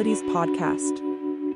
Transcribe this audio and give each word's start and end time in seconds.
Podcast. 0.00 1.02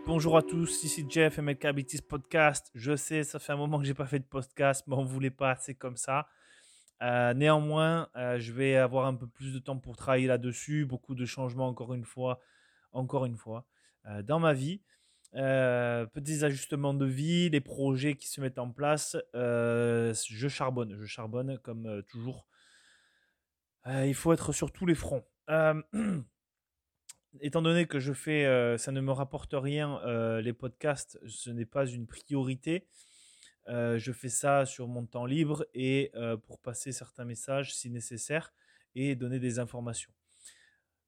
Bonjour 0.04 0.36
à 0.36 0.42
tous, 0.42 0.84
ici 0.84 1.06
Jeff, 1.08 1.38
MLK 1.38 1.64
Abilities 1.64 2.02
Podcast. 2.02 2.70
Je 2.74 2.94
sais, 2.94 3.24
ça 3.24 3.38
fait 3.38 3.52
un 3.52 3.56
moment 3.56 3.78
que 3.78 3.86
j'ai 3.86 3.94
pas 3.94 4.04
fait 4.04 4.18
de 4.18 4.26
podcast, 4.26 4.84
mais 4.86 4.94
on 4.96 5.02
voulait 5.02 5.30
pas, 5.30 5.56
c'est 5.56 5.74
comme 5.74 5.96
ça. 5.96 6.28
Euh, 7.02 7.32
néanmoins, 7.32 8.10
euh, 8.16 8.38
je 8.38 8.52
vais 8.52 8.76
avoir 8.76 9.06
un 9.06 9.14
peu 9.14 9.26
plus 9.26 9.54
de 9.54 9.58
temps 9.60 9.78
pour 9.78 9.96
travailler 9.96 10.26
là-dessus. 10.26 10.84
Beaucoup 10.84 11.14
de 11.14 11.24
changements, 11.24 11.68
encore 11.68 11.94
une 11.94 12.04
fois, 12.04 12.38
encore 12.92 13.24
une 13.24 13.38
fois, 13.38 13.66
euh, 14.04 14.22
dans 14.22 14.40
ma 14.40 14.52
vie. 14.52 14.82
petits 15.32 16.44
ajustements 16.44 16.92
de 16.92 17.06
vie, 17.06 17.48
les 17.48 17.62
projets 17.62 18.14
qui 18.14 18.28
se 18.28 18.42
mettent 18.42 18.58
en 18.58 18.70
place. 18.70 19.16
je 19.32 20.48
charbonne, 20.50 20.94
je 20.98 21.06
charbonne 21.06 21.58
comme 21.60 22.02
toujours. 22.08 22.46
il 23.86 24.14
faut 24.14 24.34
être 24.34 24.52
sur 24.52 24.70
tous 24.70 24.84
les 24.84 24.94
fronts. 24.94 25.24
étant 27.40 27.62
donné 27.62 27.86
que 27.86 27.98
je 27.98 28.12
fais, 28.12 28.76
ça 28.78 28.92
ne 28.92 29.00
me 29.00 29.12
rapporte 29.12 29.54
rien, 29.54 30.00
les 30.40 30.52
podcasts, 30.52 31.18
ce 31.26 31.50
n'est 31.50 31.66
pas 31.66 31.86
une 31.86 32.06
priorité. 32.06 32.86
je 33.68 34.12
fais 34.12 34.28
ça 34.28 34.66
sur 34.66 34.88
mon 34.88 35.06
temps 35.06 35.26
libre 35.26 35.66
et 35.74 36.12
pour 36.46 36.58
passer 36.60 36.92
certains 36.92 37.24
messages 37.24 37.74
si 37.74 37.90
nécessaire 37.90 38.52
et 38.94 39.14
donner 39.14 39.38
des 39.38 39.58
informations. 39.58 40.12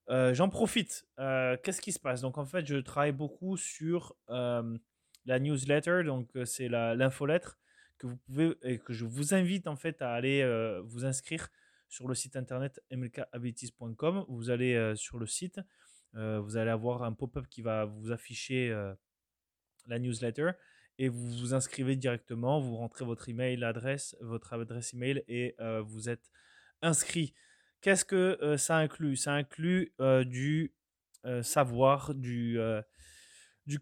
J'en 0.08 0.48
profite. 0.48 1.06
Qu'est-ce 1.16 1.80
qui 1.80 1.92
se 1.92 2.00
passe? 2.00 2.20
Donc 2.20 2.38
en 2.38 2.46
fait, 2.46 2.66
je 2.66 2.76
travaille 2.76 3.12
beaucoup 3.12 3.56
sur 3.56 4.16
la 4.28 5.38
newsletter, 5.38 6.02
donc 6.04 6.30
c'est 6.44 6.68
l'infolettre 6.68 7.58
que 7.98 8.06
vous 8.06 8.16
pouvez 8.16 8.54
et 8.62 8.78
que 8.78 8.92
je 8.92 9.06
vous 9.06 9.34
invite 9.34 9.66
en 9.66 9.76
fait 9.76 10.02
à 10.02 10.12
aller 10.12 10.44
vous 10.84 11.04
inscrire 11.04 11.48
sur 11.88 12.08
le 12.08 12.14
site 12.14 12.36
internet 12.36 12.82
mlkabilities.com. 12.90 14.24
Vous 14.28 14.50
allez 14.50 14.92
sur 14.96 15.18
le 15.18 15.26
site, 15.26 15.60
vous 16.16 16.56
allez 16.56 16.70
avoir 16.70 17.02
un 17.02 17.12
pop-up 17.12 17.46
qui 17.48 17.62
va 17.62 17.84
vous 17.84 18.10
afficher 18.10 18.74
la 19.86 19.98
newsletter 19.98 20.50
et 20.98 21.08
vous 21.08 21.28
vous 21.28 21.54
inscrivez 21.54 21.94
directement, 21.94 22.58
vous 22.58 22.76
rentrez 22.76 23.04
votre 23.04 23.28
email 23.28 23.62
adresse, 23.62 24.16
votre 24.20 24.54
adresse 24.54 24.94
email 24.94 25.22
et 25.28 25.54
vous 25.84 26.08
êtes 26.08 26.30
inscrit. 26.82 27.34
Qu'est-ce 27.82 28.04
que 28.04 28.56
ça 28.56 28.78
inclut? 28.78 29.16
Ça 29.16 29.34
inclut 29.34 29.92
du 30.24 30.74
savoir, 31.42 32.14
du 32.14 32.58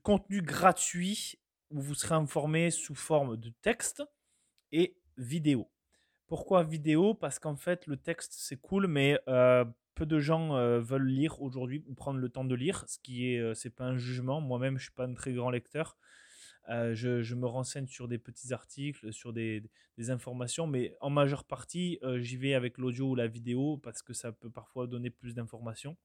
contenu 0.02 0.42
gratuit 0.42 1.38
où 1.70 1.80
vous 1.80 1.94
serez 1.94 2.14
informé 2.14 2.70
sous 2.70 2.94
forme 2.94 3.36
de 3.36 3.50
texte 3.62 4.02
et 4.72 4.96
vidéo. 5.16 5.70
Pourquoi 6.26 6.64
vidéo? 6.64 7.14
Parce 7.14 7.38
qu'en 7.38 7.56
fait, 7.56 7.86
le 7.86 7.96
texte, 7.96 8.34
c'est 8.36 8.56
cool, 8.56 8.86
mais 8.86 9.20
peu 9.94 10.06
de 10.06 10.18
gens 10.18 10.54
veulent 10.80 11.06
lire 11.06 11.40
aujourd'hui 11.40 11.82
ou 11.86 11.94
prendre 11.94 12.18
le 12.18 12.28
temps 12.28 12.44
de 12.44 12.54
lire, 12.54 12.84
ce 12.88 12.98
qui 12.98 13.28
est, 13.28 13.54
c'est 13.54 13.70
pas 13.70 13.84
un 13.84 13.96
jugement. 13.96 14.40
Moi-même, 14.40 14.78
je 14.78 14.84
suis 14.84 14.92
pas 14.92 15.04
un 15.04 15.14
très 15.14 15.32
grand 15.32 15.50
lecteur. 15.50 15.96
je, 16.68 17.34
me 17.34 17.46
renseigne 17.46 17.86
sur 17.86 18.08
des 18.08 18.18
petits 18.18 18.52
articles, 18.52 19.12
sur 19.12 19.32
des, 19.32 19.62
informations, 20.08 20.66
mais 20.66 20.96
en 21.00 21.10
majeure 21.10 21.44
partie, 21.44 22.00
j'y 22.18 22.36
vais 22.36 22.54
avec 22.54 22.78
l'audio 22.78 23.10
ou 23.10 23.14
la 23.14 23.26
vidéo 23.26 23.78
parce 23.78 24.02
que 24.02 24.12
ça 24.12 24.32
peut 24.32 24.50
parfois 24.50 24.86
donner 24.86 25.10
plus 25.10 25.34
d'informations. 25.34 25.96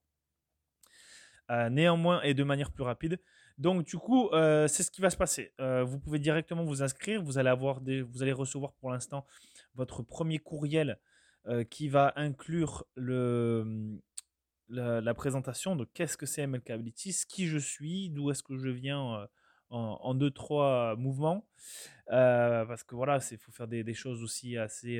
néanmoins, 1.50 2.22
et 2.22 2.34
de 2.34 2.44
manière 2.44 2.72
plus 2.72 2.84
rapide. 2.84 3.20
Donc, 3.58 3.86
du 3.86 3.98
coup, 3.98 4.30
c'est 4.34 4.84
ce 4.84 4.92
qui 4.92 5.02
va 5.02 5.10
se 5.10 5.18
passer. 5.18 5.54
vous 5.60 6.00
pouvez 6.00 6.20
directement 6.20 6.64
vous 6.64 6.84
inscrire. 6.84 7.24
Vous 7.24 7.38
allez 7.38 7.50
avoir 7.50 7.82
des, 7.82 8.02
vous 8.02 8.22
allez 8.22 8.34
recevoir 8.34 8.74
pour 8.74 8.92
l'instant 8.92 9.26
votre 9.76 10.04
premier 10.04 10.40
courriel 10.40 11.00
qui 11.70 11.90
va 11.90 12.14
inclure 12.16 12.86
le, 12.96 13.64
mmh, 13.66 14.00
la, 14.70 15.14
présentation 15.14 15.76
de 15.76 15.86
qu'est-ce 15.86 16.18
que 16.18 16.26
c'est 16.26 16.46
MLK 16.46 16.70
Abilities, 16.70 17.26
qui 17.28 17.48
je 17.48 17.58
suis, 17.58 18.10
d'où 18.10 18.32
est-ce 18.32 18.44
que 18.44 18.58
je 18.58 18.70
viens 18.70 19.16
euh, 19.16 19.28
en, 19.70 20.14
deux, 20.16 20.32
trois 20.32 20.96
mouvements. 20.96 21.48
Parce 22.08 22.84
que 22.84 22.96
voilà, 22.96 23.20
il 23.32 23.38
faut 23.38 23.52
faire 23.52 23.68
des, 23.68 23.94
choses 23.94 24.24
aussi 24.24 24.58
assez, 24.58 25.00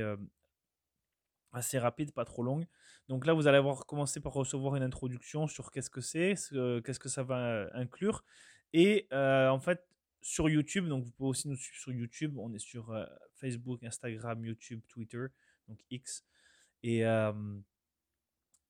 assez 1.52 1.80
rapides, 1.80 2.12
pas 2.12 2.26
trop 2.26 2.44
longues. 2.44 2.66
Donc 3.08 3.26
là, 3.26 3.34
vous 3.34 3.48
allez 3.48 3.58
avoir 3.58 3.86
commencé 3.86 4.20
par 4.20 4.34
recevoir 4.34 4.76
une 4.76 4.84
introduction 4.84 5.48
sur 5.48 5.72
qu'est-ce 5.72 5.90
que 5.90 6.02
c'est, 6.02 6.36
qu'est-ce 6.84 7.00
que 7.00 7.10
ça 7.10 7.24
va 7.24 7.68
inclure. 7.74 8.24
Et 8.74 9.08
en 9.12 9.60
fait, 9.60 9.84
sur 10.22 10.50
YouTube, 10.50 10.88
donc 10.88 11.06
vous 11.06 11.12
pouvez 11.12 11.30
aussi 11.30 11.48
nous 11.48 11.56
suivre 11.56 11.80
sur 11.80 11.92
YouTube. 11.92 12.38
On 12.38 12.54
est 12.54 12.60
sur 12.60 12.94
Facebook, 13.36 13.84
Instagram, 13.84 14.46
YouTube, 14.46 14.82
Twitter, 14.88 15.26
donc 15.70 15.80
X. 15.90 16.26
Et, 16.84 17.04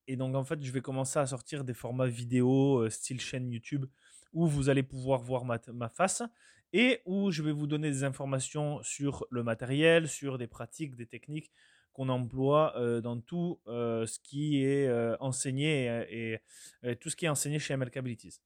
et 0.07 0.15
donc, 0.15 0.35
en 0.35 0.43
fait, 0.43 0.61
je 0.61 0.71
vais 0.71 0.81
commencer 0.81 1.19
à 1.19 1.25
sortir 1.25 1.63
des 1.63 1.73
formats 1.73 2.07
vidéo, 2.07 2.89
style 2.89 3.21
chaîne 3.21 3.49
YouTube, 3.51 3.85
où 4.33 4.47
vous 4.47 4.69
allez 4.69 4.83
pouvoir 4.83 5.21
voir 5.21 5.45
ma, 5.45 5.89
face 5.89 6.23
et 6.71 7.01
où 7.05 7.31
je 7.31 7.41
vais 7.41 7.51
vous 7.51 7.67
donner 7.67 7.89
des 7.89 8.03
informations 8.03 8.81
sur 8.83 9.25
le 9.31 9.43
matériel, 9.43 10.07
sur 10.07 10.37
des 10.37 10.47
pratiques, 10.47 10.95
des 10.95 11.07
techniques 11.07 11.51
qu'on 11.93 12.09
emploie 12.09 12.73
dans 13.01 13.19
tout 13.19 13.59
ce 13.65 14.19
qui 14.19 14.63
est 14.63 14.89
enseigné 15.19 15.85
et, 16.09 16.39
et, 16.83 16.95
tout 16.95 17.09
ce 17.09 17.15
qui 17.15 17.25
est 17.25 17.29
enseigné 17.29 17.59
chez 17.59 17.75
MLK 17.75 17.97
Abilities. 17.97 18.39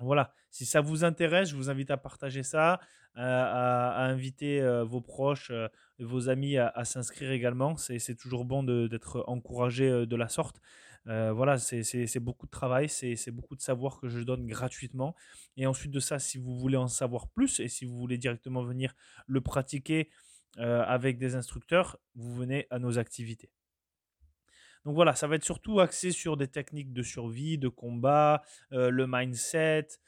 Voilà, 0.00 0.32
si 0.50 0.64
ça 0.64 0.80
vous 0.80 1.02
intéresse, 1.04 1.50
je 1.50 1.56
vous 1.56 1.70
invite 1.70 1.90
à 1.90 1.96
partager 1.96 2.44
ça, 2.44 2.80
à, 3.14 4.04
inviter 4.04 4.60
vos 4.84 5.00
proches, 5.00 5.50
vos 5.98 6.28
amis 6.28 6.56
à, 6.58 6.84
s'inscrire 6.84 7.30
également. 7.30 7.76
C'est 7.76 8.14
toujours 8.16 8.44
bon 8.44 8.62
d'être 8.62 9.24
encouragé 9.26 10.06
de 10.06 10.16
la 10.16 10.28
sorte. 10.28 10.60
voilà, 11.06 11.58
c'est 11.58 12.20
beaucoup 12.20 12.46
de 12.46 12.50
travail, 12.50 12.88
c'est 12.88 13.30
beaucoup 13.30 13.56
de 13.56 13.60
savoir 13.60 14.00
que 14.00 14.08
je 14.08 14.20
donne 14.20 14.46
gratuitement. 14.46 15.14
Et 15.56 15.66
ensuite 15.66 15.90
de 15.90 16.00
ça, 16.00 16.18
si 16.18 16.38
vous 16.38 16.56
voulez 16.58 16.76
en 16.76 16.88
savoir 16.88 17.28
plus 17.28 17.60
et 17.60 17.68
si 17.68 17.84
vous 17.84 17.96
voulez 17.96 18.18
directement 18.18 18.62
venir 18.62 18.94
le 19.26 19.40
pratiquer 19.40 20.10
avec 20.56 21.18
des 21.18 21.34
instructeurs, 21.34 21.98
vous 22.14 22.34
venez 22.34 22.66
à 22.70 22.78
nos 22.78 22.98
activités. 22.98 23.50
Donc 24.88 24.94
voilà, 24.94 25.14
ça 25.14 25.26
va 25.26 25.36
être 25.36 25.44
surtout 25.44 25.80
axé 25.80 26.12
sur 26.12 26.38
des 26.38 26.48
techniques 26.48 26.94
de 26.94 27.02
survie, 27.02 27.58
de 27.58 27.68
combat, 27.68 28.42
euh, 28.72 28.90
le 28.90 29.06
mindset, 29.06 29.86
euh, 29.86 29.98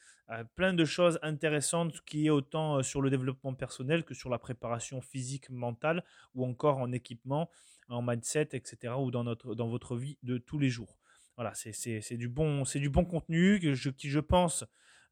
plein 0.54 0.74
de 0.74 0.84
choses 0.84 1.18
intéressantes 1.22 2.00
qui 2.02 2.26
est 2.26 2.30
autant 2.30 2.78
euh, 2.78 2.82
sur 2.82 3.02
le 3.02 3.10
développement 3.10 3.54
personnel 3.54 4.04
que 4.04 4.14
sur 4.14 4.30
la 4.30 4.38
préparation 4.38 5.00
physique, 5.00 5.50
mentale 5.50 6.04
ou 6.34 6.44
encore 6.44 6.78
en 6.78 6.92
équipement, 6.92 7.50
en 7.88 8.02
mindset, 8.02 8.50
etc. 8.52 8.94
ou 8.98 9.10
dans, 9.10 9.24
notre, 9.24 9.54
dans 9.54 9.68
votre 9.68 9.96
vie 9.96 10.18
de 10.22 10.38
tous 10.38 10.58
les 10.58 10.68
jours. 10.68 10.96
Voilà, 11.36 11.52
c'est 11.54 12.16
du, 12.16 12.28
bon, 12.28 12.62
du 12.62 12.90
bon 12.90 13.04
contenu 13.04 13.58
que 13.60 13.72
je, 13.72 13.90
qui, 13.90 14.10
je 14.10 14.20
pense, 14.20 14.64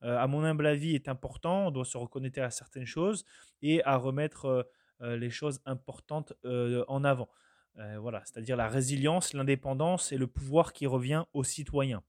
à 0.03 0.27
mon 0.27 0.45
humble 0.45 0.67
avis, 0.67 0.95
est 0.95 1.09
important. 1.09 1.69
On 1.69 1.71
doit 1.71 1.87
se 1.87 1.97
reconnecter 1.97 2.43
à 2.43 2.51
certaines 2.51 2.85
choses 2.85 3.25
et 3.63 3.83
à 3.85 3.97
remettre 3.97 4.71
les 5.01 5.31
choses 5.31 5.61
importantes 5.65 6.35
en 6.45 7.03
avant. 7.03 7.31
Euh, 7.79 7.99
voilà, 8.01 8.23
c'est-à-dire 8.25 8.57
la 8.57 8.69
résilience, 8.69 9.35
l'indépendance 9.35 10.11
et 10.11 10.19
le 10.19 10.27
pouvoir 10.27 10.73
qui 10.73 10.87
revient 10.87 11.25
aux 11.33 11.45
citoyens. 11.45 12.03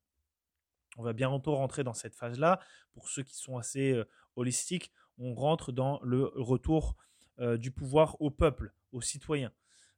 On 1.00 1.04
va 1.04 1.14
bientôt 1.14 1.56
rentrer 1.56 1.86
dans 1.86 1.94
cette 1.94 2.14
phase-là. 2.14 2.60
Pour 2.92 3.08
ceux 3.08 3.24
qui 3.24 3.38
sont 3.38 3.58
assez 3.58 3.98
holistiques, 4.36 4.92
on 5.18 5.34
rentre 5.34 5.72
dans 5.72 6.02
le 6.04 6.26
retour 6.36 6.98
du 7.40 7.72
pouvoir 7.72 8.22
au 8.22 8.32
peuple, 8.32 8.74
aux 8.92 9.00
citoyens. 9.00 9.54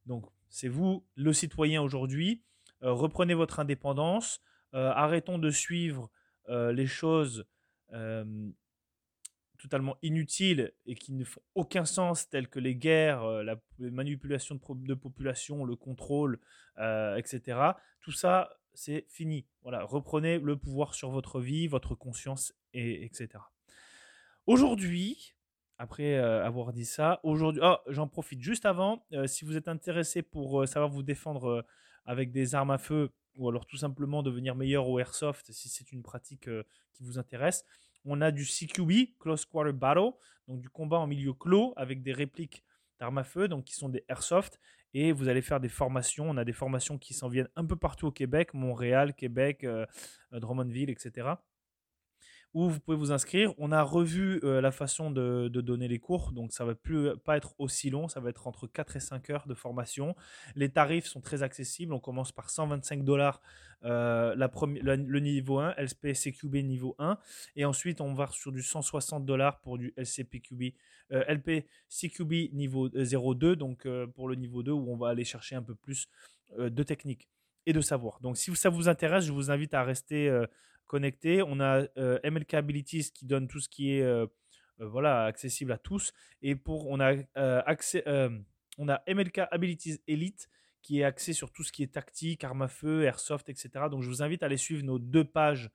Donc, 0.06 0.28
c'est 0.47 0.67
vous, 0.67 1.03
le 1.16 1.34
citoyen 1.34 1.81
aujourd'hui. 1.81 2.44
reprenez 2.81 3.34
votre 3.34 3.59
indépendance. 3.59 4.41
arrêtons 4.73 5.40
de 5.40 5.50
suivre 5.50 6.11
les 6.47 6.85
choses 6.85 7.47
totalement 9.58 9.97
inutiles 10.03 10.72
et 10.85 10.93
qui 10.93 11.14
ne 11.14 11.23
font 11.23 11.41
aucun 11.55 11.85
sens, 11.85 12.29
tels 12.29 12.47
que 12.47 12.59
les 12.59 12.76
guerres, 12.76 13.26
la 13.43 13.59
manipulation 13.79 14.59
de, 14.70 14.93
population, 14.93 15.66
le 15.66 15.76
contrôle, 15.76 16.40
etc. 16.78 17.59
Tout 18.02 18.11
ça, 18.11 18.60
c'est 18.73 19.06
fini. 19.09 19.46
Voilà, 19.64 19.84
reprenez 19.84 20.40
le 20.40 20.58
pouvoir 20.58 20.94
sur 20.96 21.09
votre 21.09 21.40
vie, 21.40 21.68
votre 21.68 21.96
conscience, 21.96 22.53
et, 22.73 23.06
etc. 23.06 23.29
Aujourd'hui, 24.47 25.35
après 25.78 26.16
euh, 26.16 26.46
avoir 26.46 26.73
dit 26.73 26.85
ça, 26.85 27.20
aujourd'hui, 27.23 27.62
oh, 27.64 27.78
j'en 27.88 28.08
profite 28.08 28.41
juste 28.41 28.66
avant. 28.66 29.06
si 29.26 29.46
vous 29.46 29.58
êtes 29.58 29.68
intéressé 29.68 30.22
pour 30.22 30.68
savoir 30.68 30.90
vous 30.90 31.03
défendre 31.03 31.66
avec 32.06 32.32
des 32.32 32.56
armes 32.56 32.72
à 32.72 32.78
feu, 32.78 33.12
ou 33.38 33.50
alors 33.50 33.66
tout 33.66 33.78
simplement 33.78 34.23
devenir 34.23 34.56
meilleur 34.56 34.88
au 34.88 35.00
airsoft, 35.00 35.52
si 35.52 35.70
c'est 35.70 35.91
une 35.91 36.03
pratique 36.03 36.50
qui 36.94 37.03
vous 37.03 37.17
intéresse, 37.17 37.66
on 38.06 38.22
a 38.22 38.32
du 38.32 38.46
CQB, 38.46 39.17
Close 39.20 39.46
Quarter 39.46 39.74
Battle, 39.74 40.12
donc 40.47 40.62
du 40.62 40.70
combat 40.70 40.97
en 40.97 41.08
milieu 41.08 41.34
clos 41.34 41.74
avec 41.76 42.02
des 42.02 42.14
répliques 42.14 42.64
d'armes 43.00 43.20
à 43.20 43.24
feu, 43.24 43.47
donc 43.47 43.66
qui 43.66 43.76
sont 43.76 43.90
des 43.90 44.03
airsoft. 44.08 44.59
Et 44.93 45.11
vous 45.11 45.29
allez 45.29 45.41
faire 45.41 45.59
des 45.59 45.70
formations. 45.70 46.29
On 46.29 46.38
a 46.38 46.43
des 46.43 46.53
formations 46.53 46.97
qui 46.97 47.14
s'en 47.14 47.29
viennent 47.29 47.49
un 47.55 47.66
peu 47.66 47.76
partout 47.76 48.08
au 48.08 48.11
Québec, 48.11 48.53
Montréal, 48.53 49.14
Québec, 49.14 49.64
euh, 49.64 49.85
euh, 50.34 50.40
Drummondville, 50.40 50.90
etc. 50.90 51.29
où 52.53 52.70
vous 52.70 52.80
pouvez 52.80 52.98
vous 52.98 53.12
inscrire. 53.12 53.53
On 53.58 53.72
a 53.72 53.82
revu 53.82 54.40
la 54.44 54.72
façon 54.72 55.12
de, 55.12 55.48
donner 55.48 55.88
les 55.88 56.00
cours, 56.00 56.32
donc 56.32 56.52
ça 56.52 56.66
va 56.66 56.76
plus 56.76 57.18
pas 57.24 57.38
être 57.38 57.53
aussi 57.59 57.90
long, 57.90 58.08
ça 58.08 58.20
va 58.20 58.30
être 58.30 58.48
entre 58.48 58.68
4 58.68 58.96
et 58.96 59.00
5 59.00 59.30
heures 59.30 59.48
de 59.48 59.53
formation. 59.53 60.16
Les 60.56 60.70
tarifs 60.70 61.06
sont 61.06 61.22
très 61.22 61.44
accessibles, 61.44 61.94
on 61.94 62.00
commence 62.00 62.32
par 62.32 62.50
125 62.50 63.03
dollars 63.03 63.42
la 63.84 64.36
le 64.36 65.20
niveau 65.20 65.59
1, 65.59 65.76
LPCQB 65.78 66.56
niveau 66.58 66.96
1, 67.00 67.18
et 67.56 67.66
ensuite 67.66 68.02
on 68.02 68.14
va 68.14 68.28
sur 68.28 68.52
du 68.52 68.62
160 68.62 69.26
dollars 69.26 69.59
pour 69.62 69.78
du 69.78 69.94
LCPQB, 69.98 70.74
LPCQB 71.09 72.53
niveau 72.53 72.90
02, 72.90 73.56
donc 73.56 73.88
pour 74.14 74.28
le 74.28 74.36
niveau 74.36 74.62
2 74.62 74.72
où 74.72 74.92
on 74.92 74.98
va 74.98 75.09
aller 75.09 75.24
chercher 75.26 75.56
un 75.56 75.64
peu 75.64 75.76
plus 75.76 76.09
de 76.58 76.84
technique 76.84 77.30
et 77.66 77.74
de 77.74 77.82
savoir. 77.82 78.20
Donc 78.22 78.38
si 78.38 78.56
ça 78.56 78.70
vous 78.70 78.90
intéresse, 78.90 79.26
je 79.26 79.32
vous 79.32 79.52
invite 79.52 79.74
à 79.74 79.84
rester 79.84 80.30
connecté. 80.91 81.41
On 81.41 81.61
a 81.61 81.88
euh, 81.97 82.20
MLK 82.29 82.55
Abilities 82.55 83.11
qui 83.14 83.26
donne 83.26 83.47
tout 83.47 83.61
ce 83.61 83.70
qui 83.70 83.93
est 83.93 84.02
euh, 84.02 84.26
euh, 84.82 84.88
voilà, 84.90 85.23
accessible 85.23 85.72
à 85.72 85.78
tous. 85.78 86.11
Et 86.41 86.53
pour, 86.58 86.90
on 86.90 86.99
a, 86.99 87.16
MLK 89.08 89.41
Abilities 89.52 90.02
Elite 90.08 90.49
qui 90.82 90.99
est 90.99 91.05
axé 91.05 91.32
sur 91.32 91.53
tout 91.53 91.64
ce 91.64 91.72
qui 91.72 91.84
est 91.84 91.93
tactique, 91.93 92.43
arme 92.43 92.64
à 92.64 92.67
feu, 92.67 93.03
airsoft, 93.03 93.47
etc. 93.47 93.70
Donc 93.90 94.02
je 94.02 94.09
vous 94.09 94.22
invite 94.22 94.43
à 94.43 94.47
aller 94.47 94.58
suivre 94.58 94.84
nos 94.84 94.99
deux 94.99 95.23
pages 95.23 95.70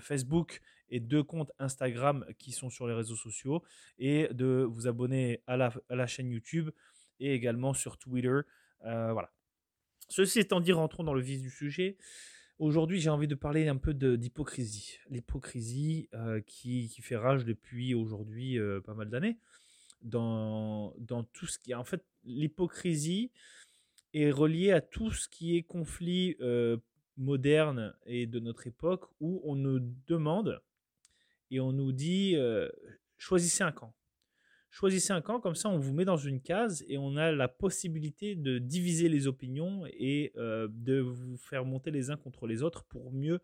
Facebook 0.00 0.60
et 0.90 1.00
deux 1.00 1.22
comptes 1.22 1.50
Instagram 1.58 2.26
qui 2.38 2.52
sont 2.52 2.68
sur 2.70 2.86
les 2.86 2.94
réseaux 2.94 3.16
sociaux 3.16 3.64
et 3.98 4.28
de 4.32 4.66
vous 4.68 4.86
abonner 4.86 5.42
à 5.46 5.56
la, 5.56 5.72
à 5.88 5.96
la 5.96 6.06
chaîne 6.06 6.30
YouTube 6.30 6.70
et 7.20 7.34
également 7.34 7.72
sur 7.72 7.96
Twitter. 7.98 8.40
voilà. 8.82 9.32
Ceci 10.08 10.40
étant 10.40 10.60
dit, 10.60 10.72
rentrons 10.72 11.04
dans 11.04 11.14
le 11.14 11.22
vif 11.22 11.40
du 11.40 11.50
sujet. 11.50 11.96
Aujourd'hui, 12.58 13.00
j'ai 13.00 13.10
envie 13.10 13.28
de 13.28 13.34
parler 13.34 13.68
un 13.68 13.76
peu 13.76 13.92
d'hypocrisie. 13.92 14.98
L'hypocrisie 15.10 16.08
euh, 16.14 16.40
qui, 16.40 16.88
qui, 16.88 17.02
fait 17.02 17.16
rage 17.16 17.44
depuis 17.44 17.94
aujourd'hui 17.94 18.58
euh, 18.58 18.80
pas 18.80 18.94
mal 18.94 19.10
d'années. 19.10 19.36
Dans, 20.00 20.94
dans 20.98 21.22
tout 21.22 21.46
ce 21.46 21.58
qui 21.58 21.72
est. 21.72 21.74
En 21.74 21.84
fait, 21.84 22.02
l'hypocrisie 22.24 23.30
est 24.14 24.30
reliée 24.30 24.72
à 24.72 24.80
tout 24.80 25.10
ce 25.10 25.28
qui 25.28 25.56
est 25.56 25.62
conflit 25.62 26.36
euh, 26.40 26.78
moderne 27.18 27.94
et 28.06 28.26
de 28.26 28.40
notre 28.40 28.66
époque 28.66 29.04
où 29.20 29.42
on 29.44 29.54
nous 29.54 29.80
demande 30.06 30.62
et 31.50 31.60
on 31.60 31.72
nous 31.72 31.92
dit 31.92 32.36
choisissez 33.18 33.64
un 33.64 33.72
camp. 33.72 33.94
Choisissez 34.78 35.14
un 35.14 35.22
camp, 35.22 35.40
comme 35.40 35.54
ça 35.54 35.70
on 35.70 35.78
vous 35.78 35.94
met 35.94 36.04
dans 36.04 36.18
une 36.18 36.42
case 36.42 36.84
et 36.86 36.98
on 36.98 37.16
a 37.16 37.32
la 37.32 37.48
possibilité 37.48 38.34
de 38.34 38.58
diviser 38.58 39.08
les 39.08 39.26
opinions 39.26 39.86
et 39.86 40.34
euh, 40.36 40.68
de 40.70 41.00
vous 41.00 41.38
faire 41.38 41.64
monter 41.64 41.90
les 41.90 42.10
uns 42.10 42.18
contre 42.18 42.46
les 42.46 42.62
autres 42.62 42.84
pour 42.84 43.10
mieux 43.10 43.40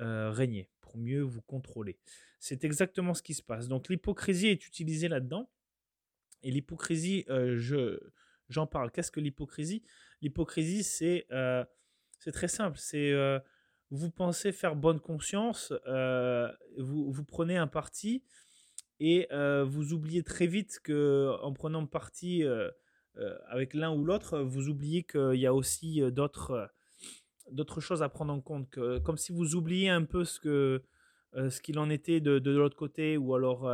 euh, 0.00 0.30
régner, 0.30 0.70
pour 0.80 0.96
mieux 0.96 1.20
vous 1.20 1.42
contrôler. 1.42 1.98
C'est 2.40 2.64
exactement 2.64 3.12
ce 3.12 3.22
qui 3.22 3.34
se 3.34 3.42
passe. 3.42 3.68
Donc 3.68 3.90
l'hypocrisie 3.90 4.46
est 4.46 4.66
utilisée 4.66 5.08
là-dedans. 5.08 5.50
Et 6.42 6.50
l'hypocrisie, 6.50 7.26
euh, 7.28 7.58
je, 7.58 8.00
j'en 8.48 8.66
parle. 8.66 8.90
Qu'est-ce 8.92 9.10
que 9.10 9.20
l'hypocrisie? 9.20 9.82
L'hypocrisie, 10.22 10.84
c'est, 10.84 11.26
très 12.32 12.48
simple. 12.48 12.78
C'est 12.78 13.12
vous 13.90 14.10
pensez 14.10 14.52
faire 14.52 14.74
bonne 14.74 15.00
conscience, 15.00 15.70
vous 16.78 17.24
prenez 17.28 17.58
un 17.58 17.66
parti 17.66 18.24
et 19.04 19.26
vous 19.66 19.92
oubliez 19.92 20.22
très 20.22 20.46
vite 20.46 20.78
que 20.84 21.34
en 21.42 21.52
prenant 21.52 21.84
parti 21.86 22.44
avec 23.48 23.74
l'un 23.74 23.92
ou 23.92 24.04
l'autre, 24.04 24.38
vous 24.38 24.68
oubliez 24.68 25.02
qu'il 25.02 25.40
y 25.40 25.46
a 25.46 25.52
aussi 25.52 26.00
d'autres 26.12 26.70
choses 27.80 28.02
à 28.02 28.08
prendre 28.08 28.32
en 28.32 28.40
compte, 28.40 28.70
que, 28.70 29.00
comme 29.00 29.18
si 29.18 29.32
vous 29.32 29.56
oubliez 29.56 29.88
un 29.88 30.04
peu 30.04 30.24
ce 30.24 30.80
qu'il 31.60 31.78
en 31.80 31.90
était 31.90 32.20
de, 32.20 32.38
de, 32.38 32.50
l'autre 32.52 32.76
côté, 32.76 33.16
ou 33.16 33.34
alors 33.34 33.68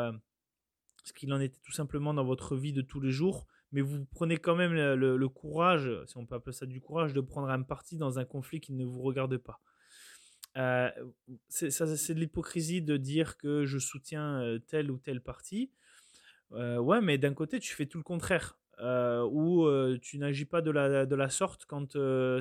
ce 1.04 1.12
qu'il 1.12 1.30
en 1.34 1.40
était 1.40 1.60
tout 1.62 1.72
simplement 1.72 2.14
dans 2.14 2.24
votre 2.24 2.56
vie 2.56 2.72
de 2.72 2.80
tous 2.80 3.00
les 3.00 3.10
jours, 3.10 3.46
mais 3.70 3.82
vous 3.82 4.06
prenez 4.06 4.38
quand 4.38 4.56
même 4.56 4.72
le, 4.72 5.18
le 5.18 5.28
courage, 5.28 5.90
si 6.06 6.16
on 6.16 6.24
peut 6.24 6.36
appeler 6.36 6.54
ça 6.54 6.64
du 6.64 6.80
courage, 6.80 7.12
de 7.12 7.20
prendre 7.20 7.50
un 7.50 7.62
parti 7.62 7.98
dans 7.98 8.18
un 8.18 8.24
conflit 8.24 8.60
qui 8.60 8.72
ne 8.72 8.86
vous 8.86 9.02
regarde 9.02 9.36
pas. 9.36 9.60
Euh, 10.56 10.90
c'est 11.48 12.14
de 12.14 12.20
l'hypocrisie 12.20 12.82
de 12.82 12.96
dire 12.96 13.36
que 13.36 13.64
je 13.64 13.78
soutiens 13.78 14.40
euh, 14.40 14.58
tel 14.58 14.90
ou 14.90 14.98
tel 14.98 15.20
parti. 15.20 15.70
Euh, 16.52 16.78
ouais, 16.78 17.00
mais 17.00 17.18
d'un 17.18 17.34
côté, 17.34 17.60
tu 17.60 17.74
fais 17.74 17.86
tout 17.86 17.98
le 17.98 18.04
contraire. 18.04 18.58
ou 18.80 19.66
tu 20.00 20.18
n'agis 20.18 20.44
pas 20.46 20.62
de 20.62 20.70
la, 20.70 21.06
de 21.06 21.16
la 21.16 21.28
sorte 21.28 21.64
quand 21.66 21.92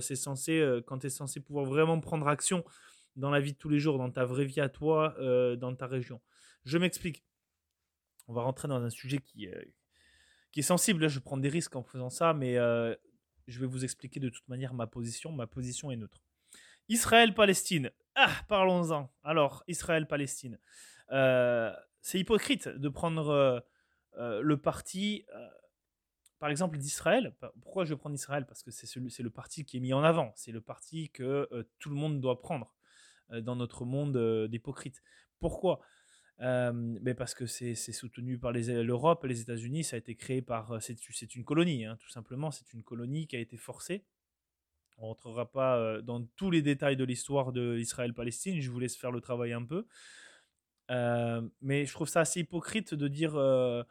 c'est 0.01 0.15
censé, 0.15 0.81
quand 0.86 1.00
tu 1.00 1.07
es 1.07 1.09
censé 1.09 1.39
pouvoir 1.39 1.65
vraiment 1.65 2.00
prendre 2.00 2.27
action 2.27 2.63
dans 3.15 3.31
la 3.31 3.39
vie 3.39 3.54
de 3.54 3.57
tous 3.57 3.69
les 3.69 3.80
jours, 3.80 3.98
dans 3.98 4.12
ta 4.12 4.25
vraie 4.25 4.45
vie 4.45 4.62
à 4.62 4.69
toi, 4.69 5.15
dans 5.57 5.75
ta 5.75 5.88
région. 5.88 6.21
Je 6.65 6.77
m'explique. 6.77 7.24
On 8.27 8.33
va 8.33 8.42
rentrer 8.44 8.68
dans 8.68 8.83
un 8.83 8.89
sujet 8.89 9.19
qui, 9.19 9.48
qui 10.51 10.59
est 10.59 10.63
sensible. 10.63 11.07
je 11.07 11.19
prends 11.19 11.38
des 11.38 11.50
risques 11.50 11.75
en 11.75 11.83
faisant 11.83 12.09
ça, 12.09 12.33
mais 12.33 12.56
je 13.48 13.59
vais 13.59 13.68
vous 13.68 13.83
expliquer 13.83 14.19
de 14.19 14.30
toute 14.30 14.48
manière 14.48 14.74
ma 14.74 14.88
position. 14.88 15.31
Ma 15.31 15.48
position 15.48 15.92
est 15.92 15.98
neutre. 15.98 16.27
Israël-Palestine. 16.89 17.92
Ah, 18.16 18.31
parlons-en. 18.48 19.12
Alors, 19.24 19.63
Israël-Palestine. 19.68 20.60
Euh, 21.12 21.72
c'est 22.01 22.19
hypocrite 22.19 22.68
de 22.68 22.89
prendre 22.89 23.30
euh, 23.30 23.60
euh, 24.18 24.42
le 24.42 24.57
parti, 24.57 25.25
par 26.39 26.50
exemple, 26.50 26.78
d'Israël. 26.78 27.36
Pourquoi 27.62 27.86
je 27.86 27.94
prends 27.94 28.12
Israël? 28.12 28.45
Parce 28.45 28.63
que 28.63 28.72
c'est 28.72 29.24
le 29.24 29.30
parti 29.30 29.66
qui 29.66 29.78
est 29.78 29.80
mis 29.80 29.94
en 29.94 30.04
avant. 30.04 30.31
C'est 30.36 30.51
le 30.51 30.62
parti 30.62 31.10
que 31.10 31.48
tout 31.80 31.89
le 31.89 31.95
monde 31.95 32.22
doit 32.22 32.42
prendre 32.42 32.74
dans 33.30 33.56
notre 33.56 33.86
monde 33.86 34.48
d'hypocrite. 34.48 35.01
Pourquoi? 35.40 35.81
Mais 36.40 37.13
parce 37.16 37.33
que 37.33 37.45
c'est 37.45 37.75
soutenu 37.75 38.38
par 38.38 38.51
l'Europe, 38.51 39.24
les, 39.24 39.30
les 39.30 39.42
États-Unis, 39.42 39.83
ça 39.83 39.95
a 39.95 40.00
été 40.00 40.16
créé 40.16 40.42
par. 40.42 40.81
C'est 40.81 41.36
une 41.36 41.44
colonie, 41.44 41.86
hein, 41.86 41.98
tout 42.00 42.10
simplement. 42.10 42.51
C'est 42.51 42.74
une 42.74 42.83
colonie 42.83 43.28
qui 43.28 43.36
a 43.36 43.40
été 43.40 43.57
forcée 43.57 44.06
on 44.98 45.04
ne 45.04 45.08
rentrera 45.08 45.52
pas 45.52 45.78
euh, 45.78 46.02
dans 46.02 46.24
tous 46.36 46.52
les 46.52 46.62
détails 46.62 46.98
de 46.98 47.04
l'histoire 47.04 47.52
de 47.52 47.78
Israël-Palestine, 47.78 48.60
je 48.60 48.72
vous 48.72 48.80
laisse 48.80 48.96
faire 48.96 49.12
le 49.12 49.22
travail 49.22 49.54
un 49.54 49.64
peu. 49.64 49.86
Euh, 50.90 51.42
mais 51.62 51.86
je 51.86 51.94
trouve 51.94 52.08
ça 52.08 52.22
assez 52.22 52.40
hypocrite 52.40 52.94
de 52.94 53.08
dire 53.08 53.36
euh, 53.36 53.84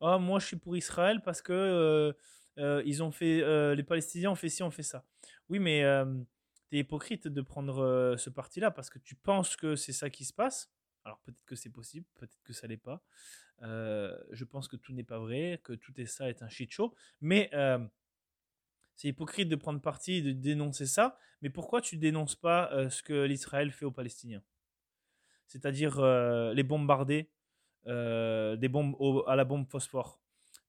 oh, 0.00 0.18
moi 0.18 0.38
je 0.38 0.46
suis 0.46 0.56
pour 0.56 0.76
Israël 0.76 1.22
parce 1.22 1.42
que 1.42 2.14
ils 2.56 3.02
ont 3.02 3.10
fait 3.10 3.74
les 3.74 3.82
Palestiniens 3.82 4.30
ont 4.30 4.36
fait 4.36 4.50
ci, 4.50 4.62
ont 4.62 4.70
fait 4.70 4.82
ça. 4.82 5.04
Oui, 5.48 5.58
mais 5.58 5.82
tu 6.70 6.76
es 6.76 6.80
hypocrite 6.80 7.26
de 7.26 7.40
prendre 7.40 8.14
ce 8.18 8.30
parti-là 8.30 8.70
parce 8.70 8.90
que 8.90 8.98
tu 8.98 9.14
penses 9.14 9.56
que 9.56 9.74
c'est 9.74 9.92
ça 9.92 10.10
qui 10.10 10.24
se 10.24 10.32
passe. 10.32 10.70
Alors 11.04 11.18
peut-être 11.20 11.44
que 11.44 11.56
c'est 11.56 11.70
possible, 11.70 12.06
peut-être 12.14 12.38
que 12.44 12.52
ça 12.52 12.66
l'est 12.66 12.76
pas. 12.76 13.02
je 13.62 14.44
pense 14.44 14.68
que 14.68 14.76
tout 14.76 14.92
n'est 14.92 15.04
pas 15.04 15.18
vrai, 15.18 15.60
que 15.64 15.72
tout 15.72 15.98
est 15.98 16.06
ça 16.06 16.28
est 16.28 16.42
un 16.42 16.48
shit 16.48 16.70
show. 16.70 16.94
Mais 17.22 17.50
c'est 19.02 19.08
hypocrite 19.08 19.48
de 19.48 19.56
prendre 19.56 19.80
parti 19.80 20.12
et 20.12 20.22
de 20.22 20.30
dénoncer 20.30 20.86
ça, 20.86 21.18
mais 21.40 21.50
pourquoi 21.50 21.80
tu 21.80 21.96
dénonces 21.96 22.36
pas 22.36 22.72
euh, 22.72 22.88
ce 22.88 23.02
que 23.02 23.24
l'Israël 23.24 23.72
fait 23.72 23.84
aux 23.84 23.90
Palestiniens? 23.90 24.44
C'est-à-dire 25.48 25.98
euh, 25.98 26.54
les 26.54 26.62
bombarder, 26.62 27.28
euh, 27.88 28.54
des 28.54 28.68
bombes 28.68 28.94
à 29.26 29.34
la 29.34 29.44
bombe 29.44 29.66
phosphore. 29.68 30.20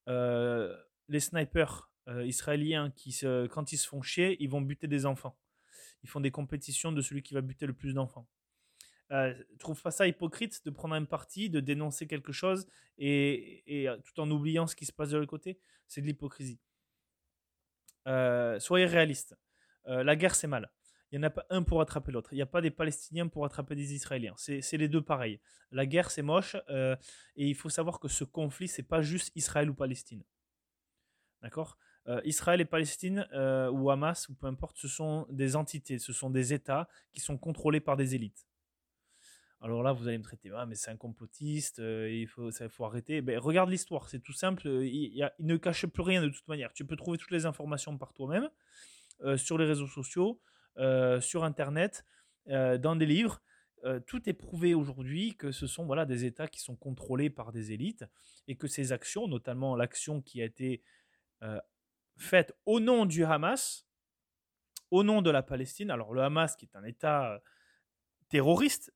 les 0.08 1.20
snipers 1.20 1.92
israéliens 2.26 2.90
qui, 2.90 3.16
quand 3.52 3.72
ils 3.72 3.78
se 3.78 3.88
font 3.88 4.02
chier, 4.02 4.36
ils 4.42 4.50
vont 4.50 4.62
buter 4.62 4.88
des 4.88 5.06
enfants. 5.06 5.38
Ils 6.02 6.10
font 6.10 6.20
des 6.20 6.32
compétitions 6.32 6.92
de 6.92 7.02
celui 7.02 7.22
qui 7.22 7.36
va 7.36 7.42
buter 7.42 7.68
le 7.68 7.74
plus 7.74 7.94
d'enfants. 7.94 8.28
Euh, 9.12 9.36
trouve 9.60 9.80
pas 9.80 9.92
ça 9.92 10.08
hypocrite 10.08 10.66
de 10.66 10.72
prendre 10.72 10.96
un 10.96 11.06
parti, 11.06 11.52
de 11.52 11.60
dénoncer 11.60 12.08
quelque 12.08 12.32
chose 12.32 12.66
et, 12.98 13.88
tout 14.04 14.20
en 14.20 14.32
oubliant 14.32 14.66
ce 14.66 14.76
qui 14.76 14.88
se 14.88 14.92
passe 14.92 15.12
de 15.12 15.18
l'autre 15.18 15.30
côté? 15.30 15.60
C'est 15.88 16.02
de 16.02 16.08
l'hypocrisie. 16.08 16.60
Euh, 18.08 18.60
soyez 18.60 18.86
réalistes. 18.86 19.36
Euh, 19.88 20.04
la 20.04 20.16
guerre, 20.16 20.36
c'est 20.36 20.48
mal. 20.48 20.72
Il 21.12 21.20
n'y 21.20 21.26
en 21.26 21.28
a 21.28 21.30
pas 21.30 21.46
un 21.50 21.62
pour 21.62 21.82
attraper 21.82 22.12
l'autre. 22.12 22.34
Il 22.34 22.38
n'y 22.38 22.42
a 22.42 22.48
pas 22.48 22.62
des 22.62 22.72
Palestiniens 22.72 23.28
pour 23.28 23.46
attraper 23.46 23.76
des 23.76 23.94
Israéliens. 23.94 24.34
C'est 24.38 24.78
les 24.78 24.88
deux 24.88 25.02
pareils. 25.02 25.40
La 25.72 25.86
guerre, 25.86 26.10
c'est 26.10 26.24
moche. 26.24 26.56
Euh, 26.70 26.96
et 27.36 27.48
il 27.48 27.56
faut 27.56 27.70
savoir 27.70 28.00
que 28.00 28.08
ce 28.08 28.24
conflit, 28.24 28.68
c'est 28.68 28.84
pas 28.84 29.02
juste 29.02 29.32
Israël 29.36 29.70
ou 29.70 29.74
Palestine. 29.76 30.24
D'accord? 31.42 31.78
Israël 32.26 32.60
et 32.60 32.66
Palestine, 32.66 33.26
ou 33.72 33.90
Hamas, 33.90 34.28
ou 34.28 34.34
peu 34.34 34.48
importe, 34.48 34.78
ce 34.78 34.90
sont 34.90 35.26
des 35.30 35.56
entités, 35.56 36.00
ce 36.00 36.12
sont 36.12 36.30
des 36.30 36.52
États 36.52 36.90
qui 37.14 37.22
sont 37.22 37.38
contrôlés 37.38 37.80
par 37.80 37.96
des 37.96 38.14
élites. 38.14 38.46
Alors 39.64 39.82
là, 39.82 39.94
vous 39.94 40.10
allez 40.10 40.18
me 40.18 40.24
traiter, 40.24 40.52
ah, 40.54 40.66
mais 40.66 40.76
c'est 40.76 40.92
un 40.92 40.98
complotiste, 40.98 41.80
euh, 41.80 42.12
il 42.12 42.28
faut, 42.28 42.52
ça, 42.52 42.66
arrêter. 42.82 43.22
Ben, 43.22 43.40
regarde 43.40 43.70
l'histoire, 43.70 44.10
c'est 44.10 44.20
tout 44.20 44.34
simple. 44.34 44.68
Euh, 44.68 44.86
il, 44.86 45.32
ne 45.40 45.56
cache 45.56 45.86
plus 45.86 46.04
rien 46.04 46.22
de 46.22 46.28
toute 46.28 46.46
manière. 46.50 46.74
Tu 46.74 46.86
peux 46.86 46.98
trouver 46.98 47.18
toutes 47.18 47.32
les 47.32 47.46
informations 47.46 47.98
par 47.98 48.12
toi-même, 48.12 48.50
euh, 49.22 49.38
sur 49.38 49.58
les 49.58 49.66
réseaux 49.66 49.88
sociaux, 49.88 50.42
sur 51.22 51.44
Internet, 51.46 52.04
dans 52.48 52.96
des 52.98 53.06
livres. 53.06 53.42
tout 54.08 54.28
est 54.28 54.34
prouvé 54.34 54.74
aujourd'hui 54.74 55.38
que 55.38 55.52
ce 55.52 55.68
sont 55.68 55.86
voilà, 55.86 56.06
des 56.06 56.26
États 56.26 56.48
qui 56.48 56.60
sont 56.60 56.76
contrôlés 56.76 57.30
par 57.30 57.52
des 57.52 57.72
élites 57.72 58.06
et 58.48 58.56
que 58.56 58.68
ces 58.68 58.92
actions, 58.92 59.28
notamment 59.28 59.76
l'action 59.76 60.20
qui 60.20 60.42
a 60.42 60.46
été 60.46 60.82
faite 62.18 62.56
au 62.66 62.80
nom 62.80 63.06
du 63.06 63.24
Hamas, 63.24 63.88
au 64.90 65.04
nom 65.04 65.22
de 65.22 65.30
la 65.30 65.44
Palestine, 65.44 65.92
alors 65.92 66.12
le 66.12 66.24
Hamas 66.24 66.56
qui 66.56 66.66
est 66.66 66.76
un 66.76 66.84
État 66.84 67.40
terroriste, 68.30 68.92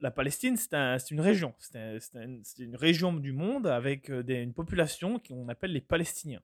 la 0.00 0.10
Palestine, 0.10 0.56
c'est 0.56 1.10
une 1.10 1.20
région. 1.20 1.54
C'est 1.58 2.00
une 2.58 2.76
région 2.76 3.12
du 3.12 3.32
monde 3.32 3.66
avec 3.66 4.08
une 4.08 4.52
population 4.52 5.20
qu'on 5.20 5.48
appelle 5.48 5.72
les 5.72 5.80
Palestiniens. 5.80 6.42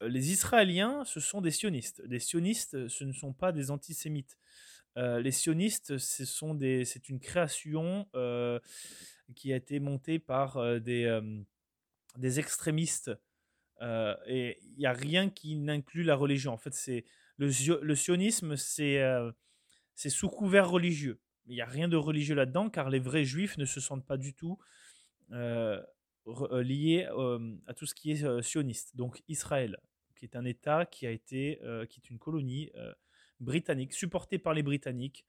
Les 0.00 0.32
Israéliens, 0.32 1.04
ce 1.04 1.20
sont 1.20 1.42
des 1.42 1.50
sionistes. 1.50 2.02
Les 2.06 2.18
sionistes, 2.18 2.88
ce 2.88 3.04
ne 3.04 3.12
sont 3.12 3.34
pas 3.34 3.52
des 3.52 3.70
antisémites. 3.70 4.38
les 4.96 5.32
sionistes, 5.32 5.98
c'est 5.98 7.08
une 7.08 7.20
création 7.20 8.06
qui 9.34 9.52
a 9.52 9.56
été 9.56 9.78
montée 9.78 10.18
par 10.18 10.80
des, 10.80 11.20
extrémistes. 12.38 13.10
et 13.82 14.58
il 14.62 14.78
n'y 14.78 14.86
a 14.86 14.92
rien 14.94 15.28
qui 15.28 15.56
n'inclut 15.56 16.04
la 16.04 16.14
religion. 16.14 16.54
En 16.54 16.58
fait, 16.58 16.74
le, 17.36 17.94
sionisme, 17.94 18.56
c'est 18.56 19.12
sous 20.08 20.28
couvert 20.30 20.70
religieux. 20.70 21.20
Il 21.50 21.54
n'y 21.54 21.62
a 21.62 21.66
rien 21.66 21.88
de 21.88 21.96
religieux 21.96 22.34
là-dedans, 22.34 22.70
car 22.70 22.88
les 22.88 23.00
vrais 23.00 23.24
juifs 23.24 23.58
ne 23.58 23.64
se 23.64 23.80
sentent 23.80 24.06
pas 24.06 24.16
du 24.16 24.34
tout 24.34 24.58
liés 25.30 27.08
à 27.66 27.74
tout 27.74 27.86
ce 27.86 27.94
qui 27.94 28.12
est 28.12 28.42
sioniste. 28.42 28.96
Donc 28.96 29.22
Israël, 29.28 29.78
qui 30.20 30.26
est 30.26 30.36
un 30.36 30.44
État 30.44 30.84
qui 30.84 31.06
a 31.06 31.10
été, 31.10 31.60
euh, 31.64 31.86
qui 31.86 32.00
est 32.00 32.10
une 32.10 32.18
colonie 32.18 32.70
euh, 32.76 32.92
britannique, 33.40 33.94
supportée 33.94 34.38
par 34.38 34.52
les 34.52 34.62
Britanniques, 34.62 35.24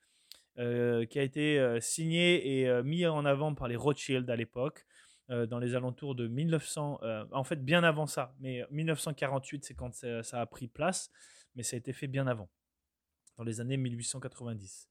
euh, 0.60 1.06
qui 1.06 1.18
a 1.18 1.24
été 1.24 1.80
signé 1.80 2.62
et 2.62 2.84
mis 2.84 3.06
en 3.08 3.25
avant 3.25 3.56
par 3.56 3.70
les 3.70 3.78
Rothschild 3.78 4.30
à 4.30 4.36
l'époque, 4.36 4.86
dans 5.30 5.60
les 5.60 5.75
alentours 5.75 6.13
de 6.13 6.28
1900, 6.28 7.00
en 7.32 7.44
fait 7.46 7.63
bien 7.63 7.86
avant 7.86 8.06
ça, 8.06 8.36
mais 8.42 8.66
1948 8.70 9.63
c'est 9.63 9.74
quand 9.75 9.94
ça, 9.96 10.42
a 10.42 10.46
pris 10.46 10.68
place, 10.68 11.10
mais 11.56 11.63
ça 11.63 11.78
a 11.78 11.80
été 11.80 11.94
fait 11.94 12.08
bien 12.08 12.28
avant, 12.28 12.50
dans 13.38 13.46
les 13.46 13.62
années 13.62 13.78
1890. 13.78 14.90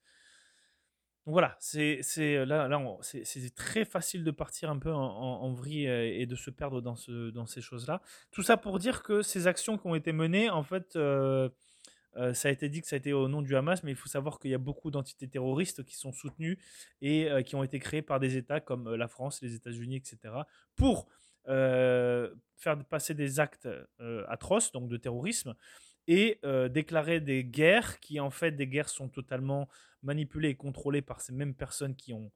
Donc 1.27 1.35
voilà, 1.35 1.57
c'est 1.61 2.01
là, 2.47 2.67
là 2.67 2.97
c'est 3.03 3.55
très 3.55 3.85
facile 3.85 4.25
de 4.25 4.31
partir 4.31 4.71
un 4.71 4.79
peu 4.79 4.91
en, 4.91 5.53
vrille 5.53 5.87
et 5.87 6.25
de 6.25 6.35
se 6.35 6.51
perdre 6.51 6.81
dans, 6.81 6.97
ce, 6.97 7.31
dans 7.31 7.47
ces 7.47 7.61
choses-là. 7.61 8.01
Tout 8.31 8.43
ça 8.43 8.57
pour 8.57 8.79
dire 8.79 9.03
que 9.03 9.21
ces 9.21 9.47
actions 9.47 9.77
qui 9.77 9.87
ont 9.87 9.95
été 9.95 10.13
menées, 10.13 10.49
en 10.49 10.63
fait, 10.63 10.97
euh, 10.97 11.51
euh, 12.17 12.33
ça 12.33 12.49
a 12.49 12.51
été 12.51 12.69
dit 12.69 12.81
que 12.81 12.89
ça 12.89 12.97
a 12.97 12.99
été 12.99 13.13
au 13.13 13.29
nom 13.29 13.43
du 13.43 13.55
Hamas, 13.55 13.83
mais 13.83 13.93
il 13.93 13.97
faut 13.97 14.09
savoir 14.09 14.39
qu'il 14.39 14.51
y 14.51 14.55
a 14.55 14.59
beaucoup 14.59 14.91
d'entités 14.91 15.29
terroristes 15.29 15.85
qui 15.85 15.97
sont 15.97 16.13
soutenues 16.13 16.59
et 17.03 17.31
euh, 17.31 17.43
qui 17.43 17.55
ont 17.55 17.63
été 17.63 17.79
créées 17.79 18.03
par 18.03 18.19
des 18.19 18.37
États 18.37 18.61
comme 18.61 18.95
la 18.95 19.07
France, 19.07 19.43
les 19.43 19.55
États-Unis, 19.55 19.97
etc., 19.97 20.35
pour 20.75 21.07
faire 21.47 22.85
passer 22.89 23.15
des 23.15 23.41
actes 23.41 23.69
atroces, 24.29 24.73
donc 24.73 24.89
de 24.89 24.97
terrorisme, 24.97 25.55
et 26.07 26.41
déclarer 26.71 27.21
des 27.21 27.45
guerres 27.45 28.01
qui, 28.01 28.21
en 28.21 28.31
fait, 28.31 28.53
des 28.53 28.67
guerres 28.67 28.89
sont 28.89 29.09
totalement 29.09 29.69
manipulés 30.03 30.51
et 30.51 30.57
contrôlés 30.57 31.03
par 31.03 31.21
ces 31.21 31.33
mêmes 31.33 31.55
personnes 31.55 31.95
qui 31.95 32.13
ont 32.13 32.33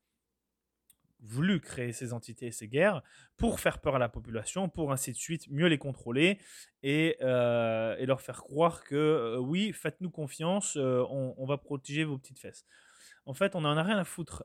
voulu 1.25 1.61
créer 1.61 1.93
ces 1.93 2.13
entités 2.13 2.47
et 2.47 2.53
ces 2.53 2.69
guerres 2.69 3.03
pour 3.37 3.59
faire 3.59 3.81
peur 3.81 3.97
à 3.97 3.99
la 3.99 4.09
population, 4.09 4.69
pour 4.69 4.93
ainsi 4.93 5.13
de 5.13 5.17
suite 5.17 5.49
mieux 5.51 5.67
les 5.67 5.79
contrôler 5.79 6.39
et, 6.83 7.17
leur 7.21 8.21
faire 8.21 8.43
croire 8.43 8.85
que 8.85 9.39
oui, 9.39 9.73
faites-nous 9.73 10.11
confiance, 10.11 10.77
on, 10.77 11.47
va 11.47 11.57
protéger 11.57 12.05
vos 12.05 12.19
petites 12.19 12.39
fesses. 12.39 12.65
En 13.27 13.35
fait, 13.35 13.55
on 13.55 13.63
n'en 13.63 13.77
a 13.77 13.83
rien 13.83 13.99
à 13.99 14.05
foutre. 14.05 14.45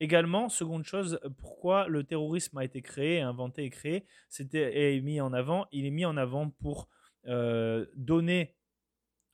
également, 0.00 0.48
seconde 0.48 0.84
chose, 0.84 1.20
pourquoi 1.38 1.86
le 1.88 2.04
terrorisme 2.04 2.58
a 2.58 2.64
été 2.64 2.82
créé, 2.82 3.20
inventé 3.20 3.64
et 3.64 3.70
créé, 3.70 4.06
c'était 4.28 5.00
mis 5.02 5.20
en 5.20 5.32
avant. 5.32 5.66
Il 5.72 5.84
est 5.84 5.90
mis 5.90 6.06
en 6.06 6.16
avant 6.16 6.48
pour 6.50 6.88
donner 7.24 8.54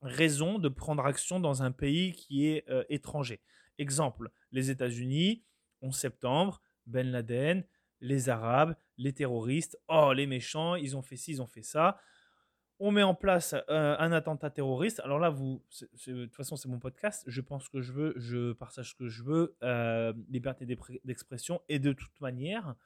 raison 0.03 0.59
de 0.59 0.69
prendre 0.69 1.05
action 1.05 1.41
dans 1.41 1.63
un 1.63 1.73
pays 1.73 2.13
qui 2.13 2.47
est 2.47 2.69
euh, 2.69 2.85
étranger. 2.89 3.41
Exemple, 3.79 4.31
les 4.53 4.71
États-Unis, 4.71 5.45
11 5.83 5.95
septembre, 5.95 6.63
Ben 6.87 7.11
Laden, 7.11 7.65
les 8.01 8.29
Arabes, 8.29 8.77
les 8.97 9.13
terroristes, 9.13 9.79
oh 9.89 10.13
les 10.13 10.27
méchants, 10.27 10.77
ils 10.77 10.97
ont 10.97 11.03
fait 11.03 11.17
ci, 11.17 11.33
ils 11.33 11.43
ont 11.43 11.47
fait 11.47 11.63
ça. 11.63 12.01
On 12.81 12.93
met 12.93 13.03
en 13.03 13.15
place 13.15 13.55
euh, 13.55 13.97
un 13.99 14.13
attentat 14.13 14.51
terroriste. 14.51 15.01
Alors 15.01 15.19
là, 15.19 15.31
vous, 15.31 15.65
de 16.07 16.27
toute 16.27 16.37
façon, 16.37 16.55
c'est 16.55 16.69
mon 16.69 16.79
podcast. 16.79 17.25
Je 17.27 17.41
pense 17.41 17.65
ce 17.65 17.71
que 17.71 17.81
je 17.81 17.93
veux, 17.93 18.15
je 18.17 18.53
partage 18.53 18.91
ce 18.91 18.95
que 18.95 19.09
je 19.09 19.25
veux, 19.25 19.57
euh, 19.65 20.13
liberté 20.29 20.65
d'expression. 21.05 21.61
Et 21.69 21.81
de 21.81 21.93
toute 21.93 22.21
manière, 22.21 22.77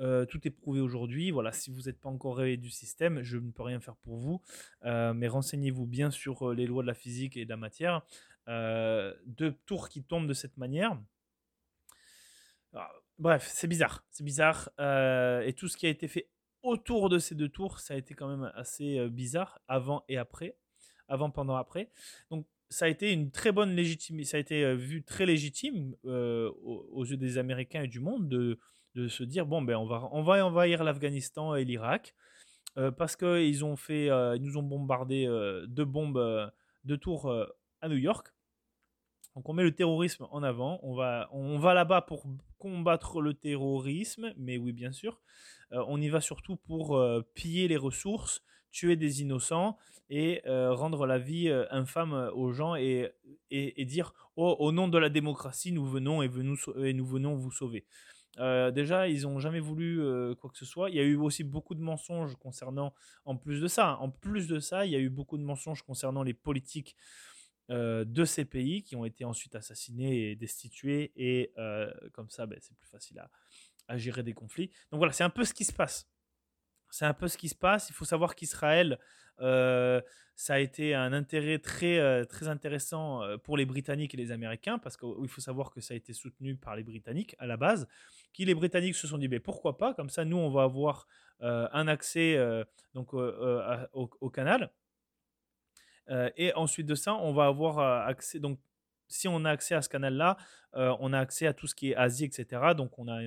euh, 0.00 0.24
tout 0.24 0.46
est 0.46 0.50
prouvé 0.50 0.80
aujourd'hui. 0.80 1.30
Voilà, 1.30 1.52
si 1.52 1.70
vous 1.70 1.82
n'êtes 1.82 2.00
pas 2.00 2.08
encore 2.08 2.36
réveillé 2.36 2.56
du 2.56 2.70
système, 2.70 3.22
je 3.22 3.36
ne 3.36 3.50
peux 3.50 3.62
rien 3.62 3.80
faire 3.80 3.96
pour 3.96 4.16
vous. 4.16 4.40
Euh, 4.84 5.12
mais 5.14 5.28
renseignez-vous 5.28 5.86
bien 5.86 6.10
sur 6.10 6.50
euh, 6.50 6.54
les 6.54 6.66
lois 6.66 6.82
de 6.82 6.88
la 6.88 6.94
physique 6.94 7.36
et 7.36 7.44
de 7.44 7.50
la 7.50 7.56
matière. 7.56 8.02
deux 8.46 9.52
tours 9.66 9.88
qui 9.88 10.02
tombent 10.02 10.28
de 10.28 10.34
cette 10.34 10.56
manière. 10.56 10.98
Ah, 12.74 12.90
bref, 13.18 13.48
c'est 13.52 13.68
bizarre. 13.68 14.04
C'est 14.10 14.24
bizarre. 14.24 14.70
et 14.78 15.52
tout 15.56 15.68
ce 15.68 15.76
qui 15.76 15.86
a 15.86 15.90
été 15.90 16.08
fait 16.08 16.28
autour 16.62 17.08
de 17.08 17.18
ces 17.18 17.34
deux 17.34 17.48
tours, 17.48 17.80
ça 17.80 17.94
a 17.94 17.96
été 17.96 18.14
quand 18.14 18.28
même 18.28 18.50
assez 18.54 19.08
bizarre, 19.08 19.60
avant 19.68 20.04
et 20.08 20.16
après. 20.16 20.56
Avant, 21.08 21.30
pendant, 21.30 21.56
après. 21.56 21.90
Donc, 22.30 22.46
ça 22.70 22.86
a 22.86 22.88
été 22.88 23.12
une 23.12 23.30
très 23.30 23.52
bonne 23.52 23.76
légitimité. 23.76 24.30
Ça 24.30 24.36
a 24.38 24.40
été 24.40 24.74
vu 24.74 25.02
très 25.02 25.26
légitime 25.26 25.94
aux, 26.04 27.04
yeux 27.04 27.18
des 27.18 27.36
Américains 27.36 27.82
et 27.82 27.88
du 27.88 28.00
monde 28.00 28.28
de 28.28 28.58
de 28.94 29.08
se 29.08 29.22
dire 29.22 29.46
bon 29.46 29.62
ben 29.62 29.76
on 29.76 29.86
va 29.86 30.08
on 30.12 30.22
va 30.22 30.44
envahir 30.44 30.84
l'Afghanistan 30.84 31.54
et 31.54 31.64
l'Irak 31.64 32.14
euh, 32.78 32.90
parce 32.90 33.16
qu'ils 33.16 33.64
ont 33.64 33.76
fait 33.76 34.10
euh, 34.10 34.36
ils 34.36 34.42
nous 34.42 34.56
ont 34.56 34.62
bombardé 34.62 35.26
euh, 35.26 35.66
deux 35.66 35.84
bombes 35.84 36.50
deux 36.84 36.96
tours 36.96 37.32
à 37.80 37.88
New 37.88 37.96
York. 37.96 38.28
Donc 39.36 39.48
on 39.48 39.54
met 39.54 39.62
le 39.62 39.74
terrorisme 39.74 40.26
en 40.30 40.42
avant, 40.42 40.78
on 40.82 40.94
va 40.94 41.28
on 41.32 41.58
va 41.58 41.74
là-bas 41.74 42.02
pour 42.02 42.26
combattre 42.58 43.20
le 43.20 43.34
terrorisme, 43.34 44.34
mais 44.36 44.58
oui 44.58 44.72
bien 44.72 44.92
sûr, 44.92 45.20
on 45.70 46.00
y 46.00 46.08
va 46.08 46.20
surtout 46.20 46.56
pour 46.56 47.00
piller 47.34 47.66
les 47.66 47.78
ressources, 47.78 48.42
tuer 48.72 48.96
des 48.96 49.22
innocents 49.22 49.78
et 50.10 50.42
rendre 50.46 51.06
la 51.06 51.18
vie 51.18 51.50
infâme 51.70 52.30
aux 52.34 52.52
gens 52.52 52.74
et, 52.74 53.10
et, 53.50 53.84
dire 53.86 54.12
oh, 54.36 54.56
au 54.58 54.70
nom 54.70 54.88
de 54.88 54.98
la 54.98 55.08
démocratie 55.08 55.72
nous 55.72 55.86
venons 55.86 56.20
et, 56.20 56.28
venons, 56.28 56.56
et 56.82 56.92
nous 56.92 57.06
venons 57.06 57.34
vous 57.34 57.52
sauver. 57.52 57.86
Euh, 58.38 58.70
déjà, 58.70 59.08
ils 59.08 59.22
n'ont 59.22 59.38
jamais 59.38 59.60
voulu 59.60 60.00
euh, 60.00 60.34
quoi 60.34 60.50
que 60.50 60.56
ce 60.56 60.64
soit. 60.64 60.90
Il 60.90 60.96
y 60.96 61.00
a 61.00 61.02
eu 61.02 61.16
aussi 61.16 61.44
beaucoup 61.44 61.74
de 61.74 61.80
mensonges 61.80 62.34
concernant, 62.36 62.94
en 63.24 63.36
plus 63.36 63.60
de 63.60 63.68
ça, 63.68 63.98
en 63.98 64.10
plus 64.10 64.48
de 64.48 64.58
ça, 64.58 64.86
il 64.86 64.92
y 64.92 64.96
a 64.96 64.98
eu 64.98 65.10
beaucoup 65.10 65.36
de 65.36 65.42
mensonges 65.42 65.82
concernant 65.82 66.22
les 66.22 66.34
politiques 66.34 66.96
euh, 67.70 68.04
de 68.04 68.24
ces 68.24 68.44
pays 68.44 68.82
qui 68.82 68.96
ont 68.96 69.04
été 69.04 69.24
ensuite 69.24 69.54
assassinés 69.54 70.30
et 70.30 70.36
destitués. 70.36 71.12
Et 71.16 71.52
comme 72.12 72.30
ça, 72.30 72.46
ben, 72.46 72.58
c'est 72.60 72.76
plus 72.76 72.88
facile 72.88 73.18
à, 73.18 73.30
à, 73.88 73.98
gérer 73.98 74.22
des 74.22 74.32
conflits. 74.32 74.70
Donc 74.90 74.98
voilà, 74.98 75.12
c'est 75.12 75.24
un 75.24 75.30
peu 75.30 75.44
ce 75.44 75.54
qui 75.54 75.64
se 75.64 75.72
passe. 75.72 76.08
C'est 76.92 77.06
un 77.06 77.14
peu 77.14 77.26
ce 77.26 77.36
qui 77.36 77.48
se 77.48 77.56
passe. 77.56 77.90
Il 77.90 77.94
faut 77.94 78.04
savoir 78.04 78.36
qu'Israël 78.36 78.98
ça 80.34 80.54
a 80.54 80.58
été 80.58 80.94
un 80.94 81.12
intérêt 81.12 81.58
très, 81.58 81.98
euh, 81.98 82.24
très 82.24 82.48
intéressant 82.48 83.22
euh, 83.22 83.36
pour 83.36 83.56
les 83.56 83.66
Britanniques 83.66 84.14
et 84.14 84.16
les 84.16 84.32
Américains, 84.32 84.78
parce 84.78 84.96
qu'il 84.96 85.28
faut 85.28 85.40
savoir 85.40 85.70
que 85.70 85.80
ça 85.80 85.94
a 85.94 85.96
été 85.96 86.12
soutenu 86.12 86.56
par 86.56 86.74
les 86.74 86.82
Britanniques 86.82 87.36
à 87.38 87.46
la 87.46 87.56
base, 87.56 87.86
qui 88.32 88.44
les 88.44 88.54
Britanniques 88.54 88.96
se 88.96 89.06
sont 89.06 89.18
dit, 89.18 89.28
mais 89.28 89.40
pourquoi 89.40 89.78
pas, 89.78 89.94
comme 89.94 90.08
ça 90.08 90.24
nous 90.24 90.38
on 90.38 90.50
va 90.50 90.62
avoir 90.64 91.06
euh, 91.42 91.68
un 91.72 91.86
accès 91.86 92.38
donc, 92.94 93.12
au, 93.14 94.30
canal. 94.30 94.70
et 96.36 96.52
ensuite 96.54 96.86
de 96.86 96.94
ça, 96.94 97.14
on 97.14 97.32
va 97.32 97.46
avoir 97.46 97.78
accès, 98.06 98.38
donc 98.38 98.58
si 99.08 99.28
on 99.28 99.44
a 99.44 99.50
accès 99.50 99.74
à 99.74 99.82
ce 99.82 99.88
canal-là, 99.88 100.36
on 100.74 101.12
a 101.12 101.18
accès 101.18 101.46
à 101.46 101.52
tout 101.52 101.66
ce 101.66 101.74
qui 101.74 101.90
est 101.90 101.94
Asie, 101.94 102.24
etc. 102.24 102.72
Donc 102.76 102.98
on 102.98 103.08
a, 103.08 103.20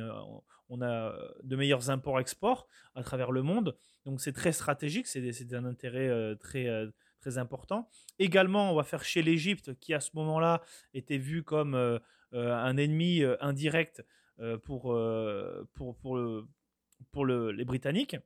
a 0.82 1.16
de 1.44 1.56
meilleurs 1.56 1.90
imports-exports 1.90 2.68
à 2.96 3.04
travers 3.04 3.32
le 3.32 3.42
monde. 3.42 3.76
Donc 4.06 4.22
c'est 4.22 4.34
très 4.34 4.52
stratégique, 4.52 5.08
c'est 5.08 5.54
un 5.54 5.66
intérêt 5.66 6.08
euh, 6.08 6.36
très, 6.36 6.68
euh, 6.68 6.90
très 7.22 7.38
important. 7.38 7.90
Également, 8.20 8.72
on 8.72 8.76
va 8.76 8.84
faire 8.84 9.04
chez 9.04 9.24
l'Égypte, 9.24 9.78
qui 9.80 9.94
à 9.94 10.00
ce 10.00 10.12
moment-là 10.14 10.62
était 10.94 11.18
vu 11.18 11.44
comme 11.44 11.74
euh, 11.76 12.00
un 12.32 12.78
ennemi 12.78 13.24
indirect 13.40 14.06
pour, 14.64 14.98
pour, 15.74 15.96
pour, 15.96 16.18
le, 16.18 16.46
pour 17.12 17.26
le, 17.26 17.52
les 17.52 17.64
Britanniques. 17.64 18.18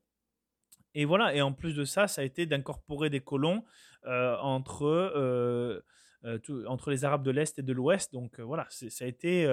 Et 0.96 1.06
voilà, 1.06 1.36
et 1.36 1.42
en 1.42 1.54
plus 1.54 1.76
de 1.76 1.86
ça, 1.86 2.08
ça 2.08 2.22
a 2.22 2.24
été 2.24 2.48
d'incorporer 2.48 3.12
des 3.12 3.20
colons 3.20 3.64
entre, 4.08 5.84
entre 6.66 6.90
les 6.90 7.06
Arabes 7.06 7.22
de 7.22 7.30
l'Est 7.30 7.60
et 7.60 7.62
de 7.62 7.74
l'Ouest. 7.74 8.12
Donc 8.14 8.40
voilà, 8.40 8.66
ça 8.70 9.06
a 9.06 9.08
été 9.08 9.46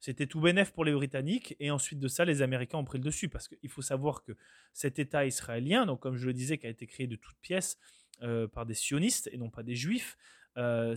c'était 0.00 0.26
tout 0.26 0.40
bénef 0.40 0.72
pour 0.72 0.84
les 0.84 0.92
Britanniques. 0.92 1.56
Et 1.60 1.70
ensuite 1.70 1.98
de 1.98 2.08
ça, 2.08 2.24
les 2.24 2.42
Américains 2.42 2.78
ont 2.78 2.84
pris 2.84 2.98
le 2.98 3.04
dessus. 3.04 3.28
Parce 3.28 3.48
qu'il 3.48 3.68
faut 3.68 3.82
savoir 3.82 4.22
que 4.22 4.32
cet 4.72 4.98
État 4.98 5.26
israélien, 5.26 5.86
donc 5.86 6.00
comme 6.00 6.16
je 6.16 6.26
le 6.26 6.32
disais, 6.32 6.58
qui 6.58 6.66
a 6.66 6.70
été 6.70 6.86
créé 6.86 7.06
de 7.06 7.16
toutes 7.16 7.38
pièces 7.40 7.78
euh, 8.22 8.46
par 8.46 8.66
des 8.66 8.74
sionistes 8.74 9.28
et 9.32 9.36
non 9.36 9.50
pas 9.50 9.62
des 9.62 9.74
juifs, 9.74 10.16
euh, 10.56 10.96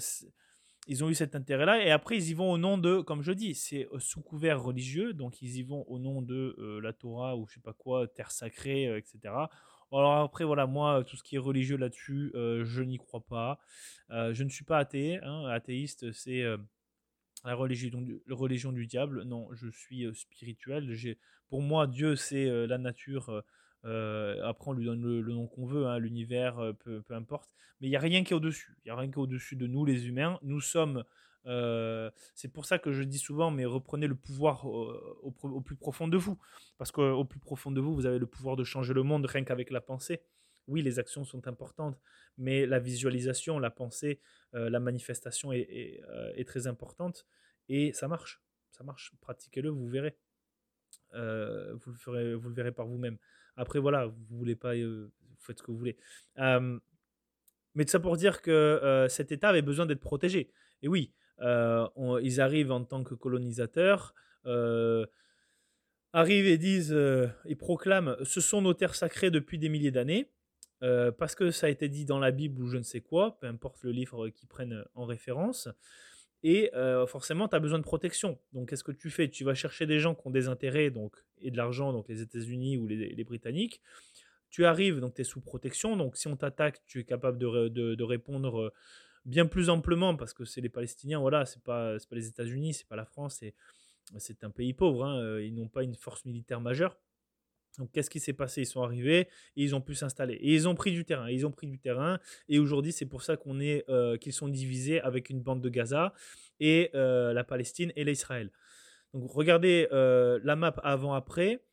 ils 0.87 1.03
ont 1.03 1.09
eu 1.09 1.15
cet 1.15 1.35
intérêt-là. 1.35 1.83
Et 1.83 1.91
après, 1.91 2.17
ils 2.17 2.29
y 2.29 2.33
vont 2.33 2.51
au 2.51 2.57
nom 2.57 2.77
de, 2.77 3.01
comme 3.01 3.21
je 3.21 3.31
dis, 3.31 3.55
c'est 3.55 3.87
euh, 3.91 3.99
sous 3.99 4.21
couvert 4.21 4.61
religieux. 4.61 5.13
Donc 5.13 5.41
ils 5.41 5.57
y 5.57 5.63
vont 5.63 5.83
au 5.87 5.97
nom 5.97 6.21
de 6.21 6.79
la 6.81 6.93
Torah 6.93 7.35
ou 7.37 7.47
je 7.47 7.55
sais 7.55 7.59
pas 7.59 7.73
quoi, 7.73 8.07
terre 8.07 8.31
sacrée, 8.31 8.97
etc. 8.97 9.33
Alors 9.93 10.13
après, 10.13 10.45
voilà, 10.45 10.67
moi, 10.67 11.03
tout 11.03 11.17
ce 11.17 11.23
qui 11.23 11.35
est 11.35 11.39
religieux 11.39 11.75
là-dessus, 11.75 12.31
je 12.33 12.81
n'y 12.81 12.97
crois 12.97 13.25
pas. 13.25 13.59
je 14.09 14.43
ne 14.43 14.49
suis 14.49 14.63
pas 14.63 14.77
athée. 14.77 15.19
Hein. 15.21 15.47
Athéiste, 15.47 16.13
c'est 16.13 16.45
la 17.43 17.55
religion 17.55 18.01
du, 18.01 18.21
religion 18.29 18.71
du 18.71 18.87
diable. 18.87 19.23
Non, 19.23 19.47
je 19.53 19.69
suis 19.69 20.05
euh, 20.05 20.13
spirituel. 20.13 20.93
J'ai, 20.93 21.17
pour 21.49 21.61
moi, 21.61 21.87
Dieu, 21.87 22.15
c'est 22.15 22.47
euh, 22.47 22.67
la 22.67 22.77
nature. 22.77 23.43
euh, 23.85 24.43
après, 24.43 24.69
on 24.71 24.73
lui 24.73 24.85
donne 24.85 25.01
le, 25.01 25.33
nom 25.33 25.47
qu'on 25.47 25.65
veut, 25.65 25.87
hein, 25.87 25.99
l'univers, 25.99 26.73
peu, 26.79 27.01
peu 27.01 27.13
importe. 27.15 27.49
Mais 27.79 27.87
il 27.87 27.89
n'y 27.89 27.95
a 27.95 27.99
rien 27.99 28.23
qui 28.23 28.33
est 28.33 28.35
au-dessus. 28.35 28.77
Il 28.85 28.87
n'y 28.87 28.91
a 28.91 28.95
rien 28.95 29.09
qui 29.09 29.15
est 29.15 29.21
au-dessus 29.21 29.55
de 29.55 29.67
nous, 29.67 29.85
les 29.85 30.07
humains. 30.07 30.39
Nous 30.43 30.61
sommes. 30.61 31.03
c'est 32.35 32.53
pour 32.53 32.65
ça 32.65 32.77
que 32.77 32.91
je 32.91 33.03
dis 33.03 33.17
souvent, 33.17 33.49
mais 33.49 33.65
reprenez 33.65 34.07
le 34.07 34.15
pouvoir 34.15 34.65
au, 34.65 34.93
au 35.23 35.61
plus 35.61 35.75
profond 35.75 36.07
de 36.07 36.17
vous. 36.17 36.37
Parce 36.77 36.91
qu'au 36.91 37.25
plus 37.25 37.39
profond 37.39 37.71
de 37.71 37.81
vous, 37.81 37.95
vous 37.95 38.05
avez 38.05 38.19
le 38.19 38.27
pouvoir 38.27 38.55
de 38.55 38.63
changer 38.63 38.93
le 38.93 39.03
monde 39.03 39.25
rien 39.25 39.43
qu'avec 39.43 39.71
la 39.71 39.81
pensée. 39.81 40.21
Oui, 40.67 40.81
les 40.81 40.99
actions 40.99 41.23
sont 41.23 41.47
importantes, 41.47 41.99
mais 42.37 42.65
la 42.65 42.79
visualisation, 42.79 43.59
la 43.59 43.71
pensée, 43.71 44.19
euh, 44.53 44.69
la 44.69 44.79
manifestation 44.79 45.51
est, 45.51 45.61
est, 45.61 46.03
euh, 46.09 46.33
est 46.35 46.47
très 46.47 46.67
importante. 46.67 47.25
Et 47.69 47.93
ça 47.93 48.07
marche. 48.07 48.41
Ça 48.71 48.83
marche. 48.83 49.11
Pratiquez-le, 49.21 49.69
vous 49.69 49.87
verrez. 49.87 50.17
Euh, 51.13 51.73
vous, 51.75 51.91
le 51.91 51.97
ferez, 51.97 52.35
vous 52.35 52.49
le 52.49 52.55
verrez 52.55 52.71
par 52.71 52.87
vous-même. 52.87 53.17
Après, 53.55 53.79
voilà, 53.79 54.05
vous 54.07 54.37
voulez 54.37 54.55
pas, 54.55 54.75
vous 54.75 55.09
faites 55.39 55.59
ce 55.59 55.63
que 55.63 55.71
vous 55.71 55.77
voulez. 55.77 55.97
Mais 56.37 57.85
tout 57.85 57.91
ça 57.91 57.99
pour 57.99 58.17
dire 58.17 58.41
que 58.41 59.07
cet 59.09 59.31
État 59.31 59.49
avait 59.49 59.61
besoin 59.61 59.85
d'être 59.85 59.99
protégé. 59.99 60.51
Et 60.81 60.87
oui, 60.87 61.13
ils 61.41 62.41
arrivent 62.41 62.71
en 62.71 62.83
tant 62.85 63.03
que 63.03 63.13
colonisateurs, 63.13 64.13
arrivent 66.13 66.47
et 66.47 66.57
disent, 66.57 66.93
euh, 66.93 67.27
et 67.45 67.55
proclament, 67.55 68.15
ce 68.23 68.41
sont 68.41 68.61
nos 68.61 68.73
terres 68.73 68.95
sacrées 68.95 69.31
depuis 69.31 69.57
des 69.57 69.69
milliers 69.69 69.91
d'années, 69.91 70.29
euh, 70.83 71.11
parce 71.11 71.35
que 71.35 71.51
ça 71.51 71.67
a 71.67 71.69
été 71.69 71.89
dit 71.89 72.05
dans 72.05 72.19
la 72.19 72.31
Bible 72.31 72.61
ou 72.61 72.67
je 72.67 72.77
ne 72.77 72.83
sais 72.83 73.01
quoi, 73.01 73.37
peu 73.39 73.47
importe 73.47 73.83
le 73.83 73.91
livre 73.91 74.29
qu'ils 74.29 74.47
prennent 74.47 74.83
en 74.95 75.05
référence. 75.05 75.69
Et 76.43 76.71
euh, 76.75 77.05
forcément, 77.05 77.47
tu 77.47 77.55
as 77.55 77.59
besoin 77.59 77.77
de 77.77 77.83
protection. 77.83 78.39
Donc, 78.53 78.69
qu'est-ce 78.69 78.83
que 78.83 78.91
tu 78.91 79.09
fais? 79.09 79.29
Tu 79.29 79.43
vas 79.43 79.53
chercher 79.53 79.85
des 79.85 79.99
gens 79.99 80.15
qui 80.15 80.27
ont 80.27 80.31
des 80.31 80.47
intérêts 80.47 80.89
donc, 80.89 81.15
et 81.39 81.51
de 81.51 81.57
l'argent, 81.57 81.93
donc 81.93 82.07
les 82.09 82.21
États-Unis 82.21 82.77
ou 82.77 82.87
les, 82.87 83.23
Britanniques. 83.23 83.81
Tu 84.49 84.65
arrives, 84.65 84.99
donc 84.99 85.13
tu 85.13 85.21
es 85.21 85.23
sous 85.23 85.39
protection. 85.39 85.95
Donc, 85.97 86.17
si 86.17 86.27
on 86.27 86.35
t'attaque, 86.35 86.81
tu 86.87 86.99
es 86.99 87.03
capable 87.03 87.37
de, 87.37 87.45
ré- 87.45 87.69
de- 87.69 87.95
de 87.95 88.03
répondre 88.03 88.59
euh, 88.59 88.73
bien 89.25 89.45
plus 89.45 89.69
amplement 89.69 90.15
parce 90.15 90.33
que 90.33 90.45
c'est 90.45 90.61
les 90.61 90.69
Palestiniens, 90.69 91.19
voilà, 91.19 91.45
c'est 91.45 91.61
pas, 91.63 91.97
pas 91.97 92.15
les 92.15 92.27
États-Unis, 92.27 92.73
c'est 92.73 92.87
pas 92.87 92.95
la 92.95 93.05
France, 93.05 93.43
c'est, 94.17 94.43
un 94.43 94.49
pays 94.49 94.73
pauvre. 94.73 95.05
hein, 95.05 95.21
euh, 95.21 95.45
Ils 95.45 95.53
n'ont 95.53 95.69
pas 95.69 95.83
une 95.83 95.95
force 95.95 96.25
militaire 96.25 96.59
majeure. 96.59 96.97
Donc, 97.79 97.91
qu'est-ce 97.91 98.09
qui 98.09 98.19
s'est 98.19 98.33
passé? 98.33 98.61
Ils 98.61 98.65
sont 98.65 98.83
arrivés 98.83 99.21
et 99.55 99.63
ils 99.63 99.75
ont 99.75 99.81
pu 99.81 99.95
s'installer. 99.95 100.35
Et 100.35 100.53
ils 100.53 100.67
ont 100.67 100.75
pris 100.75 100.91
du 100.91 101.05
terrain. 101.05 101.29
Ils 101.29 101.45
ont 101.45 101.51
pris 101.51 101.67
du 101.67 101.79
terrain. 101.79 102.19
Et 102.49 102.59
aujourd'hui, 102.59 102.91
c'est 102.91 103.05
pour 103.05 103.23
ça 103.23 103.37
qu'on 103.37 103.59
est, 103.59 103.85
euh, 103.89 104.17
qu'ils 104.17 104.33
sont 104.33 104.49
divisés 104.49 104.99
avec 105.01 105.29
une 105.29 105.41
bande 105.41 105.61
de 105.61 105.69
Gaza 105.69 106.13
et 106.59 106.91
euh, 106.95 107.33
la 107.33 107.43
Palestine 107.43 107.91
et 107.95 108.03
l'Israël. 108.03 108.51
Donc, 109.13 109.31
regardez 109.31 109.87
euh, 109.91 110.39
la 110.43 110.55
map 110.55 110.73
avant-après. 110.83 111.63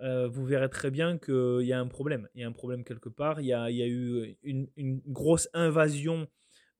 vous 0.00 0.44
verrez 0.44 0.68
très 0.68 0.90
bien 0.90 1.18
qu'il 1.18 1.66
y 1.66 1.72
a 1.72 1.80
un 1.80 1.88
problème. 1.88 2.28
Il 2.34 2.40
y 2.40 2.44
a 2.44 2.48
un 2.48 2.52
problème 2.52 2.84
quelque 2.84 3.08
part. 3.08 3.40
Il 3.40 3.46
y 3.46 3.52
a, 3.52 3.70
y 3.70 3.82
a 3.82 3.86
eu 3.86 4.36
une, 4.42 4.68
une 4.76 5.00
grosse 5.06 5.48
invasion 5.54 6.28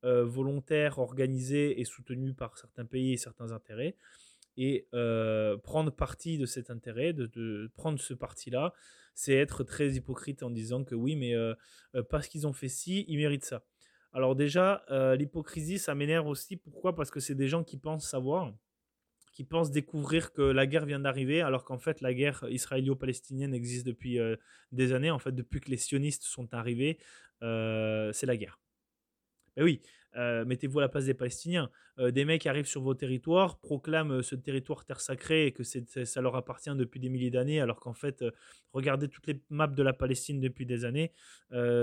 volontaire, 0.02 1.00
organisée 1.00 1.80
et 1.80 1.84
soutenue 1.84 2.32
par 2.32 2.56
certains 2.56 2.84
pays 2.84 3.14
et 3.14 3.16
certains 3.16 3.50
intérêts 3.50 3.96
et 4.58 4.88
euh, 4.92 5.56
prendre 5.56 5.92
parti 5.92 6.36
de 6.36 6.44
cet 6.44 6.68
intérêt, 6.68 7.12
de, 7.12 7.70
prendre 7.76 7.98
ce 8.00 8.12
parti-là, 8.12 8.74
c'est 9.14 9.34
être 9.34 9.62
très 9.62 9.92
hypocrite 9.92 10.42
en 10.42 10.50
disant 10.50 10.84
que 10.84 10.96
oui, 10.96 11.14
mais 11.14 11.34
euh, 11.34 11.54
euh, 11.94 12.02
parce 12.02 12.26
qu'ils 12.26 12.46
ont 12.46 12.52
fait 12.52 12.68
ci, 12.68 13.04
ils 13.08 13.16
méritent 13.16 13.44
ça. 13.44 13.64
Alors 14.12 14.34
déjà, 14.34 14.84
l'hypocrisie, 15.16 15.78
ça 15.78 15.94
m'énerve 15.94 16.26
aussi. 16.26 16.56
Pourquoi? 16.56 16.94
Parce 16.94 17.10
que 17.10 17.20
c'est 17.20 17.34
des 17.34 17.46
gens 17.46 17.62
qui 17.62 17.76
pensent 17.76 18.08
savoir, 18.08 18.52
qui 19.32 19.44
pensent 19.44 19.70
découvrir 19.70 20.32
que 20.32 20.42
la 20.42 20.66
guerre 20.66 20.86
vient 20.86 20.98
d'arriver, 20.98 21.42
alors 21.42 21.64
qu'en 21.64 21.78
fait 21.78 22.00
la 22.00 22.14
guerre 22.14 22.44
israélo-palestinienne 22.48 23.54
existe 23.54 23.86
depuis 23.86 24.18
des 24.72 24.92
années. 24.94 25.10
En 25.10 25.18
fait, 25.18 25.32
depuis 25.32 25.60
que 25.60 25.70
les 25.70 25.76
sionistes 25.76 26.22
sont 26.22 26.52
arrivés, 26.54 26.98
c'est 27.42 28.26
la 28.26 28.36
guerre. 28.36 28.58
Ben 29.56 29.64
oui, 29.64 29.82
euh, 30.16 30.44
mettez-vous 30.44 30.78
à 30.78 30.82
la 30.82 30.88
place 30.88 31.04
des 31.04 31.14
Palestiniens. 31.14 31.70
Euh, 31.98 32.10
des 32.10 32.24
mecs 32.24 32.46
arrivent 32.46 32.66
sur 32.66 32.82
vos 32.82 32.94
territoires, 32.94 33.60
proclament 33.60 34.12
euh, 34.12 34.22
ce 34.22 34.34
territoire 34.34 34.84
terre 34.84 35.00
sacrée 35.00 35.46
et 35.46 35.52
que 35.52 35.62
ça 35.62 36.20
leur 36.20 36.36
appartient 36.36 36.74
depuis 36.74 37.00
des 37.00 37.08
milliers 37.08 37.30
d'années, 37.30 37.60
alors 37.60 37.80
qu'en 37.80 37.94
fait, 37.94 38.24
regardez 38.72 39.08
toutes 39.08 39.26
les 39.26 39.42
maps 39.50 39.66
de 39.66 39.82
la 39.82 39.92
Palestine 39.92 40.40
depuis 40.40 40.66
des 40.66 40.84
années, 40.84 41.12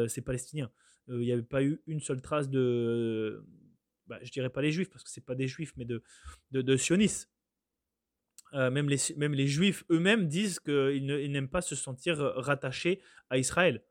c'est 0.07 0.21
palestinien. 0.21 0.71
Il 1.07 1.19
n'y 1.19 1.31
avait 1.31 1.43
pas 1.43 1.63
eu 1.63 1.81
une 1.85 1.99
seule 1.99 2.21
trace 2.21 2.49
de, 2.49 3.45
bah, 4.07 4.19
je 4.23 4.31
dirais 4.31 4.49
pas 4.49 4.61
les 4.61 4.71
juifs, 4.71 4.89
parce 4.89 5.03
que 5.03 5.09
c'est 5.09 5.25
pas 5.25 5.35
des 5.35 5.47
juifs, 5.47 5.73
mais 5.77 5.85
de, 5.85 6.01
de, 6.51 6.77
sionistes. 6.77 7.31
Même, 8.53 8.89
les, 8.89 9.47
juifs 9.47 9.83
eux-mêmes 9.91 10.27
disent 10.27 10.59
qu'ils 10.59 11.31
n'aiment 11.31 11.49
pas 11.49 11.61
se 11.61 11.75
sentir 11.75 12.17
rattachés 12.17 13.01
à 13.29 13.37
Israël. 13.37 13.83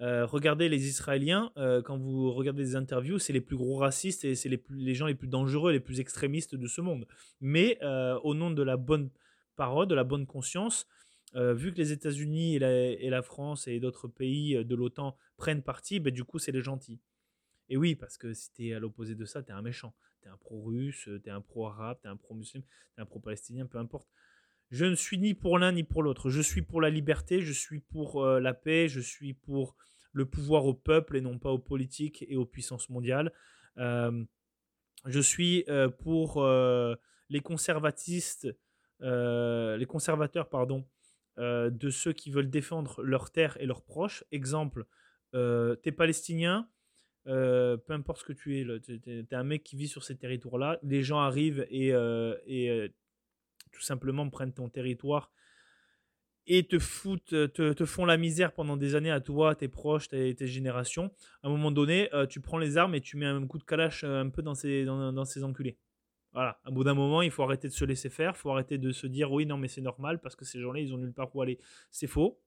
Euh, 0.00 0.26
regardez 0.26 0.68
les 0.68 0.88
Israéliens, 0.88 1.52
euh, 1.56 1.80
quand 1.80 1.96
vous 1.96 2.30
regardez 2.32 2.62
des 2.62 2.76
interviews, 2.76 3.18
c'est 3.18 3.32
les 3.32 3.40
plus 3.40 3.56
gros 3.56 3.76
racistes 3.76 4.24
et 4.24 4.34
c'est 4.34 4.50
les, 4.50 4.94
gens 4.94 5.06
les 5.06 5.14
plus 5.14 5.28
dangereux, 5.28 5.72
les 5.72 5.80
plus 5.80 6.00
extrémistes 6.00 6.54
de 6.54 6.66
ce 6.66 6.80
monde. 6.80 7.06
Mais 7.40 7.78
euh, 7.82 8.18
au 8.22 8.34
nom 8.34 8.50
de 8.50 8.62
la 8.62 8.76
bonne 8.76 9.10
parole, 9.56 9.86
de 9.86 9.94
la 9.94 10.04
bonne 10.04 10.26
conscience, 10.26 10.86
vu 11.34 11.70
que 11.70 11.76
les 11.76 11.92
États-Unis 11.92 12.56
et 12.56 13.10
la, 13.10 13.20
France 13.20 13.68
et 13.68 13.78
d'autres 13.78 14.08
pays 14.08 14.64
de 14.64 14.74
l'OTAN 14.74 15.18
prennent 15.36 15.62
parti, 15.62 16.00
ben, 16.00 16.10
du 16.10 16.24
coup, 16.24 16.38
c'est 16.38 16.52
les 16.52 16.62
gentils. 16.62 16.98
Et 17.68 17.76
oui, 17.76 17.94
parce 17.94 18.16
que 18.16 18.32
si 18.32 18.50
tu 18.52 18.68
es 18.68 18.72
à 18.72 18.78
l'opposé 18.78 19.14
de 19.14 19.26
ça, 19.26 19.42
tu 19.42 19.50
es 19.50 19.52
un 19.52 19.60
méchant. 19.60 19.94
Tu 20.22 20.28
es 20.28 20.30
un 20.30 20.38
pro-russe, 20.38 21.10
tu 21.22 21.28
es 21.28 21.30
un 21.30 21.42
pro-arabe, 21.42 21.98
tu 22.00 22.08
es 22.08 22.10
un 22.10 22.16
pro-musulman, 22.16 22.64
tu 22.94 23.00
es 23.00 23.02
un 23.02 23.06
pro-palestinien, 23.06 23.66
peu 23.66 23.76
importe. 23.76 24.08
Je 24.70 24.84
ne 24.84 24.94
suis 24.94 25.18
ni 25.18 25.34
pour 25.34 25.58
l'un 25.58 25.72
ni 25.72 25.84
pour 25.84 26.02
l'autre. 26.02 26.28
Je 26.30 26.40
suis 26.40 26.62
pour 26.62 26.80
la 26.80 26.90
liberté, 26.90 27.40
je 27.40 27.52
suis 27.52 27.80
pour 27.80 28.24
euh, 28.24 28.40
la 28.40 28.52
paix, 28.54 28.88
je 28.88 29.00
suis 29.00 29.32
pour 29.34 29.76
le 30.12 30.26
pouvoir 30.26 30.64
au 30.66 30.74
peuple 30.74 31.16
et 31.16 31.20
non 31.20 31.38
pas 31.38 31.50
aux 31.50 31.58
politiques 31.58 32.24
et 32.28 32.36
aux 32.36 32.46
puissances 32.46 32.88
mondiales. 32.88 33.32
Euh, 33.78 34.24
je 35.04 35.20
suis 35.20 35.64
euh, 35.68 35.88
pour 35.88 36.44
les 37.28 37.40
conservatistes, 37.40 38.48
les 39.00 39.86
conservateurs, 39.86 40.48
pardon, 40.48 40.88
de 41.36 41.90
ceux 41.90 42.12
qui 42.12 42.30
veulent 42.30 42.50
défendre 42.50 43.02
leurs 43.02 43.30
terres 43.30 43.56
et 43.60 43.66
leurs 43.66 43.82
proches. 43.82 44.24
Exemple, 44.32 44.86
t'es 45.32 45.92
palestinien, 45.92 46.68
peu 47.26 47.80
importe 47.90 48.20
ce 48.20 48.24
que 48.24 48.32
tu 48.32 48.58
es, 48.58 48.80
t'es- 48.80 49.24
t'es 49.28 49.36
un 49.36 49.44
mec 49.44 49.62
qui 49.62 49.76
vit 49.76 49.88
sur 49.88 50.02
ces 50.02 50.16
territoires-là, 50.16 50.78
les 50.82 51.02
gens 51.02 51.18
arrivent 51.20 51.66
et, 51.70 51.92
tout 53.76 53.82
simplement 53.82 54.28
prennent 54.30 54.52
ton 54.54 54.68
territoire 54.68 55.30
et 56.46 56.66
te 56.66 56.78
foutent, 56.78 57.24
te, 57.30 57.72
te 57.72 57.84
font 57.84 58.04
la 58.04 58.16
misère 58.16 58.52
pendant 58.52 58.76
des 58.76 58.94
années 58.94 59.10
à 59.10 59.20
toi, 59.20 59.54
tes 59.54 59.68
proches, 59.68 60.08
tes, 60.08 60.34
tes 60.34 60.46
générations. 60.46 61.10
À 61.42 61.48
un 61.48 61.50
moment 61.50 61.72
donné, 61.72 62.08
euh, 62.14 62.26
tu 62.26 62.40
prends 62.40 62.58
les 62.58 62.76
armes 62.76 62.94
et 62.94 63.00
tu 63.00 63.16
mets 63.16 63.26
un 63.26 63.44
coup 63.46 63.58
de 63.58 63.64
calache 63.64 64.04
euh, 64.04 64.22
un 64.22 64.30
peu 64.30 64.42
dans 64.42 64.54
ces, 64.54 64.84
dans, 64.84 65.24
ces 65.24 65.42
enculés. 65.42 65.76
Voilà, 66.32 66.60
à 66.64 66.70
bout 66.70 66.84
d'un 66.84 66.94
moment, 66.94 67.22
il 67.22 67.30
faut 67.30 67.42
arrêter 67.42 67.66
de 67.68 67.72
se 67.72 67.84
laisser 67.84 68.10
faire, 68.10 68.32
il 68.36 68.38
faut 68.38 68.50
arrêter 68.50 68.78
de 68.78 68.92
se 68.92 69.06
dire 69.06 69.32
oui, 69.32 69.44
non, 69.44 69.56
mais 69.56 69.68
c'est 69.68 69.80
normal 69.80 70.20
parce 70.20 70.36
que 70.36 70.44
ces 70.44 70.60
gens-là, 70.60 70.80
ils 70.80 70.94
ont 70.94 70.98
nulle 70.98 71.12
part 71.14 71.34
où 71.34 71.42
aller. 71.42 71.58
C'est 71.90 72.06
faux. 72.06 72.40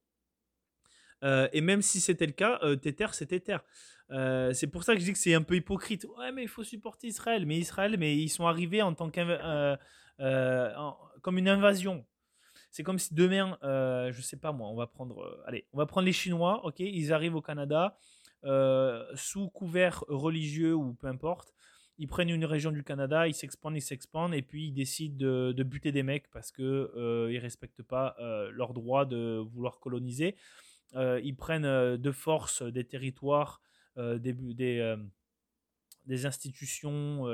Euh, 1.24 1.50
et 1.52 1.60
même 1.62 1.82
si 1.82 2.00
c'était 2.00 2.26
le 2.26 2.32
cas, 2.32 2.60
euh, 2.64 2.78
tes 2.78 2.94
terres, 2.94 3.14
c'est 3.14 3.26
tes 3.26 3.42
terres. 3.42 3.64
Euh, 4.12 4.54
c'est 4.54 4.68
pour 4.68 4.84
ça 4.84 4.94
que 4.94 5.00
je 5.02 5.06
dis 5.06 5.12
que 5.12 5.18
c'est 5.20 5.34
un 5.34 5.42
peu 5.42 5.56
hypocrite. 5.56 6.06
Ouais, 6.18 6.32
mais 6.32 6.44
il 6.44 6.48
faut 6.48 6.64
supporter 6.64 7.08
Israël. 7.08 7.46
Mais 7.46 7.58
Israël, 7.58 7.98
mais 7.98 8.16
ils 8.16 8.30
sont 8.30 8.48
arrivés 8.48 8.82
en 8.82 8.94
tant 8.94 9.12
euh, 9.18 9.76
euh, 10.20 10.76
en- 10.76 10.98
comme 11.22 11.38
une 11.38 11.50
invasion. 11.50 12.06
C'est 12.72 12.84
comme 12.84 13.00
si 13.00 13.14
demain, 13.14 13.58
euh, 13.64 14.12
je 14.12 14.22
sais 14.22 14.38
pas 14.38 14.52
moi, 14.52 14.70
on 14.70 14.76
va 14.76 14.88
prendre, 14.88 15.20
euh, 15.22 15.44
allez, 15.46 15.66
on 15.74 15.78
va 15.78 15.86
prendre 15.86 16.06
les 16.06 16.14
Chinois, 16.14 16.64
ok, 16.66 16.80
ils 16.80 17.12
arrivent 17.12 17.36
au 17.36 17.42
Canada 17.42 17.98
euh, 18.46 19.04
sous 19.16 19.50
couvert 19.50 20.04
religieux 20.08 20.76
ou 20.76 20.94
peu 20.94 21.08
importe. 21.08 21.54
Ils 21.98 22.08
prennent 22.08 22.30
une 22.30 22.46
région 22.46 22.72
du 22.72 22.84
Canada, 22.84 23.28
ils 23.28 23.34
s'expandent, 23.34 23.76
ils 23.76 23.82
s'expandent, 23.82 24.34
et 24.34 24.42
puis 24.42 24.68
ils 24.68 24.72
décident 24.72 25.18
de, 25.18 25.64
buter 25.64 25.92
des 25.92 26.04
mecs 26.04 26.30
parce 26.32 26.52
que 26.52 26.94
euh, 26.96 27.30
ils 27.32 27.40
respectent 27.40 27.84
pas 27.84 28.16
leur 28.52 28.74
droit 28.74 29.06
de 29.06 29.44
vouloir 29.52 29.80
coloniser. 29.80 30.38
Ils 30.96 31.36
prennent 31.36 31.98
de 31.98 32.12
force 32.12 32.64
des 32.64 32.86
territoires, 32.86 33.62
des, 33.98 34.34
des, 36.06 36.26
institutions, 36.26 37.26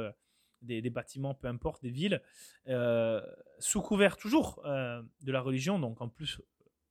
des, 0.62 0.90
bâtiments, 0.90 1.34
peu 1.34 1.48
importe, 1.48 1.82
des 1.82 1.90
villes, 1.90 2.22
euh, 2.68 3.22
sous 3.60 3.82
couvert 3.82 4.18
toujours 4.18 4.62
euh, 4.66 5.02
de 5.22 5.32
la 5.32 5.42
religion. 5.42 5.80
Donc 5.80 6.02
en 6.02 6.10
plus, 6.10 6.42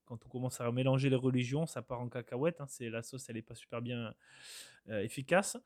quand 0.05 0.19
on 0.25 0.29
commence 0.29 0.61
à 0.61 0.71
mélanger 0.71 1.11
les 1.11 1.17
religions, 1.17 1.67
ça 1.67 1.83
part 1.83 2.01
en 2.01 2.09
cacahuète. 2.09 2.61
hein, 2.61 2.67
c'est 2.69 2.91
la 2.91 3.03
sauce, 3.03 3.29
elle 3.29 3.37
est 3.37 3.43
pas 3.43 3.55
super 3.55 3.83
bien 3.83 4.15
euh, 4.89 5.03
efficace. 5.03 5.57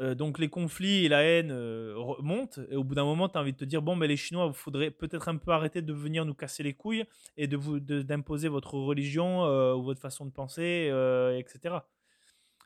Donc 0.00 0.40
les 0.40 0.48
conflits 0.48 1.04
et 1.04 1.08
la 1.08 1.22
haine 1.22 1.52
remontent 1.52 2.60
et 2.68 2.74
au 2.74 2.82
bout 2.82 2.96
d'un 2.96 3.04
moment 3.04 3.28
tu 3.28 3.38
as 3.38 3.40
envie 3.40 3.52
de 3.52 3.56
te 3.56 3.64
dire 3.64 3.80
bon 3.80 3.94
mais 3.94 4.08
les 4.08 4.16
Chinois 4.16 4.46
il 4.48 4.52
faudrait 4.52 4.90
peut-être 4.90 5.28
un 5.28 5.36
peu 5.36 5.52
arrêter 5.52 5.82
de 5.82 5.92
venir 5.92 6.24
nous 6.24 6.34
casser 6.34 6.64
les 6.64 6.74
couilles 6.74 7.04
et 7.36 7.46
de 7.46 7.56
vous 7.56 7.78
d'imposer 7.78 8.48
votre 8.48 8.74
religion 8.74 9.44
ou 9.76 9.84
votre 9.84 10.00
façon 10.00 10.26
de 10.26 10.32
penser 10.32 10.90
etc 11.38 11.76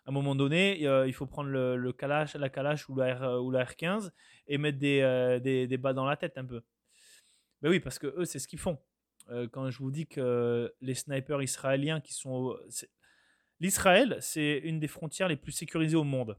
À 0.09 0.11
un 0.11 0.15
moment 0.15 0.35
donné, 0.35 0.81
il 1.07 1.13
faut 1.13 1.27
prendre 1.27 1.51
le, 1.51 1.77
le 1.77 1.93
Kalash, 1.93 2.35
la 2.35 2.49
Kalash 2.49 2.89
ou 2.89 2.97
la, 2.97 3.15
R, 3.15 3.45
ou 3.45 3.51
la 3.51 3.63
R15 3.67 4.11
et 4.47 4.57
mettre 4.57 4.79
des, 4.79 5.39
des, 5.43 5.67
des 5.67 5.77
balles 5.77 5.97
dans 5.97 6.07
la 6.07 6.17
tête 6.17 6.39
un 6.39 6.47
peu. 6.47 6.63
Ben 7.61 7.69
oui, 7.69 7.79
parce 7.79 7.99
que 7.99 8.07
eux, 8.17 8.25
c'est 8.25 8.39
ce 8.39 8.49
qu'ils 8.49 8.59
font. 8.59 8.79
quand 9.53 9.69
je 9.69 9.79
vous 9.81 9.91
dis 9.91 10.07
que 10.07 10.75
les 10.81 10.95
snipers 10.95 11.43
israéliens 11.43 12.01
qui 12.01 12.15
sont. 12.15 12.57
L'Israël, 13.61 14.17
c'est 14.23 14.57
une 14.65 14.81
des 14.81 14.89
frontières 14.89 15.29
les 15.29 15.37
plus 15.37 15.53
sécurisées 15.53 15.99
au 15.99 16.05
monde. 16.05 16.39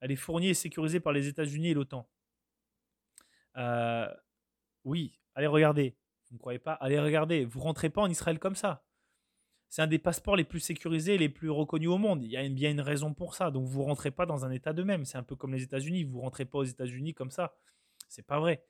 Elle 0.00 0.12
est 0.12 0.16
fournie 0.16 0.50
et 0.50 0.54
sécurisée 0.54 1.00
par 1.00 1.14
les 1.14 1.26
États-Unis 1.26 1.70
et 1.70 1.74
l'OTAN. 1.74 2.06
oui, 4.84 5.18
allez 5.34 5.46
regarder. 5.46 5.96
Vous 6.28 6.34
ne 6.34 6.38
croyez 6.38 6.58
pas? 6.58 6.74
Allez 6.74 7.00
regarder. 7.00 7.46
Vous 7.46 7.60
rentrez 7.60 7.88
pas 7.88 8.02
en 8.02 8.10
Israël 8.10 8.38
comme 8.38 8.56
ça. 8.56 8.84
C'est 9.74 9.82
un 9.82 9.88
des 9.88 9.98
passeports 9.98 10.36
les 10.36 10.44
plus 10.44 10.60
sécurisés, 10.60 11.18
les 11.18 11.28
plus 11.28 11.50
reconnus 11.50 11.88
au 11.88 11.98
monde. 11.98 12.22
Il 12.22 12.30
y 12.30 12.36
a 12.36 12.48
bien 12.48 12.70
une 12.70 12.80
raison 12.80 13.12
pour 13.12 13.34
ça. 13.34 13.50
Donc 13.50 13.66
vous 13.66 13.82
rentrez 13.82 14.12
pas 14.12 14.24
dans 14.24 14.44
un 14.44 14.52
État 14.52 14.72
de 14.72 14.84
même. 14.84 15.04
C'est 15.04 15.18
un 15.18 15.24
peu 15.24 15.34
comme 15.34 15.52
les 15.52 15.64
États-Unis. 15.64 16.04
Vous 16.04 16.20
rentrez 16.20 16.44
pas 16.44 16.58
aux 16.58 16.64
États-Unis 16.64 17.12
comme 17.12 17.32
ça. 17.32 17.56
C'est 18.08 18.24
pas 18.24 18.38
vrai. 18.38 18.64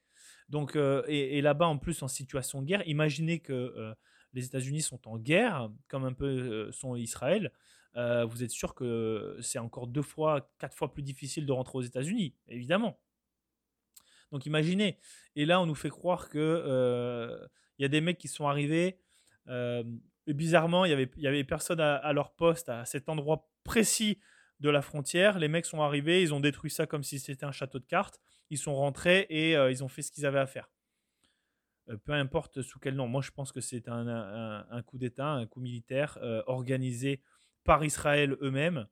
Donc 0.49 0.77
euh, 0.77 1.05
et, 1.07 1.43
là-bas 1.43 1.67
en 1.67 1.77
plus 1.77 2.03
en 2.03 2.09
situation 2.09 2.63
de 2.63 2.69
guerre, 2.69 2.83
imaginez 2.89 3.41
que 3.41 3.53
euh, 3.53 3.95
les 4.33 4.47
États-Unis 4.47 4.81
sont 4.81 5.07
en 5.07 5.19
guerre, 5.19 5.71
comme 5.89 6.07
un 6.07 6.15
peu 6.15 6.25
euh, 6.25 6.73
sont 6.73 6.97
Israël. 6.97 7.53
vous 7.95 8.43
êtes 8.43 8.51
sûr 8.51 8.75
que 8.75 9.37
c'est 9.43 9.59
encore 9.59 9.89
deux 9.89 10.01
fois, 10.01 10.51
quatre 10.59 10.75
fois 10.75 10.91
plus 10.91 11.03
difficile 11.03 11.45
de 11.45 11.53
rentrer 11.53 11.77
aux 11.77 11.83
États-Unis, 11.83 12.35
évidemment. 12.49 12.99
Donc 14.33 14.47
imaginez. 14.47 14.99
Et 15.37 15.45
là, 15.45 15.61
on 15.61 15.67
nous 15.67 15.75
fait 15.75 15.91
croire 15.91 16.31
que 16.31 17.47
il 17.79 17.83
y 17.83 17.85
a 17.85 17.89
des 17.89 18.01
mecs 18.01 18.17
qui 18.17 18.29
sont 18.29 18.49
arrivés 18.49 18.99
bizarrement, 20.33 20.85
il 20.85 20.91
y 20.91 20.93
avait, 20.93 21.11
y 21.17 21.27
avait 21.27 21.45
personne 21.45 21.81
à, 21.81 22.13
leur 22.13 22.35
poste 22.35 22.69
à 22.69 22.85
cet 22.85 23.09
endroit 23.09 23.49
précis 23.65 24.19
de 24.61 24.71
la 24.71 24.83
frontière. 24.83 25.39
Les 25.39 25.49
mecs 25.49 25.67
sont 25.67 25.83
arrivés, 25.83 26.23
ils 26.23 26.33
ont 26.33 26.41
détruit 26.41 26.71
ça 26.71 26.87
comme 26.87 27.03
si 27.03 27.19
c'était 27.19 27.45
un 27.45 27.53
château 27.53 27.79
de 27.79 27.85
cartes. 27.85 28.21
Ils 28.51 28.59
sont 28.59 28.75
rentrés 28.75 29.27
et 29.29 29.57
euh, 29.57 29.71
ils 29.71 29.85
ont 29.85 29.89
fait 29.89 30.03
ce 30.03 30.13
qu'ils 30.13 30.27
avaient 30.27 30.39
à 30.39 30.47
faire. 30.47 30.71
Euh, 31.91 31.97
peu 31.99 32.13
importe 32.13 32.63
sous 32.63 32.79
quel 32.79 32.95
nom. 32.95 33.09
Moi, 33.09 33.21
je 33.23 33.31
pense 33.31 33.53
que 33.53 33.61
c'est 33.61 33.89
un, 33.89 34.07
un, 34.71 34.83
coup 34.83 34.99
d'État, 34.99 35.29
un 35.29 35.47
coup 35.47 35.61
militaire 35.61 36.19
euh, 36.23 36.43
organisé 36.47 37.23
par 37.65 37.85
Israël 37.85 38.37
eux-mêmes 38.41 38.87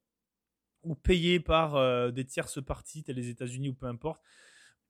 ou 0.83 0.95
payé 0.97 1.38
par 1.38 2.12
des 2.12 2.25
tierces 2.25 2.61
parties, 2.61 3.05
telles 3.05 3.14
les 3.14 3.29
États-Unis 3.29 3.68
ou 3.68 3.75
peu 3.75 3.87
importe 3.87 4.21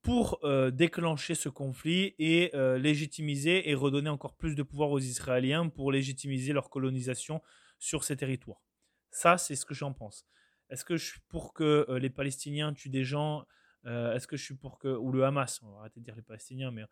pour 0.03 0.41
euh, 0.43 0.71
déclencher 0.71 1.35
ce 1.35 1.49
conflit 1.49 2.15
et 2.19 2.51
euh, 2.55 2.77
légitimiser 2.77 3.71
et 3.71 3.75
redonner 3.75 4.11
encore 4.11 4.35
plus 4.35 4.57
de 4.57 4.62
pouvoir 4.62 4.91
aux 4.91 4.99
Israéliens 4.99 5.69
pour 5.69 5.93
légitimiser 5.93 6.53
leur 6.53 6.71
colonisation 6.71 7.41
sur 7.79 8.03
ces 8.03 8.17
territoires. 8.17 8.62
Ça, 9.11 9.38
c'est 9.38 9.55
ce 9.55 9.65
que 9.65 9.75
j'en 9.75 9.93
pense. 9.93 10.27
Est-ce 10.71 10.85
que 10.85 10.97
je 10.97 11.05
suis 11.05 11.21
pour 11.29 11.55
que 11.55 11.87
euh, 11.88 11.99
les 11.99 12.11
Palestiniens 12.11 12.73
tuent 12.73 12.91
des 12.91 13.05
gens 13.05 13.45
Est-ce 13.85 14.27
que 14.27 14.37
je 14.37 14.45
suis 14.45 14.57
pour 14.57 14.79
que 14.79 14.88
ou 14.88 15.12
le 15.12 15.25
Hamas 15.25 15.61
On 15.62 15.71
va 15.71 15.81
arrêter 15.81 16.01
de 16.01 16.05
dire 16.05 16.17
les 16.17 16.23
Palestiniens, 16.23 16.71
mais 16.71 16.85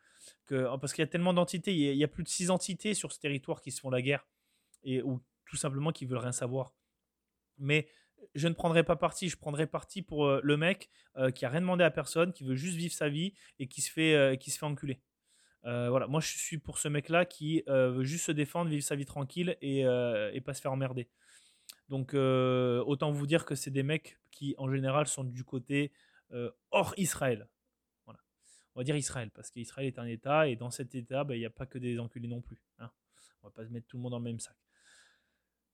oh, 0.53 0.79
parce 0.79 0.93
qu'il 0.93 1.03
y 1.03 1.09
a 1.09 1.11
tellement 1.11 1.33
d'entités, 1.33 1.73
il, 1.73 1.97
y 1.97 2.05
a 2.05 2.09
plus 2.09 2.25
de 2.25 2.29
six 2.29 2.51
entités 2.51 2.95
sur 2.95 3.13
ce 3.13 3.19
territoire 3.19 3.61
qui 3.61 3.71
se 3.71 3.81
font 3.81 3.91
la 3.91 4.03
guerre 4.03 4.27
et 4.83 5.03
ou 5.03 5.21
tout 5.47 5.57
simplement 5.57 5.93
qui 5.93 6.05
veulent 6.05 6.19
rien 6.19 6.33
savoir. 6.33 6.73
Mais 7.59 7.89
je 8.35 8.49
ne 8.49 8.55
prendrai 8.55 8.85
pas 8.85 8.97
parti, 8.97 9.29
je 9.29 9.37
prendrai 9.37 9.67
parti 9.67 10.03
pour 10.03 10.27
euh, 10.27 10.41
le 10.43 10.57
mec 10.57 10.91
euh, 11.17 11.31
qui 11.31 11.45
a 11.45 11.49
rien 11.49 11.61
demandé 11.61 11.85
à 11.85 11.91
personne, 11.91 12.33
qui 12.33 12.45
veut 12.45 12.55
juste 12.55 12.77
vivre 12.77 12.93
sa 12.93 13.09
vie 13.09 13.35
et 13.59 13.67
qui 13.67 13.81
se 13.81 13.91
fait, 13.91 14.15
euh, 14.15 14.37
enculer. 14.63 15.01
voilà, 15.63 16.07
moi 16.07 16.21
je 16.21 16.37
suis 16.37 16.59
pour 16.59 16.79
ce 16.79 16.89
mec-là 16.89 17.25
qui 17.25 17.63
veut 17.67 18.05
juste 18.05 18.27
se 18.27 18.33
défendre, 18.33 18.71
vivre 18.71 18.85
sa 18.85 18.97
vie 18.97 19.07
tranquille 19.07 19.57
et, 19.61 19.81
et 19.81 20.41
pas 20.41 20.55
se 20.55 20.61
faire 20.61 20.73
emmerder. 20.73 21.09
Donc 21.89 22.15
autant 22.15 23.11
vous 23.11 23.27
dire 23.27 23.45
que 23.45 23.55
c'est 23.55 23.71
des 23.71 23.83
mecs 23.83 24.19
qui 24.31 24.55
en 24.59 24.71
général 24.71 25.07
sont 25.07 25.25
du 25.25 25.45
côté 25.45 25.93
hors 26.71 26.95
Israël. 26.97 27.49
Voilà. 28.07 28.21
On 28.75 28.81
va 28.81 28.85
dire 28.85 28.97
Israël 28.97 29.31
parce 29.31 29.51
qu'Israël 29.51 29.87
est 29.87 29.99
un 29.99 30.07
État 30.07 30.49
et 30.49 30.57
dans 30.57 30.71
cet 30.71 30.95
État, 30.95 31.25
bah, 31.25 31.37
il 31.37 31.41
n'y 31.41 31.47
a 31.47 31.51
pas 31.51 31.67
que 31.67 31.79
des 31.79 31.99
enculés 31.99 32.29
non 32.29 32.41
plus. 32.41 32.63
Hein. 32.79 32.91
On 33.43 33.49
va 33.49 33.53
pas 33.53 33.65
se 33.65 33.71
mettre 33.71 33.87
tout 33.87 33.97
le 33.97 34.03
monde 34.03 34.13
dans 34.13 34.19
le 34.19 34.25
même 34.25 34.41
sac. 34.41 34.57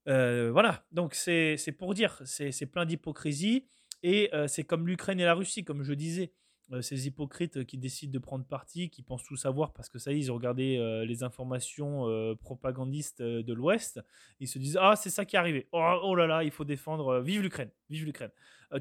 Euh, 0.09 0.51
voilà, 0.53 0.85
donc 0.93 1.15
c'est 1.15 1.57
pour 1.79 1.95
dire, 1.95 2.21
c'est 2.25 2.67
plein 2.67 2.87
d'hypocrisie. 2.87 3.67
Et 4.03 4.33
euh, 4.35 4.47
c'est 4.47 4.65
comme 4.65 4.87
l'Ukraine 4.87 5.19
et 5.21 5.25
la 5.25 5.35
Russie, 5.35 5.65
comme 5.65 5.83
je 5.83 5.95
disais. 5.95 6.33
Euh, 6.73 6.83
ces 6.83 7.07
hypocrites 7.07 7.65
qui 7.65 7.79
décident 7.79 8.13
de 8.13 8.19
prendre 8.19 8.45
parti, 8.45 8.91
qui 8.91 9.03
pensent 9.03 9.23
tout 9.23 9.37
savoir 9.37 9.73
parce 9.73 9.89
que 9.89 10.01
ça 10.01 10.13
y 10.13 10.17
est, 10.17 10.19
ils 10.19 10.33
ont 10.33 10.35
regardé 10.35 10.79
les 11.07 11.23
informations 11.23 12.07
propagandistes 12.41 13.23
de 13.23 13.53
l'Ouest. 13.53 14.01
Ils 14.41 14.49
se 14.49 14.59
disent 14.59 14.79
Ah, 14.81 14.97
c'est 14.97 15.11
ça 15.11 15.25
qui 15.25 15.37
est 15.37 15.39
arrivé. 15.39 15.69
Oh, 15.73 16.01
oh 16.03 16.15
là 16.15 16.27
là, 16.27 16.45
il 16.45 16.51
faut 16.51 16.65
défendre. 16.65 17.21
vive 17.21 17.43
l'Ukraine. 17.43 17.71
Vive 17.89 18.05
l'Ukraine. 18.05 18.33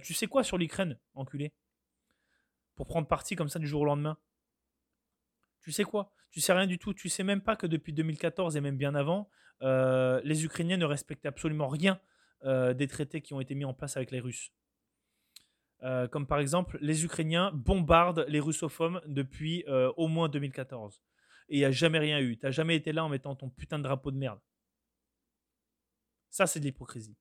tu 0.01 0.13
sais 0.13 0.27
quoi 0.27 0.43
sur 0.43 0.57
l'Ukraine, 0.57 0.99
enculé? 1.13 1.53
Pour 2.75 2.87
prendre 2.87 3.07
parti 3.07 3.35
comme 3.35 3.49
ça 3.49 3.59
du 3.59 3.67
jour 3.67 3.81
au 3.81 3.85
lendemain? 3.85 4.17
Tu 5.61 5.71
sais 5.71 5.83
quoi? 5.83 6.11
Tu 6.31 6.41
sais 6.41 6.53
rien 6.53 6.67
du 6.67 6.77
tout. 6.77 6.93
Tu 6.93 7.07
sais 7.07 7.23
même 7.23 7.41
pas 7.41 7.55
que 7.55 7.65
depuis 7.65 7.93
2014 7.93 8.57
et 8.57 8.61
même 8.61 8.77
bien 8.77 8.93
avant, 8.93 9.29
les 9.61 10.45
Ukrainiens 10.45 10.77
ne 10.77 10.85
respectent 10.85 11.25
absolument 11.25 11.67
rien 11.67 11.99
euh, 12.43 12.73
des 12.73 12.87
traités 12.87 13.21
qui 13.21 13.33
ont 13.33 13.41
été 13.41 13.55
mis 13.55 13.65
en 13.65 13.73
place 13.73 13.97
avec 13.97 14.11
les 14.11 14.19
Russes. 14.19 14.51
Euh, 15.83 16.07
comme 16.07 16.27
par 16.27 16.39
exemple, 16.39 16.77
les 16.81 17.03
Ukrainiens 17.05 17.51
bombardent 17.53 18.25
les 18.27 18.39
russophones 18.39 19.01
depuis 19.05 19.65
au 19.97 20.07
moins 20.07 20.29
2014. 20.29 21.01
Et 21.47 21.57
il 21.57 21.59
n'y 21.59 21.65
a 21.65 21.71
jamais 21.71 21.99
rien 21.99 22.19
eu. 22.19 22.37
Tu 22.37 22.45
n'as 22.45 22.51
jamais 22.51 22.75
été 22.75 22.91
là 22.91 23.05
en 23.05 23.09
mettant 23.09 23.35
ton 23.35 23.49
putain 23.49 23.77
de 23.77 23.83
drapeau 23.83 24.11
de 24.11 24.17
merde. 24.17 24.39
Ça, 26.29 26.47
c'est 26.47 26.59
de 26.59 26.65
l'hypocrisie. 26.65 27.15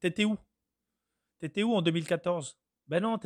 T'étais 0.00 0.24
où? 0.24 0.36
T'étais 1.38 1.62
où 1.62 1.74
en 1.74 1.82
2014 1.82 2.56
Ben 2.86 3.00
non, 3.00 3.18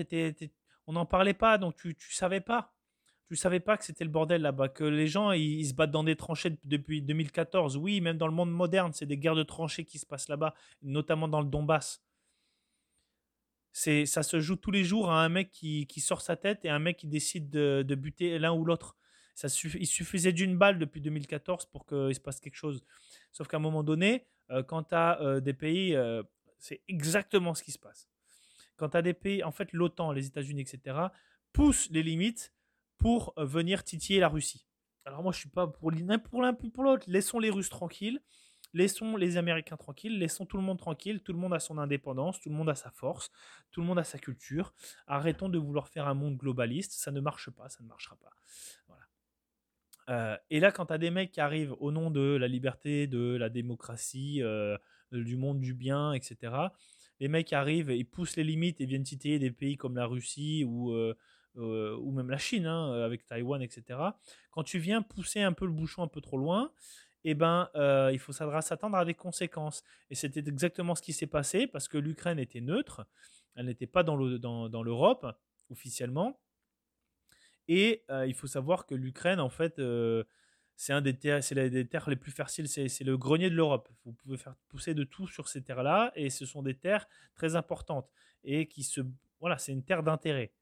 on 0.87 0.93
n'en 0.93 1.07
parlait 1.07 1.35
pas, 1.35 1.59
donc 1.59 1.77
tu 1.77 1.89
ne 1.89 1.95
savais 2.15 2.41
pas. 2.41 2.76
Tu 3.29 3.37
savais 3.37 3.61
pas 3.61 3.77
que 3.77 3.85
c'était 3.85 4.05
le 4.05 4.11
bordel 4.11 4.43
là-bas, 4.43 4.69
que 4.69 4.85
les 4.85 5.09
gens 5.09 5.33
ils, 5.33 5.67
se 5.67 5.75
battent 5.75 5.91
dans 5.91 6.05
des 6.05 6.17
tranchées 6.17 6.59
depuis 6.65 7.03
2014. 7.03 7.77
Oui, 7.77 8.01
même 8.01 8.19
dans 8.19 8.29
le 8.29 8.33
monde 8.33 8.53
moderne, 8.53 8.93
c'est 8.93 9.07
des 9.07 9.19
guerres 9.19 9.35
de 9.35 9.43
tranchées 9.43 9.85
qui 9.85 9.99
se 9.99 10.07
passent 10.07 10.29
là-bas, 10.29 10.55
notamment 10.83 11.27
dans 11.27 11.41
le 11.41 11.49
Donbass. 11.49 12.03
C'est, 13.73 14.07
ça 14.07 14.23
se 14.23 14.41
joue 14.41 14.57
tous 14.57 14.71
les 14.71 14.85
jours 14.85 15.11
à 15.11 15.23
un 15.23 15.29
mec 15.29 15.51
qui, 15.51 16.01
sort 16.01 16.23
sa 16.23 16.37
tête 16.37 16.65
et 16.65 16.71
un 16.71 16.79
mec 16.79 16.99
qui 16.99 17.09
décide 17.09 17.51
de, 17.51 17.95
buter 17.95 18.39
l'un 18.39 18.53
ou 18.53 18.65
l'autre. 18.65 18.97
Ça 19.35 19.49
il 19.75 19.87
suffisait 19.87 20.33
d'une 20.33 20.57
balle 20.57 20.79
depuis 20.79 21.03
2014 21.03 21.67
pour 21.67 21.85
qu'il 21.85 22.15
se 22.15 22.21
passe 22.21 22.41
quelque 22.41 22.55
chose. 22.55 22.83
Sauf 23.33 23.49
qu'à 23.49 23.59
un 23.59 23.61
moment 23.61 23.83
donné, 23.83 24.25
euh, 24.51 24.62
quand 24.62 24.93
euh, 24.93 25.41
des 25.41 25.53
pays, 25.53 25.95
euh, 25.95 26.23
c'est 26.59 26.81
exactement 26.89 27.55
ce 27.55 27.62
qui 27.62 27.73
se 27.73 27.79
passe 27.79 28.09
quand 28.77 28.91
tu 28.91 28.97
as 28.97 29.03
des 29.03 29.15
pays, 29.15 29.43
en 29.43 29.51
fait, 29.51 29.73
l'OTAN, 29.73 30.12
les 30.12 30.27
États-Unis, 30.27 30.62
etc., 30.62 30.99
poussent 31.53 31.89
les 31.91 32.03
limites 32.03 32.53
pour 32.99 33.33
euh, 33.39 33.45
venir 33.45 33.85
titiller 33.85 34.21
la 34.21 34.29
Russie. 34.29 34.67
Alors 35.05 35.23
moi, 35.23 35.33
je 35.33 35.39
suis 35.39 35.49
pas 35.49 35.69
pour 35.69 35.91
l'un 35.91 36.19
pour 36.19 36.43
l'un 36.43 36.53
pour 36.53 36.83
l'autre. 36.83 37.05
Laissons 37.09 37.39
les 37.39 37.51
Russes 37.51 37.69
tranquilles, 37.69 38.21
laissons 38.75 39.17
les 39.17 39.37
Américains 39.37 39.77
tranquilles, 39.77 40.19
laissons 40.19 40.47
tout 40.47 40.57
le 40.57 40.65
monde 40.65 40.79
tranquille. 40.79 41.23
Tout 41.23 41.33
le 41.33 41.39
monde 41.39 41.55
a 41.55 41.61
son 41.61 41.79
indépendance, 41.79 42.41
tout 42.41 42.49
le 42.49 42.57
monde 42.57 42.69
a 42.69 42.75
sa 42.75 42.91
force, 42.91 43.31
tout 43.71 43.81
le 43.81 43.87
monde 43.87 44.01
a 44.01 44.05
sa 44.05 44.19
culture. 44.19 44.75
Arrêtons 45.07 45.49
de 45.49 45.59
vouloir 45.59 45.89
faire 45.89 46.09
un 46.09 46.15
monde 46.15 46.37
globaliste. 46.37 46.93
Ça 46.93 47.13
ne 47.13 47.21
marche 47.21 47.51
pas, 47.51 47.69
ça 47.69 47.83
ne 47.85 47.89
marchera 47.89 48.17
pas. 48.17 48.33
Voilà. 48.89 49.03
Euh, 50.09 50.37
et 50.51 50.59
là, 50.59 50.73
quand 50.73 50.87
tu 50.87 50.93
as 50.93 50.99
des 50.99 51.11
mecs 51.11 51.31
qui 51.31 51.41
arrivent 51.41 51.75
au 51.79 51.93
nom 51.93 52.11
de 52.11 52.37
la 52.37 52.49
liberté, 52.49 53.07
de 53.07 53.37
la 53.37 53.49
démocratie, 53.49 54.43
euh, 54.43 54.77
du 55.13 55.37
monde 55.37 55.61
du 55.61 55.73
bien, 55.73 56.13
etc., 56.13 56.53
les 57.21 57.29
mecs 57.29 57.53
arrivent, 57.53 57.91
ils 57.91 58.05
poussent 58.05 58.37
les 58.37 58.45
limites 58.45 58.81
et 58.81 58.87
viennent 58.87 59.05
titiller 59.05 59.39
des 59.39 59.51
pays 59.51 59.77
comme 59.77 59.97
la 59.97 60.05
Russie 60.05 60.65
ou, 60.67 60.93
euh, 61.57 61.97
ou 62.01 62.12
même 62.12 62.31
la 62.31 62.38
Chine, 62.38 62.66
hein, 62.66 62.92
avec 63.03 63.27
Taïwan, 63.27 63.62
etc. 63.62 63.99
Quand 64.51 64.62
tu 64.62 64.79
viens 64.79 65.03
pousser 65.03 65.40
un 65.40 65.53
peu 65.53 65.66
le 65.66 65.73
bouchon 65.73 66.03
un 66.03 66.09
peu 66.09 66.21
trop 66.21 66.37
loin, 66.38 66.73
eh 67.25 67.35
ben, 67.35 67.69
euh, 67.75 68.11
il 68.12 68.19
faut 68.19 68.33
s'attendre 68.33 68.97
à 68.97 69.05
des 69.05 69.14
conséquences. 69.14 69.83
Et 70.11 70.14
c'était 70.14 70.40
exactement 70.40 70.95
ce 70.95 71.03
qui 71.03 71.12
s'est 71.12 71.27
passé 71.27 71.66
parce 71.66 71.88
que 71.88 71.99
l'Ukraine 71.99 72.38
était 72.38 72.61
neutre, 72.61 73.07
elle 73.57 73.66
n'était 73.66 73.87
pas 73.87 74.03
dans 74.03 74.16
l'Europe 74.16 75.27
officiellement. 75.71 76.38
Et 77.69 78.05
il 78.27 78.35
faut 78.35 78.47
savoir 78.47 78.87
que 78.87 78.95
l'Ukraine, 78.95 79.40
en 79.40 79.49
fait, 79.49 79.81
c'est 80.77 80.92
un 80.92 81.01
des 81.01 81.19
terres, 81.19 81.42
c'est 81.42 81.55
des 81.69 81.88
terres 81.88 82.09
les 82.09 82.16
plus 82.16 82.31
fertiles, 82.31 82.69
c'est 82.69 83.03
le 83.03 83.16
grenier 83.16 83.51
de 83.51 83.57
l'Europe. 83.57 83.88
Vous 84.05 84.12
pouvez 84.12 84.37
faire 84.37 84.55
pousser 84.69 84.95
de 84.95 85.03
tout 85.03 85.27
sur 85.27 85.49
ces 85.49 85.64
terres-là, 85.64 86.12
et 86.14 86.31
ce 86.31 86.47
sont 86.47 86.62
des 86.62 86.77
terres 86.77 87.09
très 87.35 87.57
importantes 87.57 88.09
et 88.45 88.69
qui 88.69 88.85
se, 88.85 89.01
voilà, 89.40 89.59
c'est 89.59 89.73
une 89.73 89.85
terre 89.85 90.03
d'intérêt. 90.03 90.53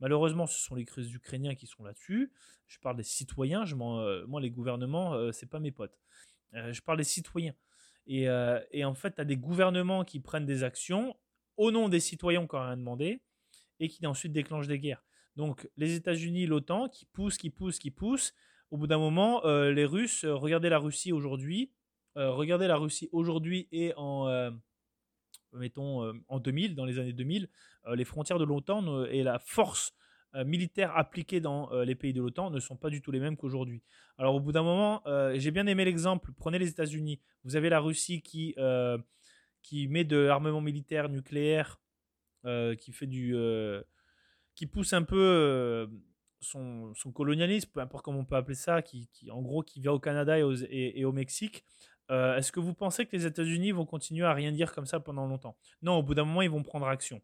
Malheureusement, 0.00 0.46
ce 0.46 0.58
sont 0.58 0.74
les 0.74 0.84
Ukrainiens 1.14 1.54
qui 1.54 1.66
sont 1.66 1.82
là-dessus. 1.84 2.32
Je 2.66 2.78
parle 2.78 2.96
des 2.96 3.02
citoyens. 3.02 3.64
Euh, 3.64 4.26
moi, 4.26 4.40
les 4.40 4.50
gouvernements, 4.50 5.14
euh, 5.14 5.32
c'est 5.32 5.48
pas 5.48 5.60
mes 5.60 5.72
potes. 5.72 5.98
Euh, 6.54 6.72
je 6.72 6.82
parle 6.82 6.98
des 6.98 7.04
citoyens. 7.04 7.54
Et, 8.08 8.28
et 8.70 8.84
en 8.84 8.94
fait, 8.94 9.16
tu 9.16 9.20
as 9.20 9.24
des 9.24 9.36
gouvernements 9.36 10.04
qui 10.04 10.20
prennent 10.20 10.46
des 10.46 10.62
actions 10.62 11.16
au 11.56 11.72
nom 11.72 11.88
des 11.88 11.98
citoyens 11.98 12.46
qui 12.46 12.54
n'ont 12.54 12.62
rien 12.62 12.76
demandé 12.76 13.20
et 13.80 13.88
qui 13.88 14.06
ensuite 14.06 14.32
déclenchent 14.32 14.68
des 14.68 14.78
guerres. 14.78 15.02
Donc, 15.34 15.68
les 15.76 15.96
États-Unis, 15.96 16.46
l'OTAN, 16.46 16.88
qui 16.88 17.04
poussent, 17.06 17.36
qui 17.36 17.50
poussent, 17.50 17.80
qui 17.80 17.90
poussent 17.90 18.32
au 18.70 18.76
bout 18.76 18.86
d'un 18.86 18.98
moment, 18.98 19.44
les 19.44 19.84
Russes, 19.84 20.24
regardez 20.24 20.68
la 20.68 20.78
Russie 20.78 21.10
aujourd'hui, 21.12 21.72
regardez 22.14 22.68
la 22.68 22.76
Russie 22.76 23.08
aujourd'hui 23.10 23.66
et 23.72 23.92
en, 23.96 24.52
mettons 25.56 26.12
en 26.28 26.38
2000, 26.40 26.74
dans 26.74 26.84
les 26.84 26.98
années 26.98 27.12
2000, 27.12 27.48
les 27.94 28.04
frontières 28.04 28.38
de 28.38 28.44
l'OTAN 28.44 29.04
et 29.06 29.22
la 29.22 29.38
force 29.38 29.94
militaire 30.44 30.96
appliquée 30.96 31.40
dans 31.40 31.70
les 31.82 31.94
pays 31.94 32.12
de 32.12 32.20
l'OTAN 32.20 32.50
ne 32.50 32.60
sont 32.60 32.76
pas 32.76 32.90
du 32.90 33.00
tout 33.00 33.10
les 33.10 33.20
mêmes 33.20 33.36
qu'aujourd'hui. 33.36 33.82
Alors 34.18 34.34
au 34.34 34.40
bout 34.40 34.52
d'un 34.52 34.62
moment, 34.62 35.02
j'ai 35.34 35.50
bien 35.50 35.66
aimé 35.66 35.84
l'exemple, 35.84 36.32
prenez 36.36 36.58
les 36.58 36.68
États-Unis, 36.68 37.20
vous 37.44 37.56
avez 37.56 37.68
la 37.68 37.80
Russie 37.80 38.22
qui, 38.22 38.54
qui 39.62 39.88
met 39.88 40.04
de 40.04 40.16
l'armement 40.16 40.60
militaire 40.60 41.08
nucléaire, 41.08 41.80
qui 42.44 42.92
fait 42.92 43.06
du... 43.06 43.34
qui 44.54 44.66
pousse 44.66 44.92
un 44.92 45.02
peu 45.02 45.88
son, 46.40 47.12
colonialisme, 47.14 47.70
peu 47.72 47.80
importe 47.80 48.04
comment 48.04 48.20
on 48.20 48.24
peut 48.24 48.36
appeler 48.36 48.54
ça, 48.54 48.82
qui, 48.82 49.08
en 49.30 49.42
gros 49.42 49.62
qui 49.62 49.80
vient 49.80 49.92
au 49.92 49.98
Canada 49.98 50.36
et, 50.38 51.04
au 51.04 51.12
Mexique, 51.12 51.64
euh, 52.10 52.36
est-ce 52.36 52.52
que 52.52 52.60
vous 52.60 52.74
pensez 52.74 53.06
que 53.06 53.16
les 53.16 53.26
États-Unis 53.26 53.72
vont 53.72 53.86
continuer 53.86 54.24
à 54.24 54.32
rien 54.32 54.52
dire 54.52 54.72
comme 54.72 54.86
ça 54.86 55.00
pendant 55.00 55.26
longtemps? 55.26 55.56
Non, 55.82 55.96
au 55.96 56.02
bout 56.02 56.14
d'un 56.14 56.24
moment, 56.24 56.42
ils 56.42 56.50
vont 56.50 56.62
prendre 56.62 56.86
action. 56.86 57.20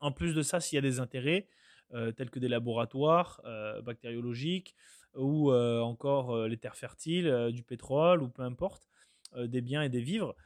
En 0.00 0.12
plus 0.12 0.34
de 0.34 0.42
ça, 0.42 0.60
s'il 0.60 0.76
y 0.76 0.78
a 0.78 0.82
des 0.82 1.00
intérêts, 1.00 1.48
euh, 1.94 2.12
tels 2.12 2.30
que 2.30 2.38
des 2.38 2.48
laboratoires 2.48 3.40
euh, 3.44 3.80
bactériologiques 3.82 4.74
ou 5.14 5.50
encore 5.52 6.46
les 6.46 6.58
terres 6.58 6.76
fertiles, 6.76 7.48
du 7.50 7.62
pétrole 7.62 8.22
ou 8.22 8.28
peu 8.28 8.42
importe, 8.42 8.86
des 9.34 9.62
biens 9.62 9.80
et 9.80 9.88
des 9.88 10.02
vivres, 10.02 10.36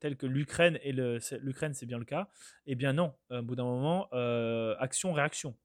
tels 0.00 0.18
que 0.18 0.26
l'Ukraine, 0.26 0.78
et 0.82 0.92
l'Ukraine 0.92 1.72
c'est 1.72 1.86
bien 1.86 1.96
le 1.96 2.04
cas, 2.04 2.28
eh 2.66 2.74
bien 2.74 2.92
non, 2.92 3.14
au 3.30 3.40
bout 3.40 3.56
d'un 3.56 3.64
moment, 3.64 4.06
action-réaction. 4.80 5.56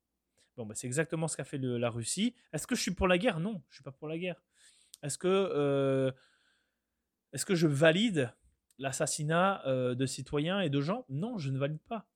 Bon, 0.56 0.66
bah, 0.66 0.76
c'est 0.76 0.88
exactement 0.88 1.28
ce 1.28 1.36
qu'a 1.36 1.44
fait 1.44 1.58
la 1.58 1.90
Russie. 1.90 2.36
Est-ce 2.54 2.66
que 2.66 2.76
je 2.76 2.82
suis 2.82 2.94
pour 2.94 3.10
la 3.10 3.18
guerre? 3.18 3.42
Non, 3.42 3.62
je 3.70 3.76
suis 3.76 3.84
pas 3.84 3.92
pour 3.92 4.08
la 4.08 4.18
guerre. 4.18 4.42
Est-ce 5.02 5.18
que, 5.18 6.14
est-ce 7.34 7.46
que 7.46 7.56
je 7.56 7.67
valide 7.67 8.34
l'assassinat 8.80 9.65
euh, 9.67 9.96
de 9.96 10.06
citoyens 10.06 10.62
et 10.62 10.69
de 10.69 10.82
gens? 10.82 11.06
Non, 11.10 11.38
je 11.38 11.50
ne 11.50 11.58
valide 11.58 11.82
pas. 11.88 12.08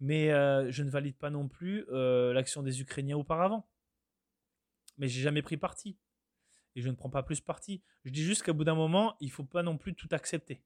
Mais 0.00 0.32
euh, 0.32 0.70
je 0.70 0.82
ne 0.82 0.90
valide 0.90 1.16
pas 1.16 1.30
non 1.30 1.48
plus 1.48 1.86
l'action 1.90 2.62
des 2.62 2.80
Ukrainiens 2.80 3.16
auparavant. 3.16 3.66
Mais 4.98 5.08
j'ai 5.08 5.22
jamais 5.22 5.42
pris 5.42 5.56
parti. 5.56 5.96
Et 6.76 6.82
je 6.82 6.88
ne 6.88 6.94
prends 6.94 7.10
pas 7.10 7.22
plus 7.22 7.40
parti. 7.40 7.82
Je 8.04 8.10
dis 8.10 8.22
juste 8.22 8.42
qu'à 8.42 8.52
bout 8.52 8.64
d'un 8.64 8.74
moment, 8.74 9.16
il 9.20 9.30
faut 9.30 9.44
pas 9.44 9.62
non 9.62 9.78
plus 9.78 9.94
tout 9.94 10.08
accepter. 10.10 10.62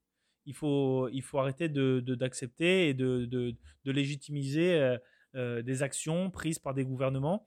Il 0.47 0.55
faut, 0.55 1.11
arrêter 1.35 1.69
d'accepter 1.69 2.89
et 2.89 2.95
de, 2.95 3.27
de, 3.27 3.93
légitimiser 3.93 4.99
euh, 5.35 5.61
des 5.61 5.83
actions 5.83 6.31
prises 6.31 6.59
par 6.59 6.73
des 6.73 6.85
gouvernements, 6.85 7.47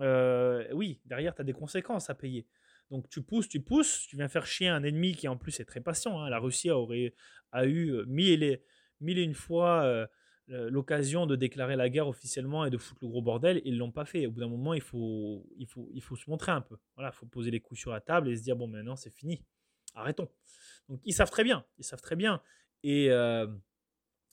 euh, 0.00 0.64
oui, 0.72 1.00
derrière, 1.04 1.34
tu 1.34 1.42
as 1.42 1.44
des 1.44 1.52
conséquences 1.52 2.08
à 2.08 2.14
payer. 2.14 2.46
Donc 2.90 3.08
tu 3.08 3.22
pousses, 3.22 3.48
tu 3.48 3.60
pousses, 3.60 4.06
tu 4.08 4.16
viens 4.16 4.28
faire 4.28 4.46
chier 4.46 4.68
un 4.68 4.82
ennemi 4.82 5.14
qui 5.14 5.28
en 5.28 5.36
plus 5.36 5.60
est 5.60 5.64
très 5.64 5.80
patient. 5.80 6.20
Hein. 6.20 6.30
La 6.30 6.38
Russie 6.38 6.70
aurait, 6.70 7.14
a 7.52 7.66
eu 7.66 7.90
euh, 7.90 8.04
mille 8.06 8.42
et, 8.42 8.62
mille 9.00 9.18
et 9.18 9.22
une 9.22 9.34
fois 9.34 10.08
l'occasion 10.48 11.26
de 11.26 11.36
déclarer 11.36 11.76
la 11.76 11.90
guerre 11.90 12.08
officiellement 12.08 12.64
et 12.64 12.70
de 12.70 12.78
foutre 12.78 13.00
le 13.02 13.08
gros 13.08 13.20
bordel. 13.20 13.60
Ils 13.66 13.74
ne 13.74 13.78
l'ont 13.78 13.92
pas 13.92 14.06
fait. 14.06 14.26
Au 14.26 14.30
bout 14.30 14.40
d'un 14.40 14.48
moment, 14.48 14.72
il 14.72 14.80
faut, 14.80 15.46
il, 15.58 15.66
faut, 15.66 15.90
il 15.92 16.00
faut 16.00 16.16
se 16.16 16.30
montrer 16.30 16.52
un 16.52 16.62
peu. 16.62 16.78
Voilà, 16.96 17.10
il 17.12 17.16
faut 17.16 17.26
poser 17.26 17.50
les 17.50 17.60
coups 17.60 17.78
sur 17.78 17.90
la 17.90 18.00
table 18.00 18.30
et 18.30 18.36
se 18.36 18.42
dire, 18.42 18.56
bon, 18.56 18.66
maintenant 18.66 18.96
c'est 18.96 19.10
fini. 19.10 19.44
Arrêtons. 19.94 20.30
Donc 20.88 21.00
ils 21.04 21.12
savent 21.12 21.30
très 21.30 21.44
bien. 21.44 21.66
Ils 21.76 21.84
savent 21.84 22.00
très 22.00 22.16
bien. 22.16 22.40
Et, 22.82 23.10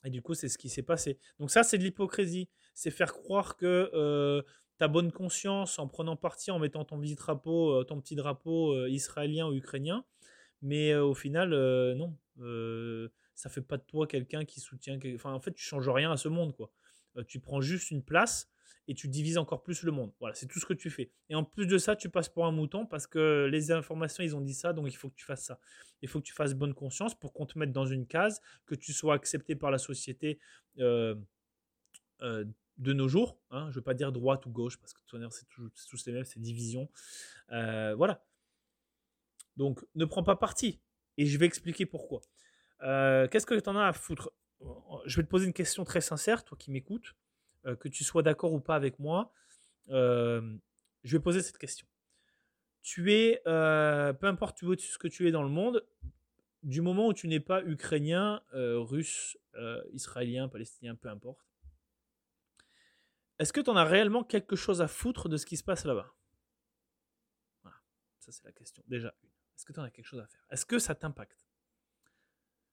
et 0.04 0.10
du 0.10 0.22
coup, 0.22 0.34
c'est 0.34 0.48
ce 0.48 0.56
qui 0.56 0.70
s'est 0.70 0.82
passé. 0.82 1.18
Donc 1.38 1.50
ça, 1.50 1.62
c'est 1.64 1.76
de 1.76 1.82
l'hypocrisie. 1.82 2.48
C'est 2.74 2.90
faire 2.90 3.12
croire 3.12 3.56
que 3.56 3.90
euh, 3.92 4.42
ta 4.78 4.88
bonne 4.88 5.12
conscience 5.12 5.78
en 5.78 5.88
prenant 5.88 6.16
parti, 6.16 6.50
en 6.50 6.58
mettant 6.58 6.84
ton 6.84 7.00
petit 7.00 7.14
drapeau, 7.14 7.72
euh, 7.72 7.84
ton 7.84 8.00
petit 8.00 8.14
drapeau 8.14 8.72
euh, 8.74 8.88
israélien 8.88 9.46
ou 9.48 9.54
ukrainien. 9.54 10.04
Mais 10.62 10.94
au 10.94 11.14
final, 11.14 11.50
non. 11.94 12.16
ça 13.34 13.50
fait 13.50 13.60
pas 13.60 13.76
de 13.76 13.82
toi 13.82 14.06
quelqu'un 14.06 14.44
qui 14.44 14.60
soutient. 14.60 14.98
Enfin, 15.14 15.32
en 15.32 15.40
fait, 15.40 15.52
tu 15.52 15.62
changes 15.62 15.88
rien 15.88 16.10
à 16.10 16.16
ce 16.16 16.28
monde, 16.28 16.56
quoi. 16.56 16.72
tu 17.28 17.40
prends 17.40 17.60
juste 17.60 17.90
une 17.90 18.02
place 18.02 18.50
et 18.88 18.94
tu 18.94 19.08
divises 19.08 19.38
encore 19.38 19.62
plus 19.62 19.82
le 19.82 19.92
monde. 19.92 20.12
Voilà, 20.20 20.34
c'est 20.34 20.46
tout 20.46 20.60
ce 20.60 20.66
que 20.66 20.74
tu 20.74 20.90
fais. 20.90 21.10
Et 21.28 21.34
en 21.34 21.44
plus 21.44 21.66
de 21.66 21.78
ça, 21.78 21.96
tu 21.96 22.08
passes 22.08 22.28
pour 22.28 22.46
un 22.46 22.52
mouton 22.52 22.86
parce 22.86 23.06
que 23.06 23.48
les 23.50 23.72
informations, 23.72 24.22
ils 24.22 24.36
ont 24.36 24.40
dit 24.40 24.54
ça, 24.54 24.72
donc 24.72 24.86
il 24.88 24.96
faut 24.96 25.08
que 25.08 25.14
tu 25.14 25.24
fasses 25.24 25.44
ça. 25.44 25.58
Il 26.02 26.08
faut 26.08 26.20
que 26.20 26.26
tu 26.26 26.34
fasses 26.34 26.54
bonne 26.54 26.74
conscience 26.74 27.18
pour 27.18 27.32
qu'on 27.32 27.46
te 27.46 27.58
mette 27.58 27.72
dans 27.72 27.86
une 27.86 28.06
case, 28.06 28.40
que 28.64 28.74
tu 28.74 28.92
sois 28.92 29.14
accepté 29.14 29.56
par 29.56 29.70
la 29.70 29.78
société 29.78 30.38
euh, 30.78 31.16
euh, 32.22 32.44
de 32.78 32.92
nos 32.92 33.08
jours. 33.08 33.38
Hein. 33.50 33.64
Je 33.64 33.70
ne 33.70 33.74
veux 33.74 33.82
pas 33.82 33.94
dire 33.94 34.12
droite 34.12 34.46
ou 34.46 34.50
gauche 34.50 34.78
parce 34.78 34.92
que 34.92 35.00
c'est 35.30 35.46
tous 35.88 36.06
les 36.06 36.12
mêmes, 36.12 36.24
c'est 36.24 36.40
division. 36.40 36.88
Euh, 37.52 37.94
voilà. 37.94 38.24
Donc, 39.56 39.84
ne 39.94 40.04
prends 40.04 40.22
pas 40.22 40.36
parti. 40.36 40.80
Et 41.16 41.26
je 41.26 41.38
vais 41.38 41.46
expliquer 41.46 41.86
pourquoi. 41.86 42.20
Qu'est-ce 42.80 43.46
que 43.46 43.58
tu 43.58 43.68
en 43.68 43.76
as 43.76 43.86
à 43.86 43.92
foutre? 43.92 44.32
Je 45.06 45.16
vais 45.16 45.22
te 45.22 45.28
poser 45.28 45.46
une 45.46 45.54
question 45.54 45.84
très 45.84 46.00
sincère, 46.00 46.44
toi 46.44 46.58
qui 46.58 46.70
m'écoutes. 46.70 47.14
Euh, 47.66 47.74
que 47.74 47.88
tu 47.88 48.04
sois 48.04 48.22
d'accord 48.22 48.52
ou 48.52 48.60
pas 48.60 48.76
avec 48.76 48.98
moi, 48.98 49.32
euh, 49.90 50.56
je 51.02 51.16
vais 51.16 51.22
poser 51.22 51.42
cette 51.42 51.58
question. 51.58 51.86
Tu 52.82 53.12
es, 53.12 53.42
euh, 53.46 54.12
peu 54.12 54.28
importe 54.28 54.60
ce 54.60 54.98
que 54.98 55.08
tu 55.08 55.26
es 55.26 55.32
dans 55.32 55.42
le 55.42 55.48
monde, 55.48 55.84
du 56.62 56.80
moment 56.80 57.08
où 57.08 57.12
tu 57.12 57.26
n'es 57.26 57.40
pas 57.40 57.62
ukrainien, 57.64 58.40
russe, 58.52 59.36
israélien, 59.92 60.48
palestinien, 60.48 60.94
peu 60.94 61.08
importe, 61.08 61.44
est-ce 63.38 63.52
que 63.52 63.60
tu 63.60 63.70
en 63.70 63.76
as 63.76 63.84
réellement 63.84 64.24
quelque 64.24 64.56
chose 64.56 64.80
à 64.80 64.88
foutre 64.88 65.28
de 65.28 65.36
ce 65.36 65.46
qui 65.46 65.56
se 65.56 65.64
passe 65.64 65.84
là-bas? 65.84 66.14
Voilà, 67.62 67.76
ça 68.18 68.32
c'est 68.32 68.44
la 68.44 68.52
question. 68.52 68.82
Déjà, 68.86 69.14
est-ce 69.56 69.64
que 69.64 69.72
tu 69.72 69.80
en 69.80 69.82
as 69.82 69.90
quelque 69.90 70.06
chose 70.06 70.20
à 70.20 70.26
faire? 70.26 70.44
Est-ce 70.50 70.66
que 70.66 70.78
ça 70.78 70.94
t'impacte? 70.94 71.46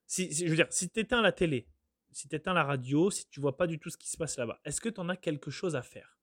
Si, 0.06 0.32
je 0.34 0.49
veux 0.49 0.56
dire, 0.56 0.71
si 0.71 0.89
tu 0.89 0.99
éteins 0.99 1.21
la 1.21 1.32
télé, 1.32 1.67
si 2.12 2.28
tu 2.28 2.36
éteins 2.36 2.54
la 2.54 2.63
radio, 2.63 3.10
si 3.10 3.28
tu 3.30 3.39
vois 3.39 3.58
pas 3.58 3.67
du 3.67 3.80
tout 3.80 3.89
ce 3.89 3.97
qui 3.97 4.10
se 4.10 4.17
passe 4.17 4.38
là-bas, 4.38 4.60
est-ce 4.63 4.80
que 4.80 4.89
tu 4.89 4.99
en 4.99 5.10
as 5.10 5.17
quelque 5.17 5.52
chose 5.52 5.76
à 5.76 5.82
faire? 5.82 6.17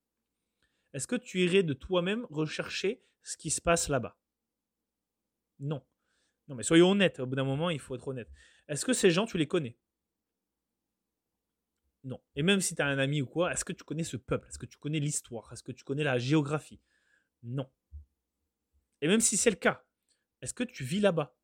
Est-ce 0.93 1.07
que 1.07 1.15
tu 1.15 1.43
irais 1.43 1.63
de 1.63 1.73
toi-même 1.73 2.25
rechercher 2.29 3.03
ce 3.23 3.37
qui 3.37 3.49
se 3.49 3.61
passe 3.61 3.89
là-bas? 3.89 4.17
Non. 5.59 5.85
Non, 6.47 6.55
mais 6.55 6.63
soyons 6.63 6.91
honnêtes, 6.91 7.19
au 7.19 7.25
bout 7.25 7.35
d'un 7.35 7.43
moment, 7.43 7.69
il 7.69 7.79
faut 7.79 7.95
être 7.95 8.07
honnête. 8.07 8.29
Est-ce 8.67 8.85
que 8.85 8.93
ces 8.93 9.11
gens, 9.11 9.25
tu 9.25 9.37
les 9.37 9.47
connais? 9.47 9.77
Non. 12.03 12.19
Et 12.35 12.43
même 12.43 12.61
si 12.61 12.75
tu 12.75 12.81
as 12.81 12.87
un 12.87 12.97
ami 12.97 13.21
ou 13.21 13.27
quoi, 13.27 13.51
est-ce 13.51 13.63
que 13.63 13.73
tu 13.73 13.83
connais 13.83 14.03
ce 14.03 14.17
peuple? 14.17 14.47
Est-ce 14.49 14.59
que 14.59 14.65
tu 14.65 14.77
connais 14.77 14.99
l'histoire? 14.99 15.51
Est-ce 15.53 15.63
que 15.63 15.71
tu 15.71 15.83
connais 15.83 16.03
la 16.03 16.17
géographie? 16.17 16.81
Non. 17.43 17.69
Et 19.01 19.07
même 19.07 19.19
si 19.19 19.37
c'est 19.37 19.49
le 19.49 19.55
cas, 19.55 19.83
est-ce 20.41 20.53
que 20.53 20.63
tu 20.63 20.83
vis 20.83 20.99
là-bas? 20.99 21.35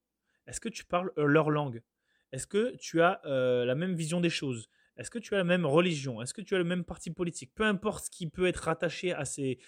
Est-ce 0.48 0.60
que 0.60 0.70
tu 0.70 0.86
parles 0.86 1.12
leur 1.16 1.50
langue? 1.50 1.84
Est-ce 2.32 2.48
que 2.48 2.76
tu 2.78 3.02
as 3.02 3.22
euh, 3.26 3.66
la 3.66 3.76
même 3.76 3.94
vision 3.94 4.20
des 4.20 4.30
choses? 4.30 4.70
Est-ce 4.98 5.12
que 5.12 5.20
tu 5.20 5.36
as 5.36 5.38
la 5.38 5.44
même 5.44 5.66
religion? 5.66 6.22
Est-ce 6.22 6.34
que 6.34 6.42
tu 6.42 6.56
as 6.56 6.58
le 6.58 6.64
même 6.64 6.84
parti 6.84 7.12
politique? 7.12 7.54
Peu 7.54 7.64
importe 7.64 8.06
ce 8.06 8.10
qui 8.10 8.28
peut 8.28 8.48
être 8.48 8.64
rattaché 8.64 9.14
à 9.14 9.26
ces, 9.26 9.60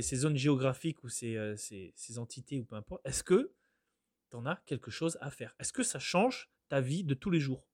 zones 0.00 0.36
géographiques 0.36 1.02
ou 1.02 1.08
euh, 1.24 1.56
ces, 1.56 1.92
ces, 1.96 2.18
entités 2.18 2.60
ou 2.60 2.64
peu 2.64 2.76
importe, 2.76 3.02
est-ce 3.04 3.24
que 3.24 3.52
tu 4.30 4.36
en 4.36 4.46
as 4.46 4.56
quelque 4.64 4.90
chose 4.90 5.18
à 5.20 5.30
faire? 5.30 5.54
Est-ce 5.58 5.72
que 5.72 5.82
ça 5.82 5.98
change 5.98 6.50
ta 6.68 6.80
vie 6.80 7.02
de 7.04 7.14
tous 7.14 7.30
les 7.30 7.40
jours? 7.40 7.66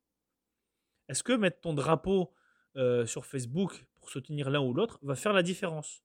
Est-ce 1.10 1.24
que 1.24 1.32
mettre 1.32 1.60
ton 1.60 1.74
drapeau 1.74 2.32
euh, 2.76 3.04
sur 3.04 3.26
Facebook 3.26 3.84
pour 3.98 4.10
soutenir 4.10 4.48
l'un 4.48 4.60
ou 4.60 4.72
l'autre 4.72 5.00
va 5.02 5.16
faire 5.16 5.32
la 5.32 5.42
différence? 5.42 6.04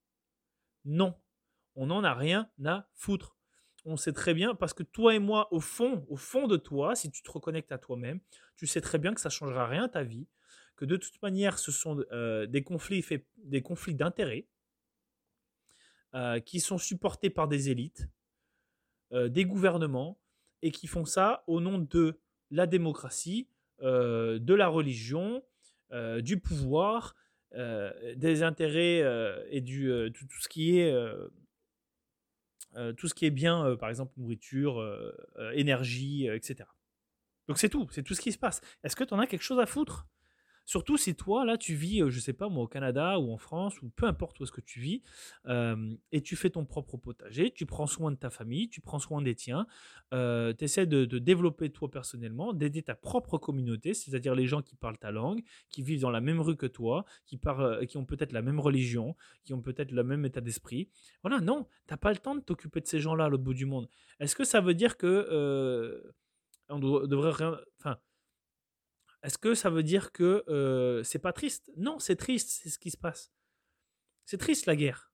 Non. 0.84 1.14
On 1.76 1.86
n'en 1.86 2.04
a 2.04 2.16
rien 2.16 2.50
à 2.66 2.90
foutre 2.96 3.38
on 3.88 3.98
sait 3.98 4.14
très 4.14 4.34
bien, 4.34 4.56
parce 4.56 4.74
que 4.74 4.82
toi 4.82 5.14
et 5.14 5.20
moi, 5.20 5.48
au 5.54 5.60
fond, 5.60 6.08
au 6.10 6.16
fond 6.16 6.48
de 6.48 6.58
toi, 6.58 6.96
si 6.96 7.12
tu 7.12 7.22
te 7.22 7.30
reconnectes 7.30 7.72
à 7.72 7.78
toi-même, 7.78 8.20
tu 8.56 8.66
sais 8.66 8.82
très 8.82 8.98
bien 8.98 9.14
que 9.14 9.22
ça 9.22 9.30
ne 9.30 9.34
changera 9.34 9.68
rien 9.68 9.88
ta 9.88 10.02
vie, 10.02 10.28
que 10.76 10.86
de 10.86 10.98
toute 10.98 11.22
manière, 11.22 11.60
ce 11.60 11.72
sont 11.72 12.04
euh, 12.12 12.48
des 12.48 12.64
conflits 12.64 13.06
des 13.38 13.62
conflits 13.62 13.94
d'intérêts 13.94 14.48
euh, 16.16 16.40
qui 16.40 16.60
sont 16.60 16.80
supportés 16.80 17.30
par 17.30 17.48
des 17.48 17.70
élites, 17.70 18.10
des 19.12 19.46
gouvernements, 19.46 20.20
et 20.64 20.72
qui 20.72 20.88
font 20.88 21.06
ça 21.06 21.44
au 21.46 21.62
nom 21.62 21.78
de 21.78 22.20
la 22.50 22.66
démocratie, 22.66 23.48
de 23.82 24.54
la 24.54 24.68
religion, 24.68 25.44
du 26.20 26.40
pouvoir, 26.40 27.16
des 27.54 28.44
intérêts 28.44 29.04
et 29.50 29.62
du, 29.62 29.90
tout, 30.14 30.42
ce 30.42 30.48
qui 30.50 30.80
est 30.80 30.94
euh, 32.78 32.92
tout 32.94 33.08
ce 33.08 33.14
qui 33.14 33.26
est 33.26 33.32
bien, 33.32 33.66
euh, 33.66 33.76
par 33.78 33.90
exemple 33.90 34.12
nourriture, 34.18 34.80
euh, 34.80 35.12
énergie, 35.54 36.28
etc. 36.28 36.70
Donc 37.48 37.58
c'est 37.58 37.70
tout, 37.70 37.88
c'est 37.92 38.04
tout 38.04 38.14
ce 38.14 38.22
qui 38.22 38.32
se 38.32 38.38
passe. 38.38 38.60
Est-ce 38.84 38.96
que 38.96 39.04
tu 39.04 39.14
en 39.14 39.20
as 39.20 39.28
quelque 39.28 39.44
chose 39.44 39.60
à 39.60 39.66
foutre? 39.66 40.08
Surtout 40.66 40.98
si 40.98 41.16
toi, 41.16 41.46
là, 41.46 41.58
tu 41.58 41.76
vis, 41.76 42.02
je 42.10 42.20
sais 42.20 42.34
pas, 42.34 42.50
moi, 42.50 42.64
au 42.64 42.68
Canada 42.68 43.20
ou 43.20 43.32
en 43.32 43.38
France, 43.38 43.82
ou 43.82 43.90
peu 43.90 44.08
importe 44.08 44.40
où 44.40 44.44
est-ce 44.44 44.52
que 44.52 44.62
tu 44.62 44.80
vis, 44.80 45.02
et 46.12 46.22
tu 46.22 46.36
fais 46.36 46.50
ton 46.50 46.66
propre 46.66 46.98
potager, 46.98 47.52
tu 47.52 47.66
prends 47.66 47.88
soin 47.88 48.12
de 48.12 48.18
ta 48.18 48.30
famille, 48.30 48.68
tu 48.68 48.82
prends 48.82 49.00
soin 49.00 49.22
des 49.22 49.36
tiens, 49.36 49.68
tu 50.12 50.18
essaies 50.64 50.88
de, 50.88 51.06
développer 51.20 51.70
toi 51.70 51.90
personnellement, 51.90 52.54
d'aider 52.54 52.82
ta 52.82 52.96
propre 52.96 53.38
communauté, 53.38 53.94
c'est-à-dire 53.94 54.34
les 54.34 54.48
gens 54.48 54.62
qui 54.62 54.76
parlent 54.76 54.98
ta 54.98 55.12
langue, 55.12 55.44
qui 55.70 55.84
vivent 55.84 56.02
dans 56.02 56.10
la 56.10 56.22
même 56.22 56.42
rue 56.42 56.58
que 56.58 56.66
toi, 56.66 57.06
qui, 57.26 57.38
parlent, 57.38 57.86
qui 57.86 57.98
ont 57.98 58.06
peut-être 58.06 58.32
la 58.32 58.42
même 58.42 58.60
religion, 58.60 59.16
qui 59.44 59.54
ont 59.54 59.62
peut-être 59.62 59.92
le 59.92 60.04
même 60.04 60.26
état 60.26 60.42
d'esprit. 60.42 60.90
Voilà, 61.22 61.42
non, 61.42 61.68
t'as 61.86 61.98
pas 61.98 62.12
le 62.12 62.18
temps 62.18 62.36
de 62.36 62.42
t'occuper 62.42 62.82
de 62.82 62.88
ces 62.88 63.00
gens-là 63.00 63.26
à 63.26 63.30
l'autre 63.30 63.44
bout 63.44 63.54
du 63.54 63.66
monde. 63.66 63.88
Est-ce 64.20 64.36
que 64.36 64.44
ça 64.44 64.62
veut 64.62 64.74
dire 64.74 64.98
que 64.98 66.04
on 66.70 66.80
devrait 66.80 67.32
rien... 67.32 67.60
Enfin, 67.80 67.98
Est-ce 69.26 69.40
que 69.40 69.56
ça 69.56 69.72
veut 69.72 69.82
dire 69.82 70.12
que 70.12 71.02
c'est 71.04 71.20
pas 71.20 71.34
triste? 71.34 71.72
Non, 71.78 71.98
c'est 71.98 72.16
triste, 72.16 72.50
c'est 72.50 72.70
ce 72.70 72.78
qui 72.78 72.92
se 72.92 72.98
passe. 72.98 73.34
C'est 74.26 74.38
triste 74.38 74.68
la 74.68 74.76
guerre. 74.76 75.12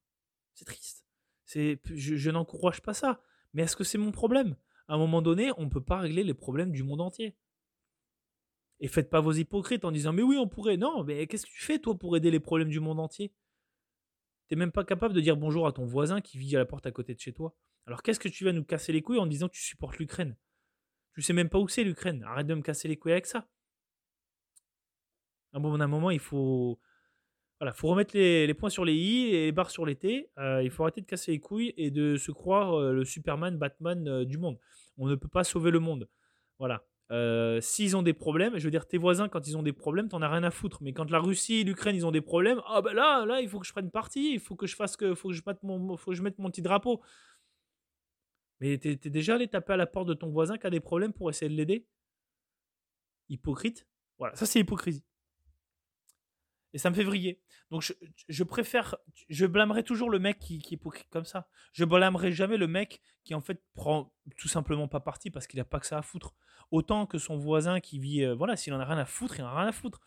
C'est 0.54 0.66
triste. 0.66 1.06
Je 1.46 2.30
n'encourage 2.30 2.82
pas 2.82 2.94
ça. 2.94 3.24
Mais 3.54 3.64
est-ce 3.64 3.76
que 3.76 3.86
c'est 3.86 3.98
mon 3.98 4.12
problème? 4.12 4.58
À 4.88 4.96
un 4.96 4.98
moment 4.98 5.22
donné, 5.22 5.52
on 5.58 5.64
ne 5.64 5.70
peut 5.70 5.84
pas 5.84 6.00
régler 6.00 6.24
les 6.24 6.34
problèmes 6.34 6.72
du 6.72 6.84
monde 6.84 7.00
entier. 7.00 7.38
Et 8.82 8.88
faites 8.90 9.10
pas 9.10 9.22
vos 9.22 9.32
hypocrites 9.32 9.86
en 9.86 9.92
disant 9.92 10.12
mais 10.12 10.24
oui, 10.24 10.38
on 10.38 10.48
pourrait. 10.48 10.76
Non, 10.76 11.04
mais 11.06 11.28
qu'est-ce 11.28 11.46
que 11.46 11.52
tu 11.52 11.62
fais 11.62 11.80
toi 11.80 11.98
pour 11.98 12.18
aider 12.18 12.32
les 12.32 12.40
problèmes 12.40 12.70
du 12.70 12.80
monde 12.80 13.00
entier? 13.00 13.34
T'es 14.50 14.58
même 14.58 14.74
pas 14.74 14.84
capable 14.84 15.14
de 15.14 15.22
dire 15.22 15.38
bonjour 15.38 15.68
à 15.68 15.72
ton 15.72 15.86
voisin 15.86 16.20
qui 16.20 16.38
vit 16.38 16.56
à 16.58 16.60
la 16.60 16.66
porte 16.66 16.86
à 16.86 16.92
côté 16.92 17.14
de 17.14 17.20
chez 17.20 17.32
toi. 17.32 17.56
Alors 17.86 18.04
qu'est-ce 18.04 18.20
que 18.20 18.28
tu 18.28 18.44
vas 18.44 18.52
nous 18.52 18.66
casser 18.66 18.92
les 18.92 19.02
couilles 19.02 19.20
en 19.20 19.28
disant 19.28 19.48
que 19.48 19.54
tu 19.54 19.62
supportes 19.62 19.98
l'Ukraine? 20.00 20.36
Tu 21.14 21.22
sais 21.22 21.32
même 21.32 21.50
pas 21.50 21.60
où 21.60 21.70
c'est 21.70 21.86
l'Ukraine. 21.86 22.24
Arrête 22.24 22.48
de 22.48 22.56
me 22.56 22.62
casser 22.62 22.90
les 22.90 22.98
couilles 22.98 23.14
avec 23.14 23.26
ça. 23.26 23.48
À 25.54 25.58
un 25.58 25.88
moment, 25.88 26.12
il 26.12 26.20
faut, 26.20 26.80
voilà, 27.62 27.74
faut 27.74 27.90
remettre 27.90 28.18
les, 28.18 28.54
points 28.56 28.72
sur 28.72 28.84
les 28.84 28.96
i 28.96 29.28
et 29.28 29.46
les 29.46 29.52
barres 29.52 29.70
sur 29.70 29.86
les 29.86 29.96
t. 29.96 30.32
Euh, 30.40 30.64
il 30.64 30.72
faut 30.72 30.82
arrêter 30.82 31.00
de 31.00 31.06
casser 31.06 31.32
les 31.32 31.40
couilles 31.40 31.76
et 31.78 31.92
de 31.92 32.16
se 32.16 32.32
croire 32.32 32.74
euh, 32.74 32.92
le 32.92 33.06
Superman, 33.06 33.56
Batman 33.56 34.08
euh, 34.08 34.26
du 34.26 34.40
monde. 34.40 34.58
On 34.98 35.08
ne 35.08 35.14
peut 35.14 35.28
pas 35.28 35.44
sauver 35.44 35.70
le 35.70 35.80
monde. 35.80 36.10
Voilà. 36.58 36.84
S'ils 37.62 37.96
ont 37.96 38.02
des 38.02 38.14
problèmes, 38.14 38.58
je 38.58 38.64
veux 38.64 38.72
dire, 38.72 38.88
tes 38.88 38.98
voisins, 38.98 39.30
quand 39.30 39.46
ils 39.48 39.58
ont 39.58 39.62
des 39.62 39.74
problèmes, 39.74 40.08
t'en 40.10 40.24
as 40.24 40.30
rien 40.30 40.44
à 40.44 40.50
foutre. 40.50 40.82
Mais 40.82 40.92
quand 40.92 41.12
la 41.12 41.20
Russie 41.20 41.64
l'Ukraine, 41.64 41.96
ils 41.96 42.06
ont 42.06 42.12
des 42.12 42.22
problèmes, 42.22 42.62
ah 42.66 42.82
ben 42.82 42.94
là, 42.94 43.26
là, 43.26 43.42
il 43.42 43.50
faut 43.50 43.60
que 43.60 43.68
je 43.68 43.74
prenne 43.74 43.92
parti, 43.92 44.34
il 44.34 44.40
faut 44.40 44.56
que 44.56 44.66
je 44.66 44.76
fasse 44.76 44.96
que, 44.96 45.14
faut 45.14 45.28
que 45.30 45.36
je 45.36 45.44
mette 45.46 45.62
mon, 45.62 45.98
faut 45.98 46.12
que 46.12 46.18
je 46.18 46.24
mette 46.24 46.40
mon 46.40 46.50
petit 46.50 46.62
drapeau. 46.64 47.02
Mais 48.60 48.78
t'es 48.80 48.92
es 48.92 49.10
déjà 49.10 49.36
allé 49.36 49.48
taper 49.48 49.74
à 49.74 49.78
la 49.78 49.88
porte 49.88 50.08
de 50.08 50.14
ton 50.16 50.30
voisin 50.30 50.58
qui 50.58 50.66
a 50.66 50.70
des 50.72 50.80
problèmes 50.80 51.14
pour 51.14 51.30
essayer 51.30 51.50
de 51.52 51.56
l'aider? 51.56 51.86
Hypocrite? 53.30 53.86
Voilà, 54.18 54.36
ça 54.36 54.46
c'est 54.46 54.60
hypocrisie. 54.60 55.04
Et 56.74 56.78
ça 56.78 56.90
me 56.90 56.96
fait 56.96 57.04
vriller. 57.04 57.42
Donc 57.70 57.84
je, 58.28 58.44
préfère, 58.44 58.96
je 59.30 59.46
blâmerai 59.46 59.84
toujours 59.84 60.10
le 60.10 60.20
mec 60.20 60.40
qui, 60.40 60.60
qui, 60.60 60.76
est 60.76 61.10
comme 61.10 61.26
ça. 61.26 61.48
Je 61.74 61.86
blâmerai 61.86 62.32
jamais 62.32 62.58
le 62.58 62.68
mec 62.68 63.02
qui 63.24 63.34
en 63.36 63.42
fait 63.42 63.62
prend 63.74 64.14
tout 64.38 64.48
simplement 64.48 64.88
pas 64.88 65.00
parti 65.00 65.32
parce 65.32 65.48
qu'il 65.48 65.58
n'a 65.58 65.66
pas 65.66 65.80
que 65.80 65.86
ça 65.86 65.98
à 65.98 66.02
foutre. 66.02 66.36
Autant 66.72 67.06
que 67.06 67.18
son 67.18 67.38
voisin 67.38 67.80
qui 67.82 68.00
vit, 68.00 68.24
euh, 68.24 68.34
voilà, 68.34 68.56
s'il 68.56 68.74
en 68.74 68.80
a 68.80 68.86
rien 68.86 68.98
à 68.98 69.06
foutre, 69.06 69.38
il 69.38 69.44
en 69.44 69.48
a 69.48 69.60
rien 69.60 69.68
à 69.68 69.72
foutre. 69.74 70.00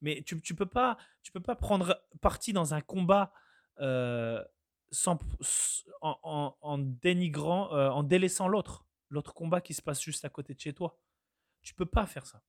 Mais 0.00 0.22
tu, 0.22 0.40
tu 0.40 0.54
peux 0.54 0.66
pas, 0.66 0.96
tu 1.22 1.32
peux 1.32 1.40
pas 1.40 1.56
prendre 1.56 2.02
parti 2.20 2.52
dans 2.52 2.74
un 2.74 2.80
combat 2.80 3.32
euh, 3.80 4.42
sans, 4.90 5.18
en, 6.00 6.56
en, 6.60 6.78
dénigrant, 6.78 7.72
euh, 7.74 7.90
en 7.90 8.02
délaissant 8.02 8.48
l'autre, 8.48 8.86
l'autre 9.10 9.34
combat 9.34 9.60
qui 9.60 9.74
se 9.74 9.82
passe 9.82 10.02
juste 10.02 10.24
à 10.24 10.28
côté 10.28 10.54
de 10.54 10.60
chez 10.60 10.72
toi. 10.72 10.98
Tu 11.62 11.74
peux 11.74 11.86
pas 11.86 12.06
faire 12.06 12.26
ça. 12.26 12.42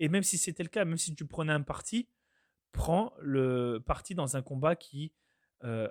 Et 0.00 0.08
même 0.08 0.22
si 0.22 0.38
c'était 0.38 0.62
le 0.62 0.68
cas, 0.68 0.84
même 0.84 0.98
si 0.98 1.14
tu 1.14 1.26
prenais 1.26 1.52
un 1.52 1.62
parti, 1.62 2.08
prend 2.74 3.14
le 3.20 3.78
parti 3.78 4.14
dans 4.14 4.36
un 4.36 4.42
combat 4.42 4.76
qui 4.76 5.12
euh, 5.62 5.88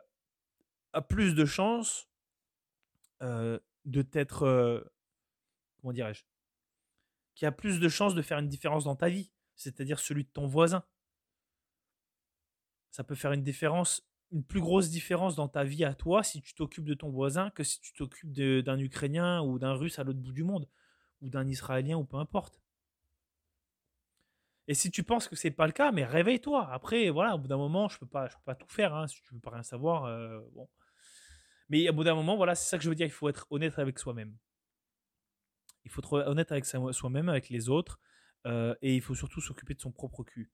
a 0.91 1.01
plus 1.01 1.33
de 1.33 1.45
chances 1.45 2.07
euh, 3.23 3.57
de 3.85 4.03
t'être. 4.03 4.43
Euh, 4.43 4.83
comment 5.81 5.93
dirais-je 5.93 6.23
Qui 7.33 7.47
a 7.47 7.51
plus 7.51 7.79
de 7.79 7.89
chances 7.89 8.13
de 8.13 8.21
faire 8.21 8.37
une 8.37 8.49
différence 8.49 8.83
dans 8.83 8.95
ta 8.95 9.09
vie, 9.09 9.31
c'est-à-dire 9.55 9.99
celui 9.99 10.25
de 10.25 10.29
ton 10.29 10.45
voisin. 10.45 10.83
Ça 12.91 13.03
peut 13.03 13.15
faire 13.15 13.31
une 13.31 13.43
différence, 13.43 14.07
une 14.31 14.43
plus 14.43 14.61
grosse 14.61 14.89
différence 14.89 15.35
dans 15.35 15.47
ta 15.47 15.63
vie 15.63 15.85
à 15.85 15.95
toi 15.95 16.21
si 16.21 16.41
tu 16.41 16.53
t'occupes 16.53 16.85
de 16.85 16.93
ton 16.93 17.09
voisin 17.09 17.49
que 17.49 17.63
si 17.63 17.79
tu 17.79 17.93
t'occupes 17.93 18.31
d'un 18.33 18.77
Ukrainien 18.77 19.41
ou 19.41 19.57
d'un 19.57 19.73
Russe 19.73 19.97
à 19.97 20.03
l'autre 20.03 20.19
bout 20.19 20.33
du 20.33 20.43
monde, 20.43 20.67
ou 21.21 21.29
d'un 21.29 21.47
Israélien 21.47 21.97
ou 21.97 22.03
peu 22.03 22.17
importe. 22.17 22.62
Et 24.67 24.73
si 24.73 24.91
tu 24.91 25.03
penses 25.03 25.27
que 25.27 25.35
c'est 25.35 25.51
pas 25.51 25.65
le 25.65 25.73
cas, 25.73 25.91
mais 25.91 26.05
réveille-toi. 26.05 26.69
Après, 26.71 27.09
voilà, 27.09 27.35
au 27.35 27.37
bout 27.37 27.47
d'un 27.47 27.57
moment, 27.57 27.89
je 27.89 27.99
peux 27.99 28.05
pas, 28.05 28.27
peux 28.27 28.35
pas 28.45 28.55
tout 28.55 28.69
faire. 28.69 28.95
Hein, 28.95 29.07
si 29.07 29.21
tu 29.21 29.33
veux 29.33 29.39
pas 29.39 29.51
rien 29.51 29.63
savoir, 29.63 30.05
euh, 30.05 30.39
bon. 30.53 30.69
Mais 31.69 31.89
au 31.89 31.93
bout 31.93 32.03
d'un 32.03 32.15
moment, 32.15 32.37
voilà, 32.37 32.55
c'est 32.55 32.69
ça 32.69 32.77
que 32.77 32.83
je 32.83 32.89
veux 32.89 32.95
dire. 32.95 33.07
Il 33.07 33.11
faut 33.11 33.27
être 33.29 33.45
honnête 33.49 33.77
avec 33.79 33.99
soi-même. 33.99 34.37
Il 35.83 35.91
faut 35.91 36.01
être 36.01 36.25
honnête 36.27 36.51
avec 36.51 36.65
soi-même, 36.65 37.27
avec 37.27 37.49
les 37.49 37.67
autres, 37.67 37.99
euh, 38.45 38.73
et 38.81 38.95
il 38.95 39.01
faut 39.01 39.15
surtout 39.15 39.41
s'occuper 39.41 39.73
de 39.73 39.81
son 39.81 39.91
propre 39.91 40.23
cul. 40.23 40.49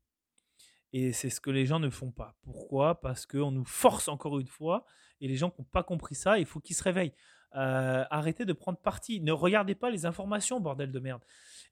Et 0.92 1.14
c'est 1.14 1.30
ce 1.30 1.40
que 1.40 1.52
les 1.52 1.68
gens 1.68 1.80
ne 1.80 1.90
font 1.92 2.12
pas. 2.12 2.36
Pourquoi? 2.42 3.00
Parce 3.00 3.28
qu'on 3.28 3.52
nous 3.52 3.66
force 3.66 4.08
encore 4.08 4.40
une 4.40 4.48
fois, 4.48 4.86
et 5.22 5.28
les 5.28 5.36
gens 5.36 5.52
qui 5.52 5.62
n'ont 5.62 5.68
pas 5.68 5.84
compris 5.84 6.16
ça, 6.16 6.40
il 6.40 6.48
faut 6.48 6.60
qu'ils 6.60 6.76
se 6.76 6.84
réveillent. 6.84 7.14
Euh, 7.56 8.06
arrêtez 8.10 8.46
de 8.46 8.54
prendre 8.54 8.78
parti. 8.78 9.22
Ne 9.22 9.32
regardez 9.32 9.76
pas 9.76 9.90
les 9.90 10.06
informations, 10.06 10.60
bordel 10.60 10.92
de 10.92 11.00
merde. 11.00 11.24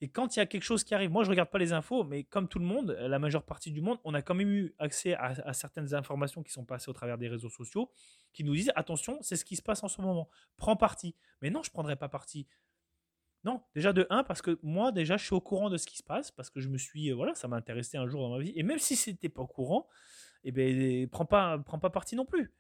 Et 0.02 0.10
quand 0.10 0.36
il 0.36 0.40
y 0.40 0.42
a 0.42 0.46
quelque 0.46 0.64
chose 0.64 0.84
qui 0.84 0.94
arrive, 0.94 1.12
moi 1.12 1.24
je 1.24 1.30
regarde 1.30 1.50
pas 1.50 1.58
les 1.58 1.74
infos, 1.74 2.04
mais 2.04 2.24
comme 2.24 2.48
tout 2.48 2.60
le 2.60 2.66
monde, 2.66 2.92
la 3.00 3.20
majeure 3.20 3.44
partie 3.44 3.72
du 3.72 3.82
monde, 3.82 3.98
on 4.04 4.14
a 4.14 4.22
quand 4.22 4.36
même 4.36 4.52
eu 4.52 4.76
accès 4.80 5.16
à, 5.16 5.54
certaines 5.54 5.94
informations 5.94 6.44
qui 6.44 6.52
sont 6.52 6.66
passées 6.66 6.90
au 6.90 6.94
travers 6.94 7.18
des 7.18 7.28
réseaux 7.28 7.50
sociaux, 7.50 7.92
qui 8.34 8.44
nous 8.44 8.56
disent 8.56 8.72
attention, 8.76 9.18
c'est 9.22 9.36
ce 9.36 9.46
qui 9.46 9.56
se 9.56 9.62
passe 9.62 9.84
en 9.84 9.88
ce 9.88 10.02
moment. 10.02 10.30
Prends 10.56 10.76
parti. 10.76 11.16
Mais 11.42 11.50
non, 11.50 11.64
je 11.64 11.72
prendrai 11.72 11.96
pas 11.96 12.10
parti. 12.10 12.48
Non, 13.44 13.62
déjà 13.76 13.94
de 13.94 14.06
1, 14.10 14.24
parce 14.24 14.42
que 14.42 14.60
moi, 14.62 14.92
déjà, 14.92 15.16
je 15.16 15.24
suis 15.24 15.36
au 15.36 15.42
courant 15.42 15.70
de 15.70 15.78
ce 15.78 15.86
qui 15.88 15.98
se 15.98 16.04
passe, 16.04 16.32
parce 16.32 16.50
que 16.50 16.60
je 16.60 16.70
me 16.70 16.78
suis, 16.78 17.12
euh, 17.12 17.16
voilà, 17.16 17.34
ça 17.36 17.48
m'a 17.48 17.56
intéressé 17.56 17.98
un 17.98 18.08
jour 18.08 18.22
dans 18.22 18.36
ma 18.36 18.40
vie. 18.40 18.52
Et 18.56 18.64
même 18.64 18.80
si 18.80 18.96
c'était 18.96 19.30
pas 19.30 19.44
au 19.44 19.48
courant, 19.48 19.88
eh 20.44 20.52
ben, 20.52 21.08
prends 21.10 21.26
pas, 21.26 21.58
prends 21.60 21.80
pas 21.80 21.90
parti 21.90 22.16
non 22.16 22.26
plus. 22.26 22.52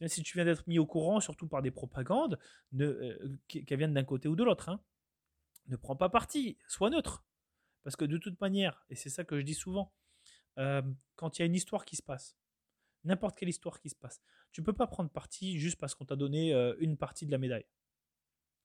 Même 0.00 0.08
si 0.08 0.22
tu 0.22 0.36
viens 0.36 0.44
d'être 0.44 0.66
mis 0.66 0.78
au 0.78 0.86
courant, 0.86 1.20
surtout 1.20 1.46
par 1.46 1.62
des 1.62 1.70
propagandes, 1.70 2.38
euh, 2.80 3.36
qu'elles 3.48 3.78
viennent 3.78 3.94
d'un 3.94 4.04
côté 4.04 4.28
ou 4.28 4.36
de 4.36 4.44
l'autre. 4.44 4.68
Hein 4.68 4.80
ne 5.68 5.76
prends 5.76 5.96
pas 5.96 6.08
parti, 6.08 6.58
sois 6.68 6.90
neutre. 6.90 7.24
Parce 7.82 7.96
que 7.96 8.04
de 8.04 8.18
toute 8.18 8.40
manière, 8.40 8.84
et 8.88 8.94
c'est 8.94 9.10
ça 9.10 9.24
que 9.24 9.38
je 9.38 9.42
dis 9.42 9.54
souvent, 9.54 9.92
euh, 10.58 10.82
quand 11.14 11.38
il 11.38 11.42
y 11.42 11.44
a 11.44 11.46
une 11.46 11.54
histoire 11.54 11.84
qui 11.84 11.96
se 11.96 12.02
passe, 12.02 12.36
n'importe 13.04 13.36
quelle 13.36 13.48
histoire 13.48 13.80
qui 13.80 13.88
se 13.88 13.94
passe, 13.94 14.20
tu 14.52 14.62
peux 14.62 14.72
pas 14.72 14.86
prendre 14.86 15.10
parti 15.10 15.58
juste 15.58 15.78
parce 15.78 15.94
qu'on 15.94 16.04
t'a 16.04 16.16
donné 16.16 16.52
euh, 16.52 16.74
une 16.78 16.96
partie 16.96 17.26
de 17.26 17.32
la 17.32 17.38
médaille. 17.38 17.66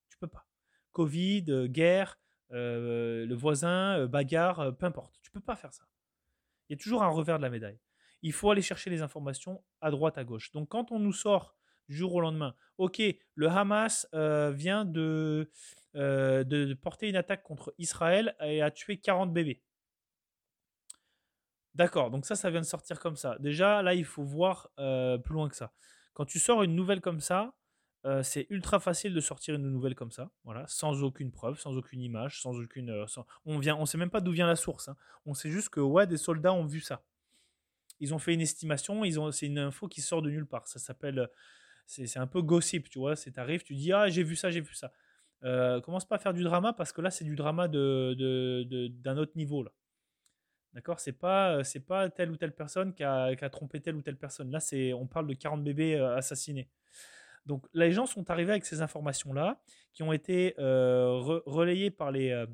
Tu 0.09 0.17
peux 0.17 0.27
pas. 0.27 0.47
Covid, 0.91 1.69
guerre, 1.69 2.19
le 2.49 3.33
voisin, 3.33 4.05
bagarre, 4.07 4.75
peu 4.75 4.85
importe. 4.85 5.19
Tu 5.21 5.31
peux 5.31 5.39
pas 5.39 5.55
faire 5.55 5.73
ça. 5.73 5.87
Il 6.67 6.73
y 6.73 6.75
a 6.75 6.77
toujours 6.77 7.01
un 7.03 7.07
revers 7.07 7.37
de 7.37 7.43
la 7.43 7.49
médaille. 7.49 7.79
Il 8.21 8.33
faut 8.33 8.51
aller 8.51 8.61
chercher 8.61 8.89
les 8.89 9.01
informations 9.01 9.63
à 9.81 9.91
droite, 9.91 10.17
à 10.17 10.23
gauche. 10.23 10.51
Donc 10.51 10.69
quand 10.69 10.91
on 10.91 10.99
nous 10.99 11.13
sort 11.13 11.55
jour 11.89 12.13
au 12.13 12.21
lendemain, 12.21 12.55
ok, 12.77 13.01
le 13.35 13.47
Hamas 13.47 14.07
vient 14.13 14.85
de 14.85 15.49
euh, 15.97 16.45
de, 16.45 16.73
porter 16.73 17.09
une 17.09 17.17
attaque 17.17 17.43
contre 17.43 17.73
Israël 17.77 18.33
et 18.39 18.61
a 18.61 18.71
tué 18.71 18.97
40 18.97 19.33
bébés. 19.33 19.61
D'accord, 21.75 22.11
donc 22.11 22.25
ça, 22.25 22.35
ça 22.35 22.49
vient 22.49 22.61
de 22.61 22.65
sortir 22.65 22.99
comme 22.99 23.15
ça. 23.17 23.37
Déjà, 23.39 23.81
là, 23.81 23.93
il 23.93 24.05
faut 24.05 24.23
voir 24.23 24.69
euh, 24.79 25.17
plus 25.17 25.33
loin 25.33 25.49
que 25.49 25.55
ça. 25.55 25.73
Quand 26.13 26.25
tu 26.25 26.39
sors 26.39 26.63
une 26.63 26.75
nouvelle 26.75 27.01
comme 27.01 27.19
ça, 27.19 27.53
euh, 28.05 28.23
c'est 28.23 28.47
ultra 28.49 28.79
facile 28.79 29.13
de 29.13 29.19
sortir 29.19 29.55
une 29.55 29.69
nouvelle 29.69 29.95
comme 29.95 30.11
ça, 30.11 30.31
voilà, 30.43 30.65
sans 30.67 31.03
aucune 31.03 31.31
preuve, 31.31 31.59
sans 31.59 31.77
aucune 31.77 32.01
image, 32.01 32.41
sans 32.41 32.57
aucune. 32.57 33.05
On 33.45 33.59
vient, 33.59 33.75
on 33.75 33.85
sait 33.85 33.97
même 33.97 34.09
pas 34.09 34.21
d'où 34.21 34.31
vient 34.31 34.47
la 34.47 34.55
source. 34.55 34.87
Hein. 34.87 34.95
On 35.25 35.33
sait 35.33 35.51
juste 35.51 35.69
que 35.69 35.81
ouais, 35.81 36.07
des 36.07 36.17
soldats 36.17 36.53
ont 36.53 36.65
vu 36.65 36.79
ça. 36.79 37.03
Ils 38.01 38.13
ont 38.13 38.19
fait 38.19 38.33
une 38.33 38.41
estimation, 38.41 39.05
ils 39.05 39.19
ont, 39.19 39.31
c'est 39.31 39.45
une 39.45 39.59
info 39.59 39.87
qui 39.87 40.01
sort 40.01 40.21
de 40.21 40.29
nulle 40.29 40.47
part. 40.47 40.67
Ça 40.67 40.79
s'appelle, 40.79 41.29
c'est, 41.85 42.17
un 42.17 42.27
peu 42.27 42.41
gossip, 42.41 42.89
tu 42.89 42.99
vois. 42.99 43.15
C'est 43.15 43.31
t'arrives, 43.31 43.63
tu 43.63 43.75
dis 43.75 43.93
ah 43.93 44.09
j'ai 44.09 44.23
vu 44.23 44.35
ça, 44.35 44.51
j'ai 44.51 44.59
vu 44.59 44.73
ça. 44.73 44.91
Euh, 45.43 45.81
commence 45.81 46.05
pas 46.05 46.15
à 46.15 46.19
faire 46.19 46.33
du 46.33 46.43
drama 46.43 46.73
parce 46.73 46.91
que 46.91 47.01
là 47.01 47.09
c'est 47.09 47.23
du 47.23 47.35
drama 47.35 47.67
de, 47.67 48.87
d'un 49.01 49.17
autre 49.17 49.33
niveau 49.35 49.63
là. 49.63 49.71
D'accord? 50.73 50.99
C'est 50.99 51.13
pas 51.13 51.57
euh, 51.57 51.63
c'est 51.63 51.79
pas 51.79 52.09
telle 52.09 52.31
ou 52.31 52.37
telle 52.37 52.53
personne 52.53 52.93
qui 52.93 53.03
a, 53.03 53.35
qui 53.35 53.43
a, 53.43 53.49
trompé 53.49 53.81
telle 53.81 53.95
ou 53.95 54.01
telle 54.01 54.17
personne. 54.17 54.51
Là 54.51 54.59
c'est 54.59 54.93
on 54.93 55.07
parle 55.07 55.27
de 55.27 55.33
40 55.33 55.63
bébés 55.63 55.95
euh, 55.95 56.15
assassinés. 56.15 56.69
Donc 57.45 57.65
les 57.73 57.91
gens 57.91 58.05
sont 58.05 58.29
arrivés 58.29 58.51
avec 58.51 58.65
ces 58.65 58.81
informations 58.81 59.33
là 59.33 59.61
qui 59.93 60.03
ont 60.03 60.13
été 60.13 60.53
relayées 60.57 61.91
par 61.91 62.11
les, 62.11 62.45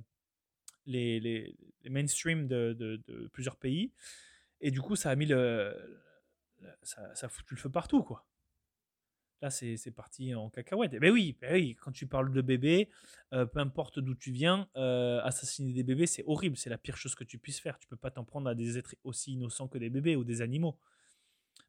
les, 0.86 1.20
les, 1.20 1.56
mainstream 1.90 2.48
de, 2.48 2.74
de, 2.74 3.28
plusieurs 3.34 3.58
pays 3.58 3.92
et 4.62 4.72
du 4.72 4.82
coup 4.82 4.96
ça 4.96 5.10
a 5.10 5.16
mis 5.16 5.26
le 5.26 6.04
ça, 6.84 7.14
ça 7.16 7.30
le 7.50 7.58
feu 7.58 7.70
partout 7.70 8.04
quoi. 8.04 8.26
Là, 9.42 9.52
c'est 9.52 9.92
parti 9.92 10.34
en 10.34 10.50
cacahuète. 10.50 10.94
Mais 10.94 11.00
ben 11.00 11.12
oui, 11.12 11.38
ben 11.40 11.54
oui, 11.54 11.76
quand 11.80 11.92
tu 11.92 12.08
parles 12.08 12.34
de 12.34 12.42
bébés, 12.42 12.90
euh, 13.34 13.46
peu 13.46 13.60
importe 13.60 14.00
d'où 14.00 14.16
tu 14.16 14.32
viens, 14.32 14.68
euh, 14.76 15.22
assassiner 15.22 15.74
des 15.74 15.84
bébés, 15.84 16.08
c'est 16.08 16.24
horrible. 16.26 16.58
C'est 16.58 16.72
la 16.72 16.80
pire 16.80 16.98
chose 16.98 17.14
que 17.14 17.24
tu 17.24 17.38
puisses 17.38 17.60
faire. 17.60 17.78
Tu 17.78 17.88
peux 17.88 17.98
pas 17.98 18.10
t'en 18.10 18.24
prendre 18.24 18.50
à 18.50 18.56
des 18.56 18.80
êtres 18.80 18.96
aussi 19.04 19.34
innocents 19.34 19.68
que 19.68 19.78
des 19.78 19.92
bébés 19.92 20.16
ou 20.16 20.24
des 20.24 20.42
animaux. 20.42 20.80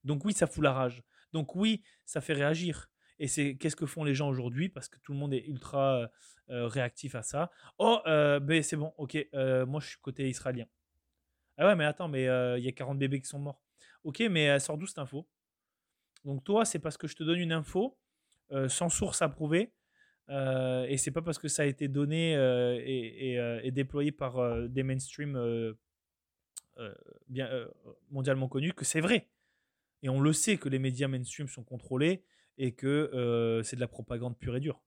Donc 0.03 0.25
oui, 0.25 0.33
ça 0.33 0.47
fout 0.47 0.65
la 0.65 0.73
rage. 0.73 1.03
Donc 1.35 1.55
oui, 1.57 1.83
ça 2.07 2.23
fait 2.23 2.33
réagir. 2.33 2.89
Et 3.19 3.29
c'est 3.29 3.57
qu'est-ce 3.57 3.77
que 3.77 3.85
font 3.85 4.05
les 4.05 4.15
gens 4.15 4.31
aujourd'hui? 4.31 4.71
Parce 4.71 4.89
que 4.89 4.99
tout 5.01 5.12
le 5.12 5.19
monde 5.19 5.35
est 5.35 5.45
ultra 5.47 6.09
euh, 6.49 6.67
réactif 6.69 7.15
à 7.17 7.23
ça. 7.23 7.51
Oh, 7.79 8.01
ben 8.07 8.62
c'est 8.62 8.77
bon, 8.77 8.95
ok, 8.97 9.19
moi 9.67 9.81
je 9.81 9.89
suis 9.89 9.99
côté 10.01 10.27
israélien. 10.31 10.67
Ah 11.59 11.67
ouais, 11.67 11.77
mais 11.77 11.85
attends, 11.85 12.09
mais 12.09 12.23
il 12.59 12.65
y 12.65 12.69
a 12.69 12.73
40 12.73 12.99
bébés 12.99 13.21
qui 13.21 13.29
sont 13.29 13.39
morts. 13.39 13.61
Ok, 14.05 14.21
mais 14.31 14.45
elle 14.45 14.61
sort 14.61 14.79
d'où 14.79 14.87
cette 14.87 14.99
info? 14.99 15.29
Donc 16.25 16.45
toi, 16.45 16.65
c'est 16.65 16.79
parce 16.79 16.97
que 16.97 17.07
je 17.09 17.17
te 17.17 17.23
donne 17.25 17.39
une 17.39 17.53
info 17.53 17.99
sans 18.69 18.89
source 18.89 19.23
approuvée 19.23 19.73
Euh, 20.31 20.87
et 20.89 20.99
c'est 20.99 21.11
pas 21.13 21.23
parce 21.23 21.39
que 21.39 21.49
ça 21.49 21.63
a 21.63 21.67
été 21.67 21.89
donné 21.89 22.35
et, 22.35 23.35
et, 23.65 23.71
déployé 23.73 24.13
par 24.13 24.35
des 24.69 24.83
mainstream 24.83 25.37
bien 27.29 27.49
mondialement 28.11 28.49
connus 28.49 28.73
que 28.73 28.85
c'est 28.85 29.01
vrai. 29.01 29.29
Et 30.03 30.09
on 30.09 30.21
le 30.21 30.33
sait 30.33 30.59
que 30.59 30.69
les 30.69 30.79
médias 30.79 31.09
mainstream 31.09 31.49
sont 31.49 31.65
contrôlés 31.65 32.25
et 32.59 32.73
que 32.75 33.61
c'est 33.65 33.77
de 33.77 33.81
la 33.81 33.89
propagande 33.89 34.39
pure 34.39 34.57
et 34.57 34.61
dure. 34.61 34.81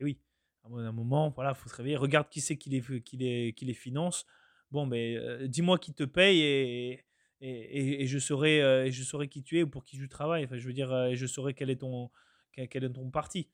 Et 0.00 0.04
oui, 0.04 0.18
à 0.64 0.68
un 0.68 0.92
moment, 0.92 1.30
voilà, 1.30 1.54
faut 1.54 1.68
se 1.68 1.74
réveiller. 1.74 1.96
Regarde 1.96 2.28
qui 2.28 2.40
c'est 2.40 2.56
qui 2.56 2.70
les, 2.70 2.82
qui 3.02 3.16
les, 3.16 3.52
qui 3.54 3.64
les 3.64 3.74
finance. 3.74 4.26
Bon, 4.70 4.86
mais 4.86 5.16
dis-moi 5.48 5.78
qui 5.78 5.94
te 5.94 6.04
paye 6.04 6.40
et, 6.40 7.04
et, 7.40 8.02
et, 8.02 8.06
je 8.06 8.18
saurai, 8.18 8.90
je 8.90 9.02
saurai 9.02 9.28
qui 9.28 9.42
tu 9.42 9.58
es 9.58 9.62
ou 9.62 9.68
pour 9.68 9.84
qui 9.84 9.96
tu 9.96 10.08
travailles. 10.08 10.44
Enfin, 10.44 10.58
je 10.58 10.66
veux 10.66 10.72
dire, 10.72 11.14
je 11.14 11.26
saurai 11.26 11.54
quel 11.54 11.70
est 11.70 11.76
ton, 11.76 12.10
quel 12.52 12.84
est 12.84 12.92
ton 12.92 13.10
parti. 13.10 13.48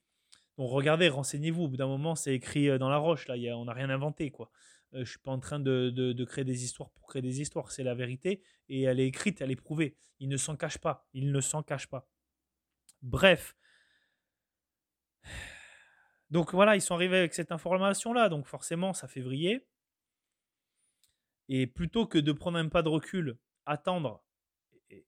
Donc 0.57 0.71
regardez, 0.71 1.09
renseignez-vous. 1.09 1.63
Au 1.63 1.67
bout 1.67 1.77
d'un 1.77 1.87
moment, 1.87 2.15
c'est 2.15 2.33
écrit 2.33 2.77
dans 2.79 2.89
la 2.89 2.97
roche. 2.97 3.27
Là, 3.27 3.35
on 3.57 3.65
n'a 3.65 3.73
rien 3.73 3.89
inventé. 3.89 4.31
quoi. 4.31 4.51
Je 4.93 5.03
suis 5.03 5.19
pas 5.19 5.31
en 5.31 5.39
train 5.39 5.59
de, 5.59 6.23
créer 6.25 6.45
des 6.45 6.63
histoires 6.63 6.91
pour 6.91 7.07
créer 7.07 7.21
des 7.21 7.41
histoires. 7.41 7.71
C'est 7.71 7.83
la 7.83 7.95
vérité 7.95 8.43
et 8.69 8.83
elle 8.83 8.99
est 8.99 9.07
écrite, 9.07 9.41
elle 9.41 9.51
est 9.51 9.55
prouvée. 9.55 9.97
Il 10.19 10.29
ne 10.29 10.37
s'en 10.37 10.55
cache 10.55 10.77
pas. 10.77 11.07
Il 11.13 11.31
ne 11.31 11.41
s'en 11.41 11.63
cache 11.63 11.87
pas. 11.87 12.07
Bref. 13.01 13.55
Donc 16.29 16.53
voilà, 16.53 16.75
ils 16.75 16.81
sont 16.81 16.95
arrivés 16.95 17.17
avec 17.17 17.33
cette 17.33 17.51
information-là. 17.51 18.29
Donc 18.29 18.45
forcément, 18.45 18.93
ça 18.93 19.07
fait 19.07 19.21
vriller. 19.21 19.65
Et 21.49 21.67
plutôt 21.67 22.05
que 22.05 22.17
de 22.17 22.31
prendre 22.31 22.57
un 22.57 22.69
pas 22.69 22.81
de 22.81 22.89
recul, 22.89 23.37
attendre, 23.65 24.23
et, 24.89 25.05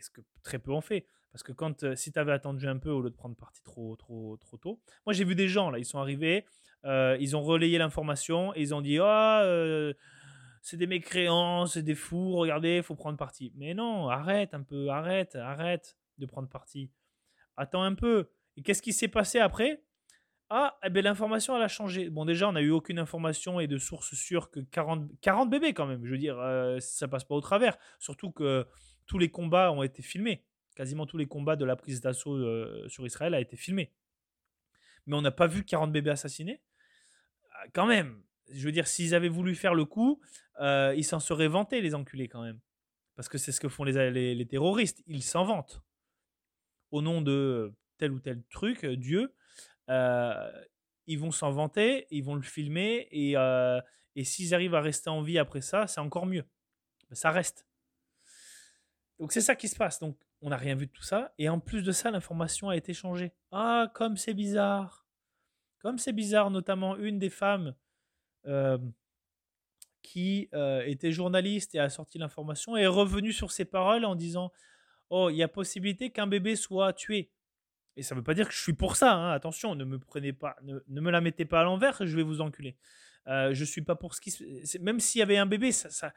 ce 0.00 0.10
que 0.10 0.20
très 0.42 0.58
peu 0.58 0.72
ont 0.72 0.80
fait, 0.80 1.06
parce 1.32 1.42
que 1.42 1.52
quand, 1.52 1.82
euh, 1.82 1.96
si 1.96 2.12
tu 2.12 2.18
avais 2.18 2.32
attendu 2.32 2.68
un 2.68 2.78
peu 2.78 2.90
au 2.90 3.00
lieu 3.00 3.10
de 3.10 3.16
prendre 3.16 3.36
parti 3.36 3.62
trop, 3.62 3.96
trop, 3.96 4.36
trop 4.36 4.56
tôt. 4.56 4.80
Moi, 5.06 5.12
j'ai 5.12 5.24
vu 5.24 5.34
des 5.34 5.48
gens, 5.48 5.70
là, 5.70 5.78
ils 5.78 5.84
sont 5.84 5.98
arrivés, 5.98 6.46
euh, 6.84 7.16
ils 7.20 7.36
ont 7.36 7.42
relayé 7.42 7.78
l'information 7.78 8.54
et 8.54 8.60
ils 8.60 8.74
ont 8.74 8.80
dit 8.80 8.98
Ah, 9.00 9.42
euh, 9.42 9.94
c'est 10.62 10.76
des 10.76 10.86
mécréants, 10.86 11.66
c'est 11.66 11.82
des 11.82 11.94
fous, 11.94 12.36
regardez, 12.36 12.82
faut 12.82 12.94
prendre 12.94 13.18
parti. 13.18 13.52
Mais 13.56 13.74
non, 13.74 14.08
arrête 14.08 14.54
un 14.54 14.62
peu, 14.62 14.88
arrête, 14.88 15.36
arrête 15.36 15.96
de 16.18 16.26
prendre 16.26 16.48
parti. 16.48 16.90
Attends 17.56 17.82
un 17.82 17.94
peu. 17.94 18.30
Et 18.56 18.62
qu'est-ce 18.62 18.82
qui 18.82 18.92
s'est 18.92 19.08
passé 19.08 19.38
après? 19.38 19.82
Ah, 20.50 20.78
eh 20.84 20.90
ben, 20.90 21.02
l'information, 21.02 21.56
elle 21.56 21.62
a 21.62 21.68
changé. 21.68 22.10
Bon, 22.10 22.24
déjà, 22.24 22.48
on 22.48 22.52
n'a 22.52 22.60
eu 22.60 22.70
aucune 22.70 22.98
information 22.98 23.60
et 23.60 23.66
de 23.66 23.78
source 23.78 24.14
sûre 24.14 24.50
que 24.50 24.60
40, 24.60 25.10
40 25.20 25.50
bébés, 25.50 25.72
quand 25.72 25.86
même. 25.86 26.04
Je 26.04 26.10
veux 26.10 26.18
dire, 26.18 26.36
ça 26.80 27.08
passe 27.08 27.24
pas 27.24 27.34
au 27.34 27.40
travers. 27.40 27.76
Surtout 27.98 28.30
que 28.30 28.66
tous 29.06 29.18
les 29.18 29.30
combats 29.30 29.72
ont 29.72 29.82
été 29.82 30.02
filmés 30.02 30.44
quasiment 30.74 31.06
tous 31.06 31.16
les 31.16 31.26
combats 31.26 31.56
de 31.56 31.64
la 31.64 31.76
prise 31.76 32.00
d'assaut 32.00 32.36
euh, 32.36 32.86
sur 32.88 33.06
Israël 33.06 33.34
a 33.34 33.40
été 33.40 33.56
filmé. 33.56 33.92
Mais 35.06 35.16
on 35.16 35.22
n'a 35.22 35.30
pas 35.30 35.46
vu 35.46 35.64
40 35.64 35.92
bébés 35.92 36.10
assassinés. 36.10 36.62
Ah, 37.52 37.64
quand 37.72 37.86
même, 37.86 38.22
je 38.50 38.64
veux 38.64 38.72
dire, 38.72 38.86
s'ils 38.86 39.14
avaient 39.14 39.28
voulu 39.28 39.54
faire 39.54 39.74
le 39.74 39.84
coup, 39.84 40.20
euh, 40.60 40.94
ils 40.96 41.04
s'en 41.04 41.20
seraient 41.20 41.48
vantés, 41.48 41.80
les 41.80 41.94
enculés, 41.94 42.28
quand 42.28 42.42
même. 42.42 42.60
Parce 43.16 43.28
que 43.28 43.38
c'est 43.38 43.52
ce 43.52 43.60
que 43.60 43.68
font 43.68 43.84
les, 43.84 44.34
les, 44.34 44.46
terroristes. 44.46 45.02
Ils 45.06 45.22
s'en 45.22 45.44
vantent. 45.44 45.82
Au 46.90 47.00
nom 47.00 47.22
de 47.22 47.72
tel 47.98 48.12
ou 48.12 48.18
tel 48.18 48.42
truc, 48.50 48.84
euh, 48.84 48.96
Dieu, 48.96 49.32
ils 49.88 51.18
vont 51.18 51.30
s'en 51.30 51.50
vanter, 51.50 52.06
ils 52.10 52.24
vont 52.24 52.34
le 52.34 52.42
filmer, 52.42 53.08
et, 53.10 53.34
et 54.16 54.24
s'ils 54.24 54.54
arrivent 54.54 54.74
à 54.74 54.80
rester 54.80 55.10
en 55.10 55.22
vie 55.22 55.38
après 55.38 55.60
ça, 55.60 55.86
c'est 55.86 56.00
encore 56.00 56.26
mieux. 56.26 56.44
Ça 57.12 57.30
reste. 57.30 57.66
Donc 59.18 59.32
c'est 59.32 59.40
ça 59.40 59.54
qui 59.54 59.68
se 59.68 59.76
passe. 59.76 60.00
Donc 60.00 60.18
on 60.40 60.50
n'a 60.50 60.56
rien 60.56 60.74
vu 60.74 60.86
de 60.86 60.92
tout 60.92 61.02
ça. 61.02 61.32
Et 61.38 61.48
en 61.48 61.60
plus 61.60 61.82
de 61.82 61.92
ça, 61.92 62.10
l'information 62.10 62.68
a 62.68 62.76
été 62.76 62.92
changée. 62.92 63.32
Ah, 63.50 63.90
comme 63.94 64.16
c'est 64.16 64.34
bizarre. 64.34 65.06
Comme 65.78 65.98
c'est 65.98 66.12
bizarre, 66.12 66.50
notamment 66.50 66.96
une 66.96 67.18
des 67.18 67.30
femmes 67.30 67.74
euh, 68.46 68.78
qui 70.02 70.48
euh, 70.54 70.82
était 70.86 71.12
journaliste 71.12 71.74
et 71.74 71.78
a 71.78 71.88
sorti 71.88 72.18
l'information 72.18 72.76
est 72.76 72.86
revenue 72.86 73.32
sur 73.32 73.52
ses 73.52 73.64
paroles 73.64 74.04
en 74.04 74.14
disant 74.14 74.52
Oh, 75.10 75.30
il 75.30 75.36
y 75.36 75.42
a 75.42 75.48
possibilité 75.48 76.10
qu'un 76.10 76.26
bébé 76.26 76.56
soit 76.56 76.92
tué. 76.92 77.30
Et 77.96 78.02
ça 78.02 78.14
ne 78.14 78.20
veut 78.20 78.24
pas 78.24 78.34
dire 78.34 78.48
que 78.48 78.54
je 78.54 78.60
suis 78.60 78.72
pour 78.72 78.96
ça. 78.96 79.14
Hein. 79.14 79.32
Attention, 79.32 79.74
ne 79.74 79.84
me 79.84 79.98
prenez 79.98 80.32
pas, 80.32 80.56
ne, 80.62 81.00
me 81.00 81.10
la 81.10 81.20
mettez 81.20 81.44
pas 81.44 81.60
à 81.60 81.64
l'envers, 81.64 82.04
je 82.04 82.16
vais 82.16 82.22
vous 82.22 82.40
enculer. 82.40 82.76
Euh, 83.26 83.54
je 83.54 83.64
suis 83.64 83.82
pas 83.82 83.94
pour 83.94 84.14
ce 84.14 84.20
qui, 84.20 84.78
même 84.80 85.00
s'il 85.00 85.20
y 85.20 85.22
avait 85.22 85.36
un 85.36 85.46
bébé, 85.46 85.72
ça, 85.72 85.90
ça 85.90 86.12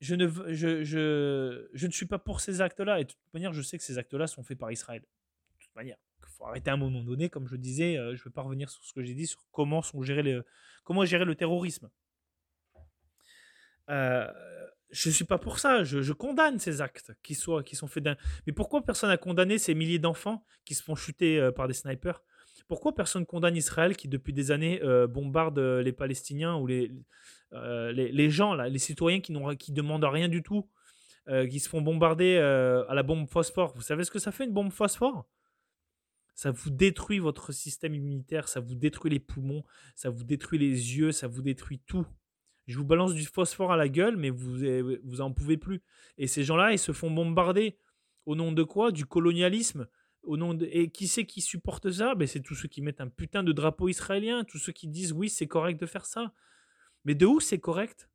je 0.00 0.14
ne, 0.14 1.90
suis 1.90 2.06
pas 2.06 2.18
pour 2.18 2.40
ces 2.40 2.60
actes-là. 2.60 3.00
Et 3.00 3.04
de 3.04 3.10
toute 3.10 3.34
manière, 3.34 3.52
je 3.52 3.62
sais 3.62 3.78
que 3.78 3.84
ces 3.84 3.98
actes-là 3.98 4.26
sont 4.26 4.42
faits 4.42 4.58
par 4.58 4.70
Israël. 4.70 5.02
De 5.02 5.64
toute 5.64 5.74
manière, 5.74 5.96
il 6.20 6.26
faut 6.28 6.44
arrêter 6.46 6.70
à 6.70 6.74
un 6.74 6.78
moment 6.78 7.02
donné. 7.02 7.28
Comme 7.28 7.48
je 7.48 7.56
disais, 7.56 7.96
euh, 7.96 8.14
je 8.14 8.20
ne 8.20 8.24
vais 8.24 8.32
pas 8.32 8.42
revenir 8.42 8.70
sur 8.70 8.84
ce 8.84 8.92
que 8.92 9.02
j'ai 9.02 9.14
dit, 9.14 9.26
sur 9.26 9.44
comment, 9.50 9.82
sont 9.82 10.02
gérés 10.02 10.38
comment 10.84 11.04
gérer 11.04 11.24
le 11.24 11.34
terrorisme. 11.34 11.90
Euh, 13.88 14.30
je 14.96 15.10
suis 15.10 15.24
pas 15.24 15.38
pour 15.38 15.58
ça. 15.58 15.84
Je, 15.84 16.12
condamne 16.12 16.58
ces 16.58 16.80
actes 16.80 17.12
qui, 17.22 17.34
soient, 17.34 17.62
qui 17.62 17.76
sont 17.76 17.86
faits 17.86 18.04
d'un. 18.04 18.16
Mais 18.46 18.52
pourquoi 18.52 18.82
personne 18.82 19.10
n'a 19.10 19.16
condamné 19.16 19.58
ces 19.58 19.74
milliers 19.74 19.98
d'enfants 19.98 20.44
qui 20.64 20.74
se 20.74 20.82
font 20.82 20.94
chuter 20.94 21.38
euh, 21.38 21.52
par 21.52 21.68
des 21.68 21.74
snipers? 21.74 22.22
Pourquoi 22.68 22.94
personne 22.94 23.26
condamne 23.26 23.56
Israël 23.56 23.96
qui, 23.96 24.08
depuis 24.08 24.32
des 24.32 24.50
années, 24.50 24.80
bombarde 25.08 25.56
les 25.56 25.92
Palestiniens 25.92 26.56
ou 26.56 26.66
les, 26.66 26.90
euh, 27.52 27.92
les, 27.92 28.30
gens, 28.30 28.54
là, 28.54 28.68
les 28.68 28.78
citoyens 28.78 29.20
qui, 29.20 29.32
qui 29.58 29.72
demandent 29.72 30.04
rien 30.04 30.28
du 30.28 30.42
tout, 30.42 30.68
euh, 31.28 31.46
qui 31.46 31.60
se 31.60 31.68
font 31.68 31.80
bombarder 31.80 32.36
euh, 32.36 32.84
à 32.88 32.94
la 32.94 33.02
bombe 33.02 33.28
phosphore? 33.28 33.72
Vous 33.74 33.82
savez 33.82 34.04
ce 34.04 34.10
que 34.10 34.18
ça 34.18 34.32
fait 34.32 34.44
une 34.44 34.52
bombe 34.52 34.72
phosphore? 34.72 35.26
Ça 36.34 36.50
vous 36.50 36.70
détruit 36.70 37.18
votre 37.18 37.52
système 37.52 37.94
immunitaire, 37.94 38.48
ça 38.48 38.60
vous 38.60 38.74
détruit 38.74 39.10
les 39.10 39.20
poumons, 39.20 39.64
ça 39.94 40.10
vous 40.10 40.24
détruit 40.24 40.58
les 40.58 40.98
yeux, 40.98 41.12
ça 41.12 41.28
vous 41.28 41.40
détruit 41.40 41.80
tout. 41.86 42.06
Je 42.66 42.78
vous 42.78 42.84
balance 42.84 43.14
du 43.14 43.24
phosphore 43.24 43.72
à 43.72 43.76
la 43.76 43.88
gueule, 43.88 44.16
mais 44.16 44.30
vous, 44.30 44.58
vous 45.04 45.20
en 45.20 45.32
pouvez 45.32 45.56
plus. 45.56 45.82
Et 46.18 46.26
ces 46.26 46.42
gens-là, 46.42 46.72
ils 46.72 46.78
se 46.78 46.92
font 46.92 47.10
bombarder. 47.10 47.78
Au 48.26 48.34
nom 48.34 48.50
de 48.50 48.64
quoi? 48.64 48.90
Du 48.90 49.06
colonialisme? 49.06 49.86
Au 50.22 50.36
nom 50.36 50.52
de... 50.54 50.66
Et 50.72 50.90
qui 50.90 51.06
c'est 51.06 51.26
qui 51.26 51.40
supporte 51.40 51.90
ça? 51.92 52.16
Ben, 52.16 52.26
C'est 52.26 52.40
tous 52.40 52.56
ceux 52.56 52.68
qui 52.68 52.82
mettent 52.82 53.00
un 53.00 53.08
putain 53.08 53.44
de 53.44 53.52
drapeau 53.52 53.88
israélien, 53.88 54.42
tous 54.44 54.58
ceux 54.58 54.72
qui 54.72 54.88
disent 54.88 55.12
oui, 55.12 55.30
c'est 55.30 55.46
correct 55.46 55.80
de 55.80 55.86
faire 55.86 56.06
ça. 56.06 56.32
Mais 57.04 57.14
de 57.14 57.24
où 57.24 57.38
c'est 57.38 57.60
correct? 57.60 58.10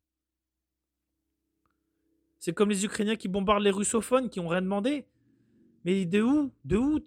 C'est 2.38 2.52
comme 2.52 2.68
les 2.68 2.84
Ukrainiens 2.84 3.16
qui 3.16 3.28
bombardent 3.28 3.62
les 3.62 3.70
russophones, 3.70 4.28
qui 4.28 4.40
ont 4.40 4.48
rien 4.48 4.60
demandé. 4.62 5.06
Mais 5.84 6.04
de 6.04 6.20
où? 6.20 6.52
De 6.64 6.76
où? 6.76 7.00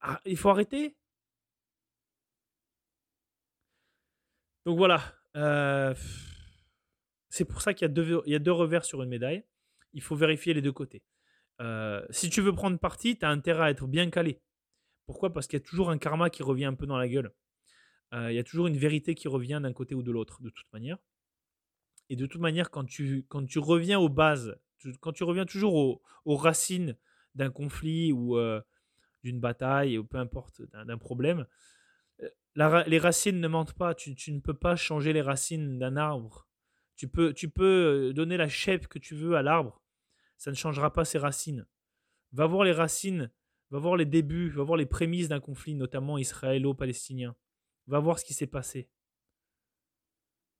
Ah, 0.00 0.20
Il 0.26 0.36
faut 0.36 0.50
arrêter? 0.50 0.94
Donc 4.66 4.76
voilà. 4.76 5.17
Euh, 5.38 5.94
c'est 7.30 7.44
pour 7.44 7.62
ça 7.62 7.74
qu'il 7.74 7.86
y, 7.86 8.34
a 8.34 8.38
deux, 8.38 8.52
revers 8.52 8.84
sur 8.84 9.02
une 9.02 9.08
médaille. 9.08 9.44
Il 9.92 10.02
faut 10.02 10.16
vérifier 10.16 10.52
les 10.54 10.62
deux 10.62 10.72
côtés. 10.72 11.02
Euh, 11.60 12.04
si 12.10 12.30
tu 12.30 12.40
veux 12.40 12.52
prendre 12.52 12.78
parti, 12.78 13.18
tu 13.18 13.24
as 13.24 13.30
intérêt 13.30 13.64
à 13.64 13.70
être 13.70 13.86
bien 13.86 14.10
calé. 14.10 14.40
Pourquoi? 15.06 15.32
Parce 15.32 15.46
qu'il 15.46 15.58
y 15.58 15.62
a 15.62 15.64
toujours 15.64 15.90
un 15.90 15.98
karma 15.98 16.30
qui 16.30 16.42
revient 16.42 16.64
un 16.64 16.74
peu 16.74 16.86
dans 16.86 16.98
la 16.98 17.08
gueule. 17.08 17.32
Euh, 18.14 18.32
il 18.32 18.36
y 18.36 18.38
a 18.38 18.44
toujours 18.44 18.66
une 18.66 18.76
vérité 18.76 19.14
qui 19.14 19.28
revient 19.28 19.60
d'un 19.62 19.72
côté 19.72 19.94
ou 19.94 20.02
de 20.02 20.10
l'autre, 20.10 20.42
de 20.42 20.50
toute 20.50 20.70
manière. 20.72 20.98
Et 22.08 22.16
de 22.16 22.26
toute 22.26 22.40
manière, 22.40 22.70
quand 22.70 22.84
tu, 22.84 23.24
reviens 23.56 23.98
aux 23.98 24.08
bases, 24.08 24.58
quand 25.00 25.12
tu 25.12 25.24
reviens 25.24 25.44
toujours 25.44 26.02
aux, 26.24 26.36
racines 26.36 26.96
d'un 27.34 27.50
conflit 27.50 28.12
ou 28.12 28.38
d'une 29.22 29.40
bataille, 29.40 29.98
ou 29.98 30.04
peu 30.04 30.16
importe, 30.16 30.62
d'un 30.72 30.96
problème, 30.96 31.46
euh, 32.58 32.82
les 32.86 32.98
racines 32.98 33.40
ne 33.40 33.48
mentent 33.48 33.74
pas. 33.74 33.94
Tu, 33.94 34.14
ne 34.32 34.40
peux 34.40 34.54
pas 34.54 34.76
changer 34.76 35.12
les 35.12 35.22
racines 35.22 35.78
d'un 35.78 35.96
arbre. 35.96 36.46
Tu 36.96 37.08
peux, 37.08 37.32
peux 37.54 38.12
donner 38.14 38.36
la 38.36 38.48
shape 38.48 38.88
que 38.88 38.98
tu 38.98 39.14
veux 39.14 39.36
à 39.36 39.42
l'arbre. 39.42 39.82
Ça 40.36 40.50
ne 40.50 40.56
changera 40.56 40.92
pas 40.92 41.04
ses 41.04 41.18
racines. 41.18 41.66
Va 42.32 42.46
voir 42.46 42.64
les 42.64 42.72
racines, 42.72 43.30
va 43.70 43.78
voir 43.78 43.96
les 43.96 44.04
débuts, 44.04 44.50
va 44.50 44.62
voir 44.62 44.76
les 44.76 44.86
prémices 44.86 45.28
d'un 45.28 45.40
conflit, 45.40 45.74
notamment 45.74 46.18
israélo-palestinien. 46.18 47.36
Va 47.86 48.00
voir 48.00 48.18
ce 48.18 48.24
qui 48.24 48.34
s'est 48.34 48.46
passé. 48.46 48.90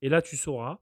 Et 0.01 0.09
là, 0.09 0.21
tu 0.21 0.37
sauras 0.37 0.81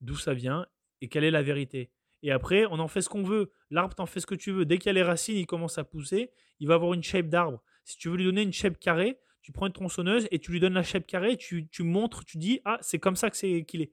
d'où 0.00 0.16
ça 0.16 0.34
vient 0.34 0.66
et 1.00 1.08
quelle 1.08 1.24
est 1.24 1.30
la 1.30 1.42
vérité. 1.42 1.92
Et 2.22 2.30
après, 2.30 2.66
on 2.66 2.78
en 2.78 2.88
fait 2.88 3.02
ce 3.02 3.08
qu'on 3.08 3.22
veut. 3.22 3.52
L'arbre, 3.70 3.94
t'en 3.94 4.06
fais 4.06 4.20
ce 4.20 4.26
que 4.26 4.34
tu 4.34 4.52
veux. 4.52 4.64
Dès 4.64 4.78
qu'il 4.78 4.86
y 4.86 4.90
a 4.90 4.92
les 4.92 5.02
racines, 5.02 5.36
il 5.36 5.46
commence 5.46 5.78
à 5.78 5.84
pousser. 5.84 6.30
Il 6.60 6.68
va 6.68 6.74
avoir 6.74 6.94
une 6.94 7.02
shape 7.02 7.28
d'arbre. 7.28 7.62
Si 7.84 7.98
tu 7.98 8.08
veux 8.08 8.16
lui 8.16 8.24
donner 8.24 8.42
une 8.42 8.52
shape 8.52 8.78
carrée, 8.78 9.18
tu 9.42 9.52
prends 9.52 9.66
une 9.66 9.72
tronçonneuse 9.72 10.28
et 10.30 10.38
tu 10.38 10.52
lui 10.52 10.60
donnes 10.60 10.74
la 10.74 10.82
shape 10.82 11.06
carrée. 11.06 11.36
Tu, 11.36 11.68
tu 11.68 11.82
montres, 11.82 12.24
tu 12.24 12.38
dis 12.38 12.60
Ah, 12.64 12.78
c'est 12.80 12.98
comme 12.98 13.16
ça 13.16 13.28
que 13.28 13.36
c'est 13.36 13.64
qu'il 13.64 13.82
est. 13.82 13.92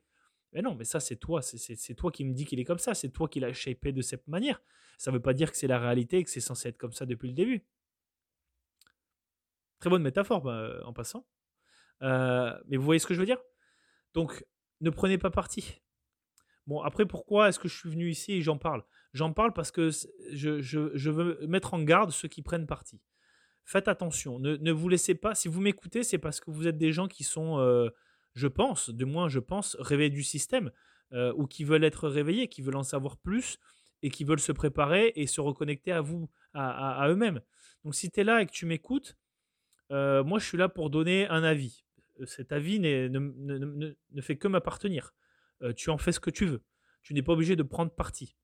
Mais 0.53 0.61
non, 0.61 0.75
mais 0.75 0.85
ça, 0.85 0.99
c'est 0.99 1.15
toi. 1.15 1.41
C'est 1.41 1.95
toi 1.95 2.11
qui 2.11 2.23
me 2.23 2.33
dis 2.33 2.45
qu'il 2.45 2.59
est 2.59 2.65
comme 2.65 2.79
ça. 2.79 2.93
C'est 2.93 3.09
toi 3.09 3.27
qui 3.27 3.39
l'as 3.39 3.53
shapé 3.53 3.91
de 3.91 4.01
cette 4.01 4.27
manière. 4.27 4.61
Ça 4.97 5.11
ne 5.11 5.15
veut 5.15 5.21
pas 5.21 5.33
dire 5.33 5.51
que 5.51 5.57
c'est 5.57 5.67
la 5.67 5.79
réalité 5.79 6.17
et 6.17 6.23
que 6.23 6.29
c'est 6.29 6.39
censé 6.39 6.69
être 6.69 6.77
comme 6.77 6.91
ça 6.91 7.05
depuis 7.05 7.27
le 7.27 7.33
début. 7.33 7.65
Très 9.79 9.89
bonne 9.89 10.03
métaphore, 10.03 10.41
bah, 10.41 10.79
en 10.85 10.93
passant. 10.93 11.25
Euh, 12.01 12.57
mais 12.67 12.77
vous 12.77 12.83
voyez 12.83 12.99
ce 12.99 13.07
que 13.07 13.13
je 13.13 13.19
veux 13.19 13.25
dire? 13.25 13.41
Donc, 14.13 14.45
ne 14.81 14.89
prenez 14.89 15.17
pas 15.17 15.29
parti. 15.29 15.81
Bon, 16.67 16.81
après, 16.81 17.05
pourquoi 17.05 17.49
est-ce 17.49 17.59
que 17.59 17.67
je 17.67 17.77
suis 17.77 17.89
venu 17.89 18.09
ici 18.09 18.33
et 18.33 18.41
j'en 18.41 18.57
parle? 18.57 18.83
J'en 19.13 19.33
parle 19.33 19.53
parce 19.53 19.71
que 19.71 19.89
je, 20.31 20.61
je, 20.61 21.09
veux 21.09 21.39
mettre 21.47 21.73
en 21.73 21.81
garde 21.81 22.11
ceux 22.11 22.27
qui 22.27 22.41
prennent 22.43 22.67
parti. 22.67 23.01
Faites 23.69 23.87
attention. 23.87 24.39
Ne, 24.39 24.71
vous 24.71 24.89
laissez 24.89 25.13
pas. 25.13 25.35
Si 25.35 25.47
vous 25.47 25.61
m'écoutez, 25.61 26.03
c'est 26.03 26.17
parce 26.17 26.39
que 26.39 26.49
vous 26.49 26.65
êtes 26.65 26.79
des 26.79 26.91
gens 26.91 27.07
qui 27.07 27.23
sont, 27.23 27.59
euh, 27.59 27.89
je 28.33 28.47
pense, 28.47 28.89
de 28.89 29.05
moins 29.05 29.29
je 29.29 29.39
pense, 29.39 29.77
réveillés 29.79 30.09
du 30.09 30.23
système 30.23 30.71
euh, 31.13 31.31
ou 31.35 31.45
qui 31.45 31.63
veulent 31.63 31.83
être 31.83 32.09
réveillés, 32.09 32.47
qui 32.47 32.63
veulent 32.63 32.77
en 32.77 32.83
savoir 32.83 33.17
plus 33.17 33.59
et 34.01 34.09
qui 34.09 34.23
veulent 34.23 34.39
se 34.39 34.51
préparer 34.51 35.13
et 35.15 35.27
se 35.27 35.39
reconnecter 35.39 35.91
à 35.91 36.01
vous, 36.01 36.31
à, 36.55 37.05
eux-mêmes. 37.09 37.41
Donc 37.83 37.93
si 37.93 38.09
tu 38.09 38.21
es 38.21 38.23
là 38.23 38.41
et 38.41 38.47
que 38.47 38.51
tu 38.51 38.65
m'écoutes, 38.65 39.17
euh, 39.91 40.23
moi 40.23 40.39
je 40.39 40.45
suis 40.45 40.57
là 40.57 40.67
pour 40.67 40.89
donner 40.89 41.27
un 41.27 41.43
avis. 41.43 41.85
Cet 42.25 42.51
avis 42.51 42.79
ne, 42.79 43.07
ne, 43.07 44.21
fait 44.21 44.37
que 44.37 44.47
m'appartenir. 44.47 45.13
tu 45.75 45.91
en 45.91 45.97
fais 45.99 46.11
ce 46.11 46.19
que 46.19 46.31
tu 46.31 46.45
veux. 46.45 46.63
Tu 47.03 47.13
n'es 47.13 47.21
pas 47.21 47.33
obligé 47.33 47.55
de 47.55 47.63
prendre 47.63 47.91
parti 47.91 48.35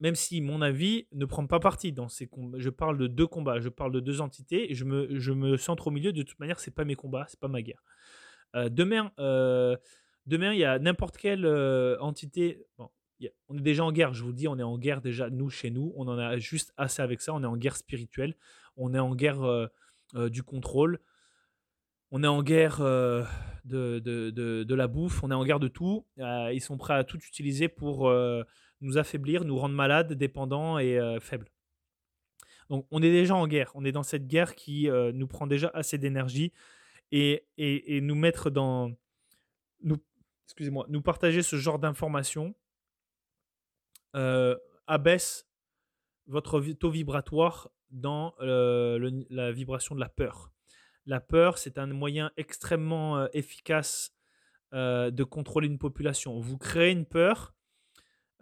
même 0.00 0.14
si 0.14 0.40
mon 0.40 0.60
avis 0.60 1.06
ne 1.12 1.24
prend 1.24 1.46
pas 1.46 1.60
parti 1.60 1.92
dans 1.92 2.08
ces 2.08 2.26
combats. 2.26 2.58
Je 2.58 2.70
parle 2.70 2.98
de 2.98 3.06
deux 3.06 3.26
combats, 3.26 3.60
je 3.60 3.68
parle 3.68 3.92
de 3.92 4.00
deux 4.00 4.20
entités, 4.20 4.74
je 4.74 4.84
me, 4.84 5.18
je 5.18 5.32
me 5.32 5.56
centre 5.56 5.86
au 5.86 5.90
milieu. 5.90 6.12
De 6.12 6.22
toute 6.22 6.38
manière, 6.38 6.60
c'est 6.60 6.74
pas 6.74 6.84
mes 6.84 6.96
combats, 6.96 7.24
c'est 7.28 7.40
pas 7.40 7.48
ma 7.48 7.62
guerre. 7.62 7.82
Euh, 8.54 8.68
demain, 8.68 9.12
euh, 9.18 9.76
demain, 10.26 10.52
il 10.52 10.58
y 10.58 10.64
a 10.64 10.78
n'importe 10.78 11.16
quelle 11.16 11.46
euh, 11.46 11.96
entité. 12.00 12.62
Bon, 12.78 12.90
on 13.48 13.56
est 13.56 13.62
déjà 13.62 13.84
en 13.84 13.92
guerre, 13.92 14.12
je 14.12 14.22
vous 14.22 14.32
dis, 14.32 14.48
on 14.48 14.58
est 14.58 14.62
en 14.62 14.76
guerre 14.76 15.00
déjà, 15.00 15.30
nous, 15.30 15.48
chez 15.48 15.70
nous. 15.70 15.92
On 15.96 16.06
en 16.08 16.18
a 16.18 16.36
juste 16.36 16.74
assez 16.76 17.00
avec 17.00 17.22
ça. 17.22 17.32
On 17.32 17.42
est 17.42 17.46
en 17.46 17.56
guerre 17.56 17.76
spirituelle. 17.76 18.34
On 18.76 18.92
est 18.92 18.98
en 18.98 19.14
guerre 19.14 19.70
du 20.14 20.42
contrôle. 20.42 21.00
On 22.10 22.22
est 22.22 22.26
en 22.26 22.42
guerre 22.42 22.80
de, 22.80 23.98
de, 23.98 24.30
de, 24.30 24.74
la 24.74 24.86
bouffe. 24.86 25.24
On 25.24 25.30
est 25.30 25.34
en 25.34 25.46
guerre 25.46 25.60
de 25.60 25.68
tout. 25.68 26.04
ils 26.18 26.60
sont 26.60 26.76
prêts 26.76 26.92
à 26.92 27.04
tout 27.04 27.16
utiliser 27.16 27.68
pour 27.68 28.12
nous 28.80 28.98
affaiblir, 28.98 29.44
nous 29.44 29.56
rendre 29.56 29.74
malades, 29.74 30.12
dépendants 30.12 30.78
et 30.78 30.98
euh, 30.98 31.20
faibles. 31.20 31.48
Donc 32.68 32.86
on 32.90 33.02
est 33.02 33.10
déjà 33.10 33.34
en 33.34 33.46
guerre, 33.46 33.70
on 33.74 33.84
est 33.84 33.92
dans 33.92 34.02
cette 34.02 34.26
guerre 34.26 34.54
qui 34.54 34.90
euh, 34.90 35.12
nous 35.12 35.26
prend 35.26 35.46
déjà 35.46 35.70
assez 35.72 35.98
d'énergie 35.98 36.52
et, 37.12 37.46
et, 37.56 38.00
nous 38.00 38.16
mettre 38.16 38.50
dans... 38.50 38.90
Excusez-moi, 40.46 40.86
nous 40.88 41.02
partager 41.02 41.42
ce 41.42 41.54
genre 41.54 41.78
d'informations 41.78 42.54
euh, 44.16 44.56
abaisse 44.88 45.46
votre 46.26 46.60
taux 46.72 46.90
vibratoire 46.90 47.70
dans 47.90 48.34
la 48.40 49.52
vibration 49.52 49.94
de 49.94 50.00
la 50.00 50.08
peur. 50.08 50.50
La 51.04 51.20
peur, 51.20 51.58
c'est 51.58 51.78
un 51.78 51.86
moyen 51.86 52.32
extrêmement 52.36 53.30
efficace 53.30 54.12
de 54.72 55.22
contrôler 55.22 55.68
une 55.68 55.78
population. 55.78 56.40
Vous 56.40 56.58
créez 56.58 56.90
une 56.90 57.06
peur, 57.06 57.55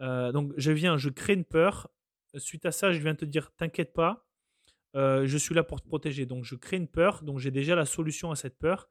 euh, 0.01 0.33
donc 0.33 0.53
je 0.57 0.73
viens, 0.73 0.97
je 0.97 1.09
crée 1.09 1.35
une 1.35 1.45
peur. 1.45 1.91
Suite 2.37 2.67
à 2.67 2.73
ça, 2.73 2.93
je 2.93 2.99
viens 2.99 3.15
te 3.15 3.25
dire, 3.25 3.53
t'inquiète 3.57 3.93
pas, 3.93 4.27
euh, 4.97 5.27
je 5.27 5.39
suis 5.39 5.55
là 5.55 5.63
pour 5.63 5.81
te 5.81 5.87
protéger. 5.87 6.27
Donc 6.27 6.45
je 6.45 6.57
crée 6.57 6.77
une 6.77 6.89
peur, 6.89 7.23
donc 7.23 7.39
j'ai 7.39 7.51
déjà 7.51 7.75
la 7.75 7.87
solution 7.87 8.31
à 8.31 8.37
cette 8.37 8.59
peur. 8.59 8.89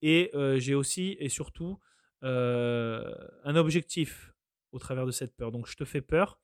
Et 0.00 0.30
euh, 0.34 0.58
j'ai 0.58 0.74
aussi 0.74 1.16
et 1.18 1.28
surtout 1.28 1.80
un 2.22 3.54
objectif 3.54 4.32
au 4.72 4.78
travers 4.78 5.06
de 5.06 5.12
cette 5.12 5.36
peur. 5.36 5.52
Donc 5.52 5.68
je 5.68 5.76
te 5.76 5.84
fais 5.84 6.00
peur. 6.00 6.40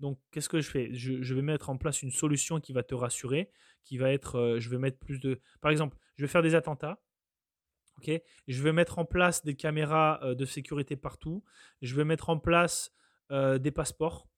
Donc 0.00 0.18
qu'est-ce 0.30 0.48
que 0.48 0.60
je 0.60 0.70
fais? 0.70 0.94
Je, 0.94 1.34
vais 1.34 1.42
mettre 1.42 1.68
en 1.68 1.76
place 1.76 2.02
une 2.02 2.10
solution 2.10 2.60
qui 2.60 2.72
va 2.72 2.82
te 2.82 2.94
rassurer, 2.94 3.50
qui 3.84 3.98
va 3.98 4.10
être, 4.10 4.56
je 4.58 4.70
vais 4.70 4.78
mettre 4.78 4.98
plus 4.98 5.20
de... 5.20 5.40
Par 5.60 5.70
exemple, 5.70 5.98
je 6.16 6.24
vais 6.24 6.28
faire 6.28 6.42
des 6.42 6.54
attentats. 6.54 7.02
ok? 7.98 8.10
Je 8.46 8.62
vais 8.62 8.72
mettre 8.72 8.98
en 8.98 9.04
place 9.04 9.44
des 9.44 9.54
caméras 9.54 10.20
de 10.22 10.44
sécurité 10.46 10.96
partout. 10.96 11.44
Je 11.82 11.94
vais 11.94 12.04
mettre 12.04 12.30
en 12.30 12.38
place 12.38 12.92
des 13.30 13.70
passeports. 13.70 14.28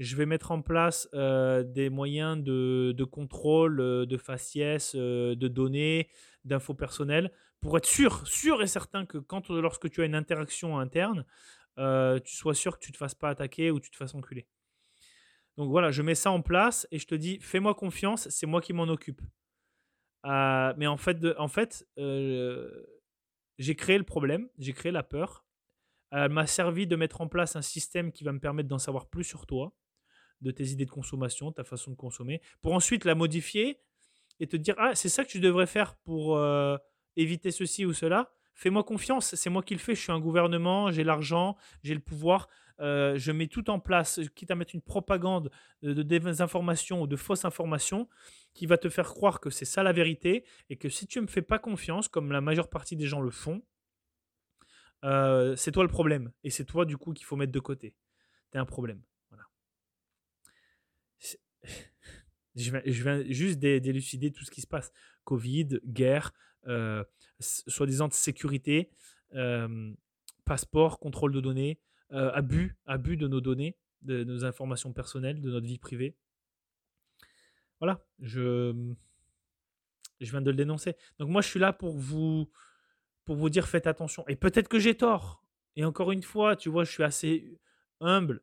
Je 0.00 0.16
vais 0.16 0.24
mettre 0.24 0.50
en 0.50 0.62
place 0.62 1.10
euh, 1.12 1.62
des 1.62 1.90
moyens 1.90 2.42
de, 2.42 3.04
contrôle 3.04 3.80
euh, 3.80 4.06
de 4.06 4.16
faciès, 4.16 4.96
de 4.96 5.48
données, 5.48 6.08
d'infos 6.44 6.72
personnelles, 6.72 7.30
pour 7.60 7.76
être 7.76 7.84
sûr, 7.84 8.26
sûr 8.26 8.62
et 8.62 8.66
certain 8.66 9.04
que 9.04 9.18
quand, 9.18 9.50
lorsque 9.50 9.90
tu 9.90 10.00
as 10.00 10.06
une 10.06 10.14
interaction 10.14 10.78
interne, 10.78 11.26
tu 11.76 12.34
sois 12.34 12.54
sûr 12.54 12.78
que 12.78 12.84
tu 12.84 12.90
ne 12.90 12.94
te 12.94 12.96
fasses 12.96 13.14
pas 13.14 13.28
attaquer 13.28 13.70
ou 13.70 13.78
tu 13.78 13.90
te 13.90 13.96
fasses 13.96 14.14
enculer. 14.14 14.46
Donc 15.58 15.68
voilà, 15.68 15.90
je 15.90 16.00
mets 16.00 16.14
ça 16.14 16.30
en 16.30 16.40
place 16.40 16.88
et 16.90 16.98
je 16.98 17.06
te 17.06 17.14
dis, 17.14 17.38
fais-moi 17.40 17.74
confiance, 17.74 18.26
c'est 18.30 18.46
moi 18.46 18.62
qui 18.62 18.72
m'en 18.72 18.84
occupe. 18.84 19.20
mais 20.24 20.86
en 20.86 20.96
fait, 20.96 21.18
en 21.36 21.48
fait 21.48 21.86
j'ai 23.58 23.76
créé 23.76 23.98
le 23.98 24.04
problème, 24.04 24.48
j'ai 24.56 24.72
créé 24.72 24.92
la 24.92 25.02
peur, 25.02 25.44
elle 26.10 26.30
m'a 26.30 26.46
servi 26.46 26.86
de 26.86 26.96
mettre 26.96 27.20
en 27.20 27.28
place 27.28 27.56
un 27.56 27.62
système 27.62 28.12
qui 28.12 28.24
va 28.24 28.32
me 28.32 28.40
permettre 28.40 28.68
d'en 28.68 28.78
savoir 28.78 29.06
plus 29.06 29.24
sur 29.24 29.46
toi, 29.46 29.72
de 30.40 30.50
tes 30.50 30.68
idées 30.68 30.86
de 30.86 30.90
consommation, 30.90 31.52
ta 31.52 31.64
façon 31.64 31.90
de 31.90 31.96
consommer, 31.96 32.40
pour 32.62 32.72
ensuite 32.72 33.04
la 33.04 33.14
modifier 33.14 33.80
et 34.40 34.46
te 34.46 34.56
dire 34.56 34.74
Ah, 34.78 34.94
c'est 34.94 35.08
ça 35.08 35.24
que 35.24 35.30
tu 35.30 35.40
devrais 35.40 35.66
faire 35.66 35.96
pour 35.96 36.36
euh, 36.36 36.76
éviter 37.16 37.50
ceci 37.50 37.84
ou 37.84 37.92
cela. 37.92 38.32
Fais-moi 38.54 38.84
confiance, 38.84 39.34
c'est 39.36 39.48
moi 39.48 39.62
qui 39.62 39.74
le 39.74 39.80
fais, 39.80 39.94
je 39.94 40.00
suis 40.02 40.12
un 40.12 40.20
gouvernement, 40.20 40.90
j'ai 40.90 41.04
l'argent, 41.04 41.56
j'ai 41.82 41.94
le 41.94 42.00
pouvoir, 42.00 42.48
euh, 42.80 43.16
je 43.16 43.32
mets 43.32 43.46
tout 43.46 43.70
en 43.70 43.78
place, 43.78 44.20
quitte 44.34 44.50
à 44.50 44.54
mettre 44.54 44.74
une 44.74 44.82
propagande 44.82 45.50
de, 45.82 46.02
désinformation 46.02 47.00
ou 47.00 47.06
de 47.06 47.16
fausses 47.16 47.46
informations 47.46 48.08
qui 48.52 48.66
va 48.66 48.76
te 48.76 48.88
faire 48.88 49.08
croire 49.08 49.40
que 49.40 49.48
c'est 49.48 49.64
ça 49.64 49.82
la 49.82 49.92
vérité 49.92 50.44
et 50.68 50.76
que 50.76 50.88
si 50.88 51.06
tu 51.06 51.18
ne 51.20 51.22
me 51.22 51.28
fais 51.28 51.42
pas 51.42 51.58
confiance, 51.58 52.08
comme 52.08 52.32
la 52.32 52.40
majeure 52.40 52.68
partie 52.68 52.96
des 52.96 53.06
gens 53.06 53.20
le 53.20 53.30
font, 53.30 53.62
euh, 55.04 55.56
c'est 55.56 55.72
toi 55.72 55.82
le 55.82 55.88
problème. 55.88 56.32
Et 56.44 56.50
c'est 56.50 56.64
toi, 56.64 56.84
du 56.84 56.96
coup, 56.96 57.12
qu'il 57.12 57.26
faut 57.26 57.36
mettre 57.36 57.52
de 57.52 57.60
côté. 57.60 57.94
T'es 58.50 58.58
un 58.58 58.66
problème. 58.66 59.02
Voilà. 59.30 59.44
Je 62.56 63.02
viens, 63.02 63.22
juste 63.28 63.58
d'élucider 63.58 64.32
tout 64.32 64.44
ce 64.44 64.50
qui 64.50 64.60
se 64.60 64.66
passe. 64.66 64.92
Covid, 65.24 65.80
guerre, 65.86 66.32
euh, 66.66 67.04
soi-disant 67.38 68.10
sécurité, 68.10 68.90
euh, 69.34 69.92
passeport, 70.44 70.98
contrôle 70.98 71.32
de 71.32 71.40
données, 71.40 71.78
abus, 72.10 72.76
abus 72.86 73.16
de 73.16 73.28
nos 73.28 73.40
données, 73.40 73.76
de 74.02 74.24
nos 74.24 74.44
informations 74.44 74.92
personnelles, 74.92 75.40
de 75.40 75.50
notre 75.50 75.66
vie 75.66 75.78
privée. 75.78 76.16
Voilà, 77.78 78.04
je, 78.18 78.74
je 80.20 80.30
viens 80.30 80.42
de 80.42 80.50
le 80.50 80.56
dénoncer. 80.56 80.96
Donc 81.18 81.30
moi, 81.30 81.40
je 81.40 81.48
suis 81.48 81.60
là 81.60 81.72
pour 81.72 81.96
vous, 81.96 82.50
pour 83.30 83.36
vous 83.36 83.48
dire 83.48 83.68
faites 83.68 83.86
attention. 83.86 84.24
Et 84.26 84.34
peut-être 84.34 84.66
que 84.66 84.80
j'ai 84.80 84.96
tort. 84.96 85.44
Et 85.76 85.84
encore 85.84 86.10
une 86.10 86.24
fois, 86.24 86.56
tu 86.56 86.68
vois, 86.68 86.82
je 86.82 86.90
suis 86.90 87.04
assez 87.04 87.60
humble 88.00 88.42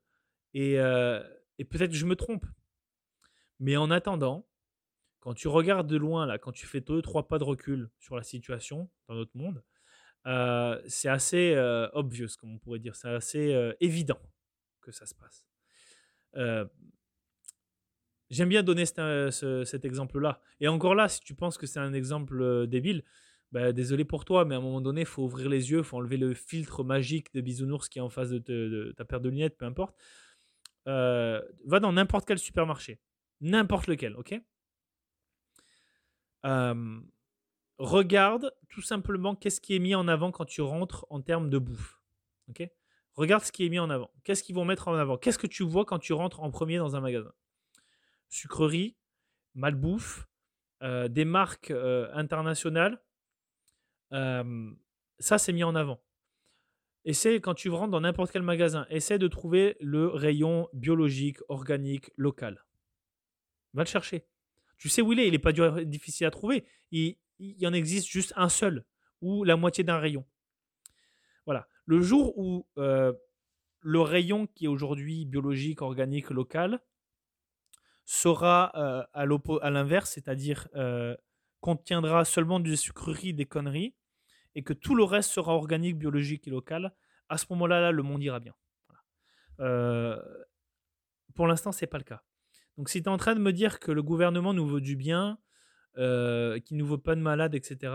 et, 0.54 0.80
euh, 0.80 1.22
et 1.58 1.66
peut-être 1.66 1.92
que 1.92 1.98
je 1.98 2.06
me 2.06 2.16
trompe. 2.16 2.46
Mais 3.60 3.76
en 3.76 3.92
attendant, 3.92 4.48
quand 5.20 5.34
tu 5.34 5.50
regardes 5.50 5.88
de 5.88 5.98
loin, 5.98 6.26
là, 6.26 6.38
quand 6.38 6.54
tu 6.54 6.66
fais 6.66 6.80
deux, 6.80 7.02
trois 7.02 7.28
pas 7.28 7.38
de 7.38 7.44
recul 7.44 7.90
sur 8.00 8.16
la 8.16 8.24
situation 8.24 8.90
dans 9.10 9.16
notre 9.16 9.36
monde, 9.36 9.62
euh, 10.26 10.82
c'est 10.88 11.10
assez 11.10 11.54
euh, 11.54 11.90
obvious, 11.92 12.30
comme 12.40 12.54
on 12.54 12.58
pourrait 12.58 12.80
dire. 12.80 12.96
C'est 12.96 13.10
assez 13.10 13.74
évident 13.82 14.22
que 14.80 14.94
ça 14.94 15.06
se 15.06 15.16
passe. 15.16 15.46
J'aime 18.30 18.48
bien 18.48 18.64
donner 18.64 18.86
cet 18.86 19.84
exemple-là. 19.84 20.40
Et 20.62 20.70
encore 20.70 20.96
là, 20.96 21.10
si 21.10 21.20
tu 21.20 21.36
penses 21.36 21.58
que 21.58 21.68
c'est 21.68 21.82
un 21.82 21.92
exemple 21.92 22.68
débile, 22.68 23.04
bah, 23.52 23.72
désolé 23.72 24.04
pour 24.04 24.26
toi, 24.26 24.44
mais 24.46 24.56
à 24.56 24.58
un 24.58 24.62
moment 24.62 24.82
donné, 24.82 25.02
il 25.02 25.08
faut 25.08 25.24
ouvrir 25.24 25.50
les 25.50 25.72
yeux, 25.72 25.80
il 25.80 25.84
faut 25.84 25.98
enlever 25.98 26.18
le 26.18 26.34
filtre 26.34 26.84
magique 26.84 27.34
de 27.34 27.42
bisounours 27.42 27.88
qui 27.88 28.00
est 28.00 28.02
en 28.02 28.10
face 28.10 28.30
de, 28.30 28.94
ta 28.98 29.06
paire 29.06 29.22
de 29.22 29.30
lunettes, 29.30 29.58
peu 29.58 29.66
importe. 29.66 29.96
Euh, 30.88 31.42
va 31.66 31.80
dans 31.80 31.94
n'importe 31.94 32.28
quel 32.28 32.40
supermarché, 32.40 33.00
n'importe 33.42 33.88
lequel, 33.88 34.16
ok? 34.16 34.40
Euh, 36.46 37.00
Regarde 37.78 38.52
tout 38.70 38.82
simplement 38.82 39.36
qu'est-ce 39.36 39.62
qui 39.62 39.76
est 39.76 39.80
mis 39.80 39.94
en 39.94 40.08
avant 40.08 40.32
quand 40.32 40.46
tu 40.46 40.62
rentres 40.62 41.06
en 41.12 41.22
termes 41.22 41.50
de 41.50 41.60
bouffe, 41.60 42.02
ok? 42.50 42.68
Regarde 43.14 43.44
ce 43.44 43.52
qui 43.52 43.66
est 43.66 43.70
mis 43.70 43.80
en 43.80 43.90
avant. 43.90 44.12
Qu'est-ce 44.24 44.44
qu'ils 44.44 44.56
vont 44.56 44.66
mettre 44.66 44.88
en 44.88 44.96
avant? 44.96 45.18
Qu'est-ce 45.18 45.38
que 45.38 45.48
tu 45.48 45.64
vois 45.64 45.86
quand 45.86 46.00
tu 46.00 46.14
rentres 46.14 46.42
en 46.42 46.50
premier 46.50 46.78
dans 46.78 46.96
un 46.96 47.02
magasin? 47.02 47.32
Sucrerie, 48.30 48.98
malbouffe, 49.54 50.28
euh, 50.82 51.08
des 51.08 51.26
marques 51.26 51.72
internationales 51.72 53.00
ça, 54.12 55.38
c'est 55.38 55.54
mis 55.54 55.64
en 55.64 55.76
avant. 55.76 56.02
Essaie, 57.06 57.40
quand 57.40 57.54
tu 57.54 57.70
rentres 57.70 57.92
dans 57.92 58.02
n'importe 58.02 58.32
quel 58.32 58.42
magasin, 58.42 58.86
essaie 58.90 59.18
de 59.18 59.28
trouver 59.28 59.78
le 59.80 60.08
rayon 60.08 60.68
biologique, 60.74 61.38
organique, 61.48 62.12
local. 62.18 62.66
Va 63.74 63.84
le 63.84 63.88
chercher. 63.88 64.26
Tu 64.78 64.90
sais 64.90 65.02
où 65.02 65.14
il 65.14 65.20
est, 65.20 65.28
il 65.28 65.32
n'est 65.32 65.40
pas 65.40 65.54
difficile 65.54 66.28
à 66.28 66.32
trouver. 66.32 66.66
Il, 66.92 67.18
il 67.40 67.58
y 67.58 67.68
en 67.68 67.74
existe 67.74 68.08
juste 68.08 68.34
un 68.36 68.50
seul, 68.50 68.84
ou 69.22 69.44
la 69.44 69.56
moitié 69.56 69.84
d'un 69.84 70.00
rayon. 70.00 70.26
Voilà. 71.46 71.68
Le 71.86 72.02
jour 72.02 72.38
où 72.38 72.68
le 72.76 74.02
rayon 74.02 74.48
qui 74.48 74.66
est 74.66 74.68
aujourd'hui 74.68 75.26
biologique, 75.26 75.82
organique, 75.82 76.30
local, 76.30 76.82
sera 78.06 78.66
à 79.14 79.70
l'inverse, 79.70 80.12
c'est-à-dire 80.12 80.68
contiendra 81.62 82.26
seulement 82.26 82.60
des 82.60 82.76
sucreries, 82.76 83.34
des 83.34 83.46
conneries, 83.46 83.96
et 84.58 84.64
que 84.64 84.74
tout 84.74 84.96
le 84.96 85.04
reste 85.04 85.30
sera 85.30 85.54
organique, 85.54 86.00
biologique 86.00 86.48
et 86.48 86.50
local, 86.50 86.92
à 87.30 87.38
ce 87.38 87.46
moment-là, 87.52 87.80
là, 87.80 87.92
le 87.92 88.02
monde 88.02 88.24
ira 88.24 88.40
bien. 88.40 88.56
Euh, 89.60 90.20
pour 91.36 91.46
l'instant, 91.46 91.72
c'est 91.72 91.86
pas 91.86 92.00
le 92.00 92.04
cas. 92.04 92.24
Donc, 92.76 92.90
si 92.90 93.04
tu 93.04 93.08
es 93.08 93.12
en 93.12 93.18
train 93.18 93.36
de 93.36 93.40
me 93.40 93.54
dire 93.54 93.80
que 93.80 93.92
le 93.92 94.02
gouvernement 94.02 94.56
nous 94.56 94.66
veut 94.66 94.82
du 94.82 94.96
bien, 94.96 95.38
euh, 95.98 96.60
qui 96.60 96.74
ne 96.74 96.84
veut 96.84 96.98
pas 96.98 97.14
de 97.14 97.22
malade, 97.22 97.54
etc., 97.54 97.94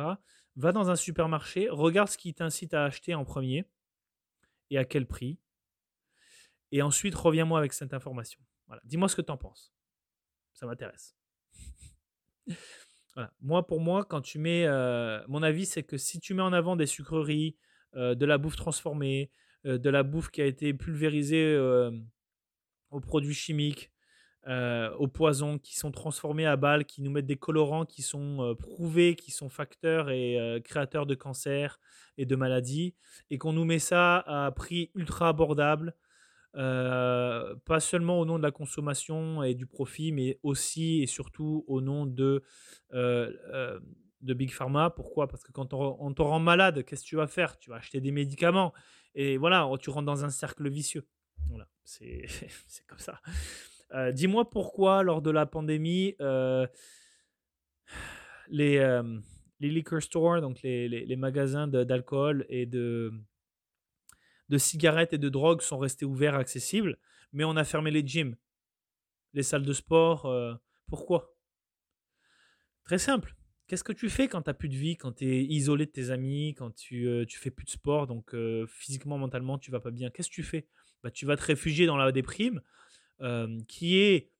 va 0.55 0.71
dans 0.71 0.89
un 0.89 0.95
supermarché, 0.95 1.69
regarde 1.69 2.09
ce 2.09 2.17
qui 2.17 2.33
t'incite 2.33 2.75
à 2.75 2.85
acheter 2.85 3.17
en 3.17 3.25
premier 3.25 3.65
et 4.71 4.79
à 4.79 4.85
quel 4.85 5.09
prix. 5.09 5.41
Et 6.71 6.81
ensuite, 6.81 7.17
reviens-moi 7.17 7.59
avec 7.59 7.73
cette 7.73 7.93
information. 7.93 8.41
Dis-moi 8.85 9.09
ce 9.09 9.17
que 9.17 9.23
tu 9.23 9.33
en 9.33 9.37
penses. 9.37 9.75
Ça 10.55 10.67
m'intéresse. 10.67 11.17
Moi, 13.41 13.67
pour 13.67 13.81
moi, 13.81 14.05
quand 14.05 14.21
tu 14.21 14.39
mets. 14.39 14.67
Euh, 14.67 15.21
mon 15.29 15.43
avis, 15.43 15.67
c'est 15.67 15.83
que 15.83 15.97
si 15.97 16.21
tu 16.21 16.35
mets 16.35 16.43
en 16.43 16.53
avant 16.53 16.77
des 16.77 16.87
sucreries, 16.87 17.57
euh, 17.95 18.15
de 18.15 18.25
la 18.25 18.39
bouffe 18.39 18.57
transformée, 18.57 19.31
de 19.65 19.91
la 19.91 20.03
bouffe 20.03 20.31
qui 20.31 20.43
a 20.43 20.47
été 20.47 20.75
pulvérisée 20.75 21.57
aux 22.91 23.01
produits 23.01 23.35
chimiques, 23.35 23.93
euh, 24.49 24.91
aux 24.97 25.07
poisons 25.07 25.59
qui 25.59 25.77
sont 25.77 25.93
transformés 25.93 26.47
à 26.47 26.57
balles, 26.57 26.85
qui 26.85 27.01
nous 27.01 27.13
mettent 27.13 27.27
des 27.27 27.37
colorants 27.37 27.85
qui 27.85 28.03
sont 28.03 28.43
euh, 28.43 28.55
prouvés, 28.57 29.15
qui 29.15 29.31
sont 29.31 29.49
facteurs 29.49 30.11
et 30.11 30.37
euh, 30.37 30.59
créateurs 30.59 31.07
de 31.07 31.15
cancer 31.15 31.79
et 32.19 32.27
de 32.27 32.35
maladies, 32.35 32.97
et 33.31 33.39
qu'on 33.39 33.53
nous 33.53 33.65
met 33.65 33.79
ça 33.79 34.19
à 34.27 34.51
prix 34.51 34.91
ultra 34.97 35.29
abordable, 35.29 35.95
pas 36.55 37.81
seulement 37.81 38.21
au 38.21 38.25
nom 38.25 38.39
de 38.39 38.43
la 38.43 38.51
consommation 38.51 39.43
et 39.43 39.55
du 39.55 39.67
profit, 39.67 40.13
mais 40.13 40.39
aussi 40.43 41.03
et 41.03 41.07
surtout 41.07 41.65
au 41.67 41.81
nom 41.81 42.07
de, 42.07 42.43
de 42.93 44.35
Big 44.35 44.51
Pharma. 44.51 44.91
Pourquoi? 44.91 45.29
Parce 45.29 45.43
que 45.43 45.53
quand 45.53 45.73
on, 45.75 46.13
te 46.13 46.23
rend 46.23 46.41
malade, 46.41 46.85
qu'est-ce 46.85 47.03
que 47.03 47.09
tu 47.09 47.17
vas 47.17 47.27
faire? 47.27 47.59
Tu 47.59 47.71
vas 47.71 47.77
acheter 47.77 48.01
des 48.01 48.13
médicaments, 48.13 48.73
et 49.15 49.37
voilà, 49.37 49.69
tu 49.81 49.91
rentres 49.91 50.07
dans 50.07 50.25
un 50.25 50.31
cercle 50.31 50.69
vicieux. 50.69 51.07
Voilà, 51.49 51.67
c'est 51.85 52.27
comme 52.87 52.99
ça. 52.99 53.21
Euh, 53.95 54.13
dis-moi 54.13 54.49
pourquoi, 54.49 55.03
lors 55.03 55.21
de 55.21 55.31
la 55.31 55.45
pandémie, 55.45 56.15
euh, 56.21 56.67
les, 58.49 58.79
euh, 58.79 59.19
les 59.61 59.71
liquor 59.71 60.01
stores, 60.01 60.41
donc 60.41 60.63
les, 60.63 60.89
les, 60.89 61.17
magasins 61.17 61.69
d'alcool 61.69 62.47
et 62.49 62.65
de, 62.65 63.13
de 64.53 64.59
cigarettes 64.59 65.15
et 65.15 65.19
de 65.19 65.31
drogues 65.31 65.63
sont 65.63 65.79
restés 65.79 66.05
ouverts, 66.05 66.35
accessibles, 66.35 66.99
mais 67.33 67.43
on 67.43 67.57
a 67.57 67.65
fermé 67.65 67.91
les 67.91 68.07
gyms, 68.07 68.37
les 69.33 69.43
salles 69.43 69.65
de 69.65 69.73
sport. 69.73 70.31
pourquoi? 70.87 71.35
Très 72.85 72.99
simple. 72.99 73.35
Qu'est-ce 73.67 73.83
que 73.83 73.95
tu 73.95 74.11
fais 74.11 74.29
quand 74.29 74.43
tu 74.43 74.51
n'as 74.51 74.55
plus 74.55 74.69
de 74.69 74.77
vie, 74.77 74.99
quand 74.99 75.13
tu 75.13 75.25
es 75.25 75.43
isolé 75.43 75.87
de 75.87 75.91
tes 75.91 76.11
amis, 76.11 76.55
quand 76.55 76.71
tu, 76.71 77.07
ne 77.07 77.25
fais 77.27 77.51
plus 77.51 77.65
de 77.65 77.71
sport, 77.71 78.07
donc 78.07 78.37
physiquement, 78.67 79.17
mentalement, 79.17 79.57
tu 79.57 79.71
vas 79.71 79.81
pas 79.81 79.91
bien? 79.91 80.11
Qu'est-ce 80.11 80.29
que 80.29 80.35
tu 80.35 80.43
fais? 80.43 80.67
Bah, 81.03 81.11
Tu 81.11 81.25
vas 81.25 81.37
te 81.37 81.45
réfugier 81.45 81.87
dans 81.87 81.97
la 81.97 82.13
déprime 82.13 82.61
qui 83.69 84.01
est 84.01 84.33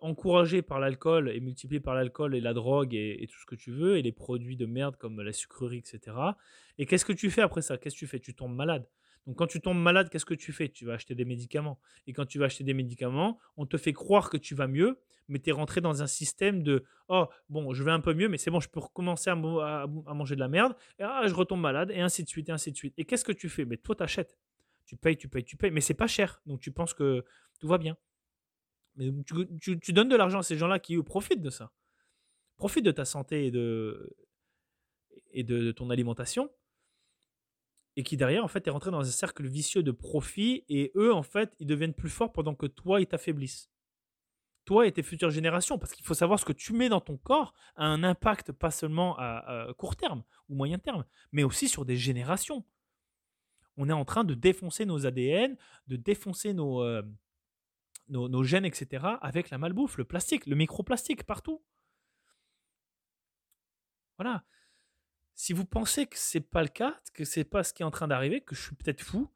encouragé 0.00 0.62
par 0.62 0.78
l'alcool 0.78 1.30
et 1.30 1.40
multiplié 1.40 1.80
par 1.80 1.96
l'alcool 1.96 2.36
et 2.36 2.40
la 2.40 2.54
drogue 2.54 2.94
et, 2.94 3.26
tout 3.28 3.40
ce 3.40 3.46
que 3.46 3.56
tu 3.56 3.72
veux, 3.72 3.98
et 3.98 4.02
les 4.02 4.12
produits 4.12 4.56
de 4.56 4.66
merde 4.66 4.96
comme 4.96 5.20
la 5.20 5.32
sucrerie, 5.32 5.78
etc. 5.78 6.16
Et 6.78 6.86
qu'est-ce 6.86 7.04
que 7.04 7.12
tu 7.12 7.28
fais 7.28 7.42
après 7.42 7.62
ça? 7.62 7.76
Qu'est-ce 7.76 7.96
que 7.96 8.00
tu 8.00 8.06
fais? 8.06 8.20
Tu 8.20 8.32
tombes 8.32 8.54
malade. 8.54 8.86
Donc 9.26 9.36
quand 9.36 9.46
tu 9.46 9.60
tombes 9.60 9.78
malade, 9.78 10.08
qu'est-ce 10.08 10.24
que 10.24 10.34
tu 10.34 10.52
fais? 10.52 10.68
Tu 10.68 10.84
vas 10.84 10.94
acheter 10.94 11.14
des 11.14 11.24
médicaments. 11.24 11.80
Et 12.06 12.12
quand 12.12 12.26
tu 12.26 12.38
vas 12.38 12.46
acheter 12.46 12.64
des 12.64 12.74
médicaments, 12.74 13.38
on 13.56 13.66
te 13.66 13.76
fait 13.76 13.92
croire 13.92 14.30
que 14.30 14.36
tu 14.36 14.54
vas 14.54 14.68
mieux, 14.68 14.98
mais 15.28 15.40
tu 15.40 15.50
es 15.50 15.52
rentré 15.52 15.80
dans 15.80 16.02
un 16.02 16.06
système 16.06 16.62
de 16.62 16.84
Oh, 17.08 17.26
bon, 17.48 17.72
je 17.72 17.82
vais 17.82 17.90
un 17.90 18.00
peu 18.00 18.14
mieux, 18.14 18.28
mais 18.28 18.38
c'est 18.38 18.50
bon, 18.50 18.60
je 18.60 18.68
peux 18.68 18.80
recommencer 18.80 19.30
à, 19.30 19.36
manger 19.36 20.34
de 20.36 20.40
la 20.40 20.48
merde, 20.48 20.74
et 20.98 21.02
ah, 21.02 21.22
je 21.26 21.34
retombe 21.34 21.60
malade, 21.60 21.90
et 21.90 22.00
ainsi 22.00 22.22
de 22.22 22.28
suite, 22.28 22.48
et 22.48 22.52
ainsi 22.52 22.70
de 22.70 22.76
suite. 22.76 22.94
Et 22.96 23.04
qu'est-ce 23.04 23.24
que 23.24 23.32
tu 23.32 23.48
fais? 23.48 23.64
Mais 23.64 23.76
toi, 23.76 23.96
t'achètes. 23.96 24.36
Tu 24.84 24.96
payes, 24.96 25.16
tu 25.16 25.28
payes, 25.28 25.44
tu 25.44 25.56
payes, 25.56 25.72
mais 25.72 25.80
c'est 25.80 25.94
pas 25.94 26.06
cher. 26.06 26.40
Donc 26.46 26.60
tu 26.60 26.70
penses 26.70 26.94
que 26.94 27.24
tout 27.58 27.66
va 27.66 27.78
bien. 27.78 27.96
Mais 28.94 29.10
tu, 29.24 29.92
donnes 29.92 30.08
de 30.08 30.16
l'argent 30.16 30.38
à 30.38 30.42
ces 30.42 30.56
gens-là 30.56 30.78
qui 30.78 30.96
profitent 31.02 31.42
de 31.42 31.50
ça. 31.50 31.72
Profitent 32.56 32.86
de 32.86 32.92
ta 32.92 33.04
santé 33.04 33.46
et 33.46 33.50
de, 33.50 34.16
et 35.32 35.42
de, 35.42 35.72
ton 35.72 35.90
alimentation. 35.90 36.50
Et 37.96 38.02
qui 38.02 38.16
derrière, 38.16 38.44
en 38.44 38.48
fait, 38.48 38.66
est 38.66 38.70
rentré 38.70 38.90
dans 38.90 39.00
un 39.00 39.04
cercle 39.04 39.46
vicieux 39.46 39.82
de 39.82 39.90
profit. 39.90 40.64
Et 40.68 40.92
eux, 40.96 41.12
en 41.12 41.22
fait, 41.22 41.54
ils 41.58 41.66
deviennent 41.66 41.94
plus 41.94 42.10
forts 42.10 42.32
pendant 42.32 42.54
que 42.54 42.66
toi, 42.66 43.00
ils 43.00 43.06
t'affaiblissent. 43.06 43.70
Toi 44.66 44.86
et 44.86 44.92
tes 44.92 45.02
futures 45.02 45.30
générations. 45.30 45.78
Parce 45.78 45.92
qu'il 45.92 46.04
faut 46.04 46.14
savoir 46.14 46.38
ce 46.38 46.44
que 46.44 46.52
tu 46.52 46.72
mets 46.72 46.88
dans 46.88 47.00
ton 47.00 47.16
corps 47.16 47.54
a 47.76 47.86
un 47.86 48.02
impact 48.02 48.52
pas 48.52 48.70
seulement 48.70 49.16
à, 49.18 49.68
court 49.78 49.96
terme 49.96 50.24
ou 50.48 50.54
moyen 50.54 50.78
terme, 50.78 51.04
mais 51.32 51.42
aussi 51.42 51.68
sur 51.68 51.84
des 51.84 51.96
générations. 51.96 52.64
On 53.78 53.88
est 53.88 53.94
en 53.94 54.04
train 54.04 54.24
de 54.24 54.34
défoncer 54.34 54.84
nos 54.86 55.06
ADN, 55.06 55.56
de 55.86 55.96
défoncer 55.96 56.52
nos, 56.52 56.82
euh, 56.82 57.02
nos, 58.08 58.44
gènes, 58.44 58.64
etc., 58.64 59.04
avec 59.20 59.50
la 59.50 59.58
malbouffe, 59.58 59.98
le 59.98 60.04
plastique, 60.04 60.46
le 60.46 60.56
microplastique 60.56 61.24
partout. 61.24 61.62
Voilà. 64.18 64.44
Si 65.36 65.52
vous 65.52 65.66
pensez 65.66 66.06
que 66.06 66.16
c'est 66.16 66.40
pas 66.40 66.62
le 66.62 66.68
cas, 66.68 66.98
que 67.12 67.26
c'est 67.26 67.44
pas 67.44 67.62
ce 67.62 67.74
qui 67.74 67.82
est 67.82 67.84
en 67.84 67.90
train 67.90 68.08
d'arriver, 68.08 68.40
que 68.40 68.54
je 68.54 68.62
suis 68.62 68.74
peut-être 68.74 69.02
fou, 69.02 69.30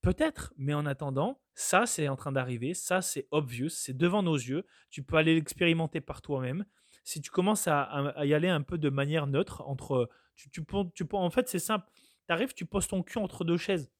peut-être, 0.00 0.54
mais 0.56 0.72
en 0.72 0.86
attendant, 0.86 1.42
ça 1.54 1.84
c'est 1.84 2.08
en 2.08 2.16
train 2.16 2.32
d'arriver, 2.32 2.72
ça 2.72 3.02
c'est 3.02 3.28
obvious, 3.30 3.68
c'est 3.68 3.94
devant 3.94 4.22
nos 4.22 4.34
yeux, 4.34 4.64
tu 4.88 5.02
peux 5.02 5.16
aller 5.16 5.34
l'expérimenter 5.34 6.00
par 6.00 6.22
toi-même. 6.22 6.64
Si 7.04 7.20
tu 7.20 7.30
commences 7.30 7.68
à, 7.68 8.14
y 8.24 8.32
aller 8.32 8.48
un 8.48 8.62
peu 8.62 8.78
de 8.78 8.88
manière 8.88 9.26
neutre, 9.26 9.60
entre, 9.66 10.08
tu, 10.36 10.50
tu, 10.50 10.64
en 11.12 11.30
fait 11.30 11.50
c'est 11.50 11.58
simple, 11.58 11.86
tu 12.26 12.32
arrives, 12.32 12.54
tu 12.54 12.64
poses 12.64 12.88
ton 12.88 13.02
cul 13.02 13.18
entre 13.18 13.44
deux 13.44 13.58
chaises, 13.58 13.92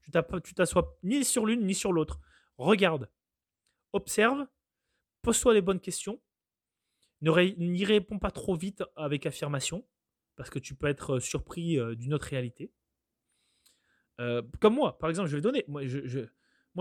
tu 0.00 0.54
t'assois 0.54 0.98
ni 1.04 1.24
sur 1.24 1.46
l'une 1.46 1.64
ni 1.64 1.76
sur 1.76 1.92
l'autre, 1.92 2.18
regarde, 2.58 3.08
observe, 3.92 4.48
pose-toi 5.22 5.54
les 5.54 5.62
bonnes 5.62 5.80
questions, 5.80 6.20
n'y 7.20 7.84
réponds 7.84 8.18
pas 8.18 8.32
trop 8.32 8.56
vite 8.56 8.82
avec 8.96 9.26
affirmation, 9.26 9.86
parce 10.36 10.50
que 10.50 10.58
tu 10.58 10.74
peux 10.74 10.86
être 10.86 11.16
euh, 11.16 11.20
surpris 11.20 11.78
euh, 11.78 11.94
d'une 11.94 12.14
autre 12.14 12.26
réalité. 12.26 12.72
Euh, 14.20 14.42
comme 14.60 14.74
moi, 14.74 14.98
par 14.98 15.10
exemple, 15.10 15.28
je 15.28 15.36
vais 15.36 15.42
donner. 15.42 15.64
Moi 15.68 15.86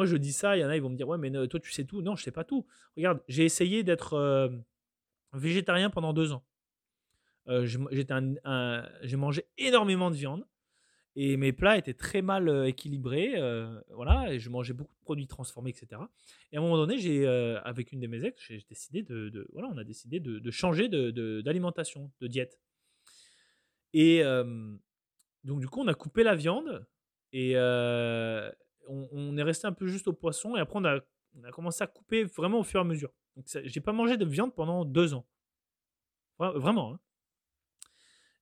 je, 0.06 0.18
dis 0.18 0.32
ça, 0.32 0.56
il 0.58 0.62
y 0.62 0.66
en 0.66 0.70
a, 0.70 0.76
ils 0.76 0.82
vont 0.82 0.90
me 0.90 0.96
dire 0.96 1.08
Ouais, 1.08 1.18
mais 1.18 1.32
toi, 1.48 1.60
tu 1.60 1.72
sais 1.72 1.86
tout. 1.86 2.02
Non, 2.02 2.16
je 2.16 2.24
sais 2.24 2.32
pas 2.32 2.44
tout. 2.44 2.66
Regarde, 2.96 3.22
j'ai 3.28 3.46
essayé 3.46 3.84
d'être 3.84 4.52
végétarien 5.34 5.90
pendant 5.90 6.14
deux 6.14 6.34
ans. 6.34 6.46
j'ai 7.48 9.16
mangé 9.18 9.46
énormément 9.58 10.12
de 10.12 10.16
viande. 10.16 10.46
Et 11.18 11.36
mes 11.36 11.52
plats 11.52 11.78
étaient 11.78 11.94
très 11.94 12.22
mal 12.22 12.68
équilibrés, 12.68 13.36
voilà, 13.94 14.34
et 14.34 14.40
je 14.40 14.50
mangeais 14.50 14.72
beaucoup 14.72 14.94
de 14.94 15.02
produits 15.02 15.28
transformés, 15.28 15.72
etc. 15.72 16.02
Et 16.54 16.56
à 16.56 16.60
un 16.60 16.64
moment 16.64 16.78
donné, 16.78 16.98
j'ai, 17.00 17.28
avec 17.28 17.92
une 17.92 18.00
de 18.00 18.08
mes 18.08 18.24
ex, 18.24 18.42
j'ai 18.42 18.64
décidé 18.70 19.04
de, 19.04 19.46
voilà, 19.52 19.70
on 19.74 19.78
a 19.78 19.84
décidé 19.84 20.22
de, 20.22 20.52
changer 20.52 20.88
d'alimentation, 20.88 22.12
de, 22.22 22.28
diète. 22.28 22.58
Et 23.94 24.24
donc 25.44 25.60
du 25.60 25.68
coup, 25.68 25.82
on 25.82 25.88
a 25.88 25.94
coupé 25.94 26.24
la 26.24 26.36
viande 26.36 26.86
et 27.34 27.56
on, 28.88 29.38
est 29.38 29.44
resté 29.44 29.68
un 29.68 29.74
peu 29.74 29.88
juste 29.88 30.08
au 30.08 30.14
poisson. 30.14 30.56
Et 30.56 30.60
après, 30.60 30.80
on 30.80 30.86
a, 30.86 31.52
commencé 31.52 31.84
à 31.84 31.88
couper 31.88 32.24
vraiment 32.24 32.60
au 32.60 32.64
fur 32.64 32.80
et 32.80 32.82
à 32.82 32.86
mesure. 32.86 33.12
Donc, 33.36 33.46
j'ai 33.64 33.82
pas 33.82 33.94
mangé 33.94 34.18
de 34.18 34.26
viande 34.26 34.54
pendant 34.54 34.86
deux 34.86 35.14
ans. 35.14 35.26
Vraiment. 36.40 36.94
Hein. 36.94 37.00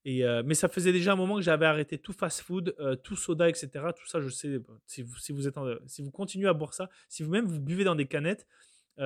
Euh, 0.08 0.43
mais 0.45 0.56
ça 0.56 0.70
faisait 0.70 0.91
déjà 0.91 1.14
un 1.14 1.16
moment 1.16 1.36
que 1.36 1.41
j'avais 1.41 1.66
arrêté 1.66 1.97
tout 1.97 2.14
fast-food, 2.14 2.76
tout 3.04 3.16
soda, 3.16 3.50
etc. 3.50 3.70
Tout 3.95 4.08
ça, 4.08 4.22
je 4.22 4.30
sais. 4.30 4.60
Si 4.86 5.04
vous, 5.04 6.12
continuez 6.12 6.47
à 6.47 6.54
boire 6.54 6.74
ça, 6.74 6.89
si 7.08 7.24
vous-même 7.24 7.45
vous 7.45 7.60
buvez 7.60 7.84
dans 7.84 7.95
des 7.95 8.08
canettes, 8.08 8.47
vous 8.97 9.04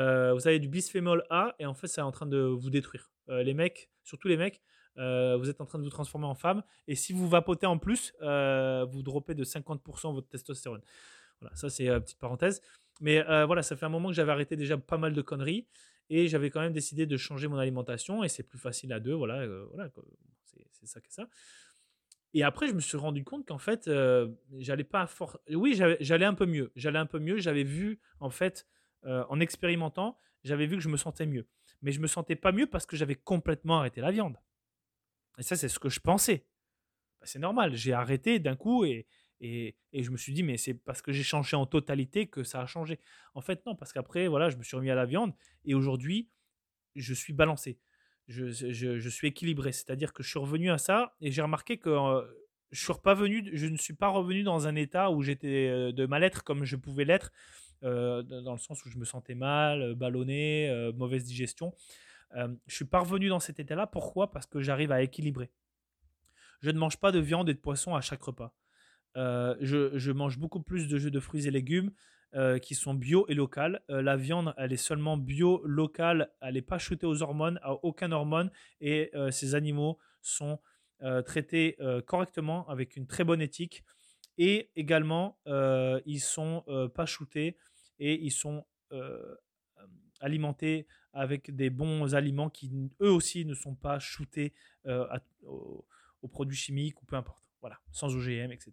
avez 0.47 0.59
du 0.59 0.69
bisphénol 0.69 1.23
A 1.29 1.55
et 1.59 1.65
en 1.65 1.73
fait, 1.73 1.87
c'est 1.87 2.01
en 2.01 2.11
train 2.11 2.25
de 2.25 2.37
vous 2.37 2.69
détruire. 2.69 3.11
les 3.27 3.53
mecs, 3.53 3.89
surtout 4.03 4.27
les 4.27 4.37
mecs, 4.37 4.61
vous 4.95 5.49
êtes 5.49 5.61
en 5.61 5.65
train 5.65 5.79
de 5.79 5.83
vous 5.83 5.89
transformer 5.89 6.27
en 6.27 6.35
femme. 6.35 6.63
Et 6.87 6.95
si 6.95 7.13
vous 7.13 7.27
vapotez 7.27 7.65
en 7.65 7.77
plus, 7.77 8.13
vous 8.21 9.03
droppez 9.03 9.35
de 9.35 9.43
50% 9.43 10.13
votre 10.13 10.27
testostérone. 10.27 10.81
Voilà, 11.41 11.55
ça 11.55 11.69
c'est 11.69 11.87
une 11.87 11.99
petite 11.99 12.19
parenthèse. 12.19 12.61
Mais 13.01 13.23
voilà, 13.45 13.63
ça 13.63 13.75
fait 13.75 13.85
un 13.85 13.89
moment 13.89 14.09
que 14.09 14.15
j'avais 14.15 14.31
arrêté 14.31 14.55
déjà 14.55 14.77
pas 14.77 14.97
mal 14.97 15.13
de 15.13 15.21
conneries 15.21 15.67
et 16.09 16.27
j'avais 16.27 16.49
quand 16.49 16.61
même 16.61 16.73
décidé 16.73 17.05
de 17.05 17.17
changer 17.17 17.47
mon 17.47 17.57
alimentation 17.57 18.23
et 18.23 18.29
c'est 18.29 18.43
plus 18.43 18.59
facile 18.59 18.93
à 18.93 18.99
deux. 18.99 19.13
Voilà, 19.13 19.47
voilà 19.71 19.89
c'est 20.71 20.87
ça 20.87 21.01
que 21.01 21.11
ça. 21.11 21.27
Et 22.33 22.43
après, 22.43 22.67
je 22.67 22.73
me 22.73 22.79
suis 22.79 22.97
rendu 22.97 23.23
compte 23.23 23.47
qu'en 23.47 23.59
fait, 23.59 23.87
euh, 23.87 24.27
j'allais 24.57 24.83
pas 24.83 25.05
fort. 25.05 25.39
Oui, 25.51 25.79
j'allais 25.99 26.25
un 26.25 26.33
peu 26.33 26.45
mieux. 26.45 26.71
J'allais 26.75 26.99
un 26.99 27.05
peu 27.05 27.19
mieux. 27.19 27.37
J'avais 27.37 27.63
vu, 27.63 27.99
en 28.19 28.31
fait, 28.31 28.65
euh, 29.05 29.23
en 29.29 29.39
expérimentant, 29.39 30.17
j'avais 30.43 30.65
vu 30.65 30.77
que 30.77 30.81
je 30.81 30.89
me 30.89 30.97
sentais 30.97 31.27
mieux. 31.27 31.47
Mais 31.83 31.91
je 31.91 31.99
me 31.99 32.07
sentais 32.07 32.35
pas 32.35 32.51
mieux 32.51 32.65
parce 32.65 32.85
que 32.85 32.95
j'avais 32.95 33.15
complètement 33.15 33.79
arrêté 33.79 34.01
la 34.01 34.11
viande. 34.11 34.37
Et 35.37 35.43
ça, 35.43 35.55
c'est 35.55 35.69
ce 35.69 35.79
que 35.79 35.89
je 35.89 35.99
pensais. 35.99 36.45
Bah, 37.19 37.27
c'est 37.27 37.39
normal. 37.39 37.75
J'ai 37.75 37.93
arrêté 37.93 38.39
d'un 38.39 38.55
coup 38.55 38.85
et, 38.85 39.07
et, 39.41 39.75
et, 39.91 40.03
je 40.03 40.11
me 40.11 40.17
suis 40.17 40.33
dit, 40.33 40.43
mais 40.43 40.57
c'est 40.57 40.73
parce 40.73 41.01
que 41.01 41.11
j'ai 41.11 41.23
changé 41.23 41.55
en 41.55 41.65
totalité 41.65 42.27
que 42.27 42.43
ça 42.43 42.61
a 42.61 42.65
changé. 42.65 42.99
En 43.33 43.41
fait, 43.41 43.65
non, 43.65 43.75
parce 43.75 43.91
qu'après, 43.93 44.27
voilà, 44.27 44.49
je 44.49 44.57
me 44.57 44.63
suis 44.63 44.77
remis 44.77 44.89
à 44.91 44.95
la 44.95 45.05
viande 45.05 45.33
et 45.65 45.73
aujourd'hui, 45.73 46.29
je 46.95 47.13
suis 47.13 47.33
balancé 47.33 47.79
je, 48.27 49.09
suis 49.09 49.27
équilibré. 49.27 49.71
C'est-à-dire 49.71 50.13
que 50.13 50.23
je 50.23 50.29
suis 50.29 50.39
revenu 50.39 50.71
à 50.71 50.77
ça 50.77 51.15
et 51.21 51.31
j'ai 51.31 51.41
remarqué 51.41 51.77
que 51.77 51.89
euh, 51.89 52.21
je, 52.71 52.83
suis 52.83 52.93
pas 53.03 53.15
je 53.15 53.65
ne 53.67 53.77
suis 53.77 53.93
pas 53.93 54.09
revenu 54.09 54.43
dans 54.43 54.67
un 54.67 54.75
état 54.75 55.11
où 55.11 55.21
j'étais 55.21 55.67
euh, 55.69 55.91
de 55.91 56.05
mal-être 56.05 56.43
comme 56.43 56.65
je 56.65 56.75
pouvais 56.75 57.05
l'être, 57.05 57.31
euh, 57.83 58.23
dans 58.23 58.53
le 58.53 58.59
sens 58.59 58.83
où 58.85 58.89
je 58.89 58.97
me 58.97 59.05
sentais 59.05 59.35
mal, 59.35 59.95
ballonné, 59.95 60.91
mauvaise 60.95 61.23
digestion. 61.25 61.73
Je 62.35 62.75
suis 62.75 62.85
parvenu 62.85 63.29
dans 63.29 63.39
cet 63.39 63.59
état-là. 63.59 63.87
Pourquoi? 63.87 64.31
Parce 64.31 64.45
que 64.45 64.61
j'arrive 64.61 64.91
à 64.91 65.01
équilibrer. 65.01 65.51
Je 66.61 66.69
ne 66.69 66.79
mange 66.79 66.97
pas 66.97 67.11
de 67.11 67.19
viande 67.19 67.49
et 67.49 67.53
de 67.53 67.59
poisson 67.59 67.95
à 67.95 68.01
chaque 68.01 68.23
repas. 68.23 68.55
je, 69.15 70.11
mange 70.11 70.39
beaucoup 70.39 70.61
plus 70.61 70.87
de 70.87 70.97
jeux 70.97 71.11
de 71.11 71.19
fruits 71.19 71.47
et 71.47 71.51
légumes 71.51 71.91
qui 72.61 72.73
sont 72.73 72.93
bio 72.93 73.25
et 73.27 73.35
locales. 73.35 73.81
la 73.89 74.15
viande, 74.15 74.53
elle 74.57 74.73
est 74.73 74.77
seulement 74.77 75.17
bio, 75.17 75.61
locale, 75.65 76.31
elle 76.41 76.55
n'est 76.55 76.61
pas 76.61 76.79
shootée 76.79 77.05
aux 77.05 77.21
hormones, 77.21 77.59
à 77.61 77.73
aucun 77.83 78.11
hormone, 78.11 78.49
et 78.81 79.11
ces 79.31 79.55
animaux 79.55 79.99
sont 80.21 80.59
traités 81.25 81.77
correctement 82.07 82.67
avec 82.69 82.95
une 82.95 83.07
très 83.07 83.23
bonne 83.23 83.41
éthique. 83.41 83.83
Et 84.37 84.71
également, 84.75 85.37
ils 86.05 86.21
sont 86.21 86.63
pas 86.95 87.05
shootés 87.05 87.57
et 87.99 88.23
ils 88.23 88.31
sont 88.31 88.65
alimentés 90.23 90.87
avec 91.13 91.55
des 91.55 91.69
bons 91.69 92.15
aliments 92.15 92.49
qui 92.49 92.71
eux 93.01 93.11
aussi 93.11 93.45
ne 93.45 93.53
sont 93.53 93.75
pas 93.75 93.99
shootés 93.99 94.53
aux, 95.43 95.85
produits 96.31 96.57
chimiques 96.57 97.01
ou 97.01 97.05
peu 97.05 97.15
importe. 97.15 97.43
Voilà, 97.61 97.79
sans 97.91 98.15
OGM, 98.15 98.51
etc. 98.51 98.71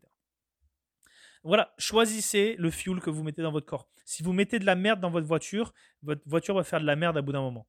Voilà, 1.42 1.74
choisissez 1.78 2.56
le 2.58 2.70
fuel 2.70 3.00
que 3.00 3.10
vous 3.10 3.22
mettez 3.22 3.42
dans 3.42 3.52
votre 3.52 3.66
corps. 3.66 3.88
Si 4.04 4.22
vous 4.22 4.32
mettez 4.32 4.58
de 4.58 4.66
la 4.66 4.74
merde 4.74 5.00
dans 5.00 5.10
votre 5.10 5.26
voiture, 5.26 5.72
votre 6.02 6.22
voiture 6.26 6.54
va 6.54 6.64
faire 6.64 6.80
de 6.80 6.86
la 6.86 6.96
merde 6.96 7.16
à 7.16 7.22
bout 7.22 7.32
d'un 7.32 7.42
moment. 7.42 7.66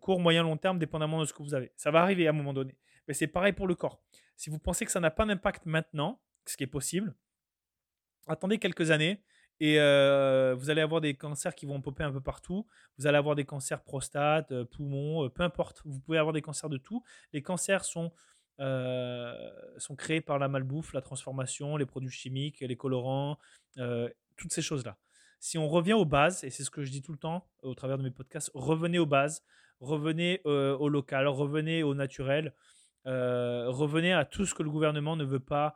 court, 0.00 0.20
moyen, 0.20 0.42
long 0.42 0.56
terme, 0.56 0.78
dépendamment 0.78 1.20
de 1.20 1.26
ce 1.26 1.32
que 1.32 1.42
vous 1.42 1.54
avez. 1.54 1.72
Ça 1.76 1.90
va 1.90 2.02
arriver 2.02 2.26
à 2.26 2.30
un 2.30 2.32
moment 2.32 2.52
donné. 2.52 2.76
Mais 3.06 3.14
c'est 3.14 3.26
pareil 3.26 3.52
pour 3.52 3.66
le 3.66 3.74
corps. 3.74 4.00
Si 4.36 4.50
vous 4.50 4.58
pensez 4.58 4.84
que 4.84 4.90
ça 4.90 5.00
n'a 5.00 5.10
pas 5.10 5.24
d'impact 5.24 5.66
maintenant, 5.66 6.20
ce 6.44 6.56
qui 6.56 6.64
est 6.64 6.68
possible, 6.68 7.14
attendez 8.26 8.58
quelques 8.58 8.90
années 8.90 9.22
et 9.60 9.76
vous 9.76 10.70
allez 10.70 10.80
avoir 10.80 11.00
des 11.00 11.14
cancers 11.14 11.54
qui 11.54 11.66
vont 11.66 11.80
popper 11.80 12.04
un 12.04 12.12
peu 12.12 12.20
partout. 12.20 12.66
Vous 12.98 13.06
allez 13.06 13.18
avoir 13.18 13.34
des 13.34 13.44
cancers 13.44 13.82
prostate, 13.82 14.64
poumons, 14.64 15.28
peu 15.30 15.42
importe. 15.42 15.82
Vous 15.84 16.00
pouvez 16.00 16.18
avoir 16.18 16.32
des 16.32 16.42
cancers 16.42 16.68
de 16.68 16.76
tout. 16.78 17.02
Les 17.32 17.42
cancers 17.42 17.84
sont, 17.84 18.12
sont 18.58 19.96
créés 19.96 20.20
par 20.20 20.38
la 20.38 20.48
malbouffe, 20.48 20.92
la 20.92 21.00
transformation, 21.00 21.76
les 21.76 21.86
produits 21.86 22.10
chimiques, 22.10 22.60
les 22.60 22.76
colorants, 22.76 23.38
toutes 24.36 24.52
ces 24.52 24.62
choses-là. 24.62 24.98
Si 25.38 25.58
on 25.58 25.68
revient 25.68 25.92
aux 25.92 26.06
bases, 26.06 26.44
et 26.44 26.50
c'est 26.50 26.64
ce 26.64 26.70
que 26.70 26.82
je 26.82 26.90
dis 26.90 27.02
tout 27.02 27.12
le 27.12 27.18
temps 27.18 27.46
au 27.62 27.74
travers 27.74 27.98
de 27.98 28.02
mes 28.02 28.10
podcasts, 28.10 28.50
revenez 28.54 28.98
aux 28.98 29.06
bases, 29.06 29.42
revenez 29.80 30.40
au 30.44 30.88
local, 30.88 31.28
revenez 31.28 31.82
au 31.82 31.94
naturel, 31.94 32.54
revenez 33.04 34.12
à 34.12 34.24
tout 34.24 34.44
ce 34.44 34.54
que 34.54 34.62
le 34.62 34.70
gouvernement 34.70 35.16
ne 35.16 35.24
veut 35.24 35.40
pas 35.40 35.74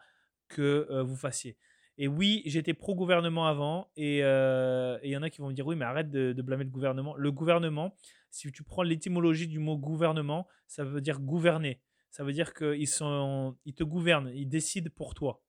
que 0.49 1.03
vous 1.03 1.17
fassiez. 1.17 1.57
Et 2.03 2.09
oui, 2.09 2.41
j'étais 2.47 2.73
pro-gouvernement 2.73 3.47
avant, 3.47 3.93
et 3.95 4.21
il 4.21 5.11
y 5.11 5.17
en 5.19 5.23
a 5.23 5.29
qui 5.29 5.43
vont 5.43 5.49
me 5.49 5.53
dire 5.53 5.67
oui, 5.67 5.77
mais 5.77 5.85
arrête 5.85 6.11
de, 6.11 6.33
blâmer 6.41 6.65
le 6.65 6.71
gouvernement. 6.71 7.15
Le 7.15 7.31
gouvernement, 7.31 7.95
si 8.31 8.51
tu 8.51 8.63
prends 8.63 8.83
l'étymologie 8.83 9.47
du 9.47 9.59
mot 9.59 9.77
gouvernement, 9.77 10.49
ça 10.67 10.83
veut 10.83 11.03
dire 11.03 11.21
gouverner. 11.21 11.83
Ça 12.11 12.25
veut 12.25 12.33
dire 12.33 12.55
qu'ils 12.55 12.89
ils 13.67 13.75
te 13.75 13.85
gouvernent, 13.85 14.31
ils 14.35 14.49
décident 14.49 14.91
pour 14.97 15.13
toi. 15.13 15.43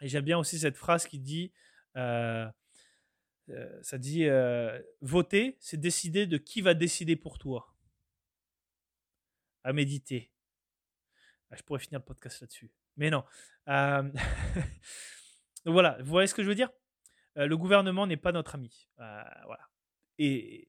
Et 0.00 0.08
j'aime 0.08 0.24
bien 0.24 0.38
aussi 0.38 0.58
cette 0.58 0.78
phrase 0.78 1.06
qui 1.06 1.18
dit, 1.18 1.52
ça 1.94 2.54
dit, 3.98 4.26
voter, 5.02 5.58
c'est 5.60 5.78
décider 5.78 6.26
de 6.26 6.38
qui 6.38 6.62
va 6.62 6.72
décider 6.72 7.16
pour 7.16 7.36
toi. 7.36 7.76
À 9.62 9.74
méditer. 9.74 10.32
Ah, 11.50 11.56
je 11.56 11.62
pourrais 11.62 11.80
finir 11.80 11.98
le 11.98 12.04
podcast 12.06 12.40
là-dessus. 12.40 12.72
Mais 12.96 13.10
non. 13.10 13.24
Donc 15.64 15.72
voilà, 15.72 15.96
vous 16.00 16.10
voyez 16.10 16.26
ce 16.26 16.34
que 16.34 16.42
je 16.42 16.48
veux 16.48 16.54
dire? 16.54 16.70
Le 17.36 17.56
gouvernement 17.56 18.06
n'est 18.06 18.16
pas 18.16 18.32
notre 18.32 18.54
ami. 18.54 18.88
Voilà. 18.96 19.68
Et 20.18 20.68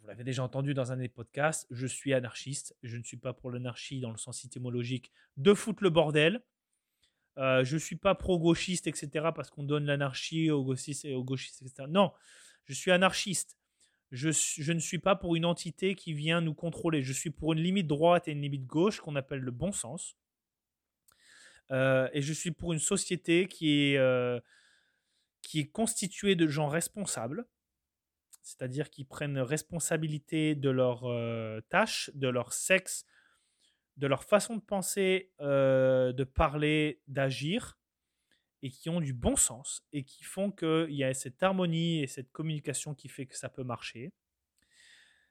vous 0.00 0.06
l'avez 0.06 0.24
déjà 0.24 0.42
entendu 0.42 0.74
dans 0.74 0.92
un 0.92 0.96
des 0.96 1.08
podcasts, 1.08 1.66
je 1.70 1.86
suis 1.86 2.12
anarchiste. 2.12 2.76
Je 2.82 2.96
ne 2.96 3.02
suis 3.02 3.16
pas 3.16 3.32
pour 3.32 3.50
l'anarchie 3.50 4.00
dans 4.00 4.10
le 4.10 4.18
sens 4.18 4.44
étymologique 4.44 5.12
de 5.36 5.54
foutre 5.54 5.82
le 5.82 5.90
bordel. 5.90 6.42
Je 7.36 7.74
ne 7.74 7.78
suis 7.78 7.96
pas 7.96 8.14
pro-gauchiste, 8.14 8.86
etc., 8.86 9.28
parce 9.34 9.50
qu'on 9.50 9.62
donne 9.62 9.86
l'anarchie 9.86 10.50
aux 10.50 10.64
gauchistes, 10.64 11.04
et 11.04 11.14
aux 11.14 11.24
gauchistes, 11.24 11.62
etc. 11.62 11.88
Non, 11.88 12.12
je 12.66 12.74
suis 12.74 12.90
anarchiste. 12.90 13.58
Je, 14.10 14.72
ne 14.72 14.78
suis 14.78 14.98
pas 14.98 15.16
pour 15.16 15.36
une 15.36 15.44
entité 15.44 15.94
qui 15.94 16.14
vient 16.14 16.40
nous 16.40 16.54
contrôler. 16.54 17.02
Je 17.02 17.12
suis 17.12 17.30
pour 17.30 17.52
une 17.52 17.60
limite 17.60 17.86
droite 17.86 18.26
et 18.28 18.32
une 18.32 18.40
limite 18.40 18.66
gauche 18.66 19.00
qu'on 19.00 19.16
appelle 19.16 19.40
le 19.40 19.50
bon 19.50 19.72
sens. 19.72 20.16
Euh, 21.70 22.08
et 22.12 22.22
je 22.22 22.32
suis 22.32 22.50
pour 22.50 22.72
une 22.72 22.78
société 22.78 23.46
qui 23.46 23.92
est, 23.92 23.98
euh, 23.98 24.40
qui 25.42 25.60
est 25.60 25.70
constituée 25.70 26.34
de 26.34 26.46
gens 26.46 26.68
responsables, 26.68 27.46
c'est-à-dire 28.42 28.90
qui 28.90 29.04
prennent 29.04 29.38
responsabilité 29.38 30.54
de 30.54 30.70
leurs 30.70 31.04
euh, 31.04 31.60
tâches, 31.68 32.10
de 32.14 32.28
leur 32.28 32.52
sexe, 32.52 33.04
de 33.96 34.06
leur 34.06 34.24
façon 34.24 34.56
de 34.56 34.60
penser, 34.60 35.32
de 35.40 36.24
parler, 36.24 37.02
d'agir, 37.08 37.76
et 38.62 38.70
qui 38.70 38.88
ont 38.90 39.00
du 39.00 39.12
bon 39.12 39.34
sens, 39.34 39.84
et 39.92 40.04
qui 40.04 40.22
font 40.22 40.52
qu'il 40.52 40.94
y 40.94 41.02
a 41.02 41.12
cette 41.14 41.42
harmonie 41.42 42.02
et 42.02 42.06
cette 42.06 42.30
communication 42.30 42.94
qui 42.94 43.08
fait 43.08 43.26
que 43.26 43.36
ça 43.36 43.48
peut 43.48 43.64
marcher. 43.64 44.12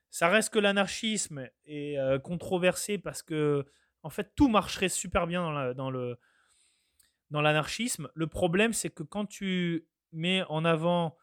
Ça 0.10 0.28
reste 0.28 0.54
que 0.54 0.60
l'anarchisme 0.60 1.50
est 1.66 1.98
controversé 2.24 2.98
parce 2.98 3.24
que 3.24 3.66
en 4.08 4.10
fait, 4.10 4.32
tout 4.38 4.48
marcherait 4.48 4.88
super 4.88 5.28
bien 5.28 5.74
dans, 5.74 5.92
le 5.92 6.18
dans 7.30 7.42
l'anarchisme. 7.42 8.08
Le 8.14 8.26
problème, 8.28 8.72
c'est 8.72 8.90
que 8.90 9.04
quand 9.04 9.26
tu 9.26 9.86
mets 10.14 10.44
en 10.48 10.64
avant, 10.64 11.18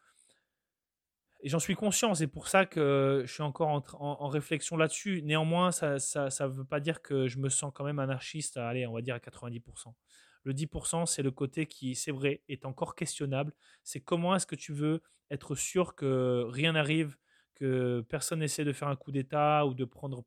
et 1.41 1.49
j'en 1.49 1.57
suis 1.57 1.73
conscient, 1.73 2.13
c'est 2.13 2.27
pour 2.27 2.47
ça 2.47 2.67
que 2.67 3.23
je 3.25 3.33
suis 3.33 3.41
encore 3.41 3.83
en, 3.99 4.27
réflexion 4.27 4.77
là-dessus. 4.77 5.23
Néanmoins, 5.23 5.71
ça 5.71 5.95
ne 5.95 6.45
veut 6.45 6.63
pas 6.63 6.79
dire 6.79 7.01
que 7.01 7.27
je 7.27 7.39
me 7.39 7.49
sens 7.49 7.71
quand 7.73 7.83
même 7.83 7.97
anarchiste, 7.97 8.57
allez, 8.57 8.85
on 8.85 8.93
va 8.93 9.01
dire 9.01 9.15
à 9.15 9.19
90%. 9.19 9.95
Le 10.43 10.53
10%, 10.53 11.07
c'est 11.07 11.23
le 11.23 11.31
côté 11.31 11.65
qui, 11.65 11.95
c'est 11.95 12.11
vrai, 12.11 12.43
est 12.47 12.65
encore 12.67 12.93
questionnable. 12.93 13.51
C'est 13.81 13.99
comment 13.99 14.35
est-ce 14.35 14.45
que 14.45 14.55
tu 14.55 14.73
veux 14.73 15.01
être 15.31 15.55
sûr 15.55 15.95
que 15.95 16.45
rien 16.49 16.73
n'arrive, 16.73 17.17
que 17.55 18.05
personne 18.09 18.41
n'essaie 18.41 18.63
de 18.63 18.73
faire 18.73 18.89
un 18.89 18.95
coup 18.95 19.11
d'État 19.11 19.65
ou 19.65 19.73
de 19.73 19.85
prendre, 19.85 20.23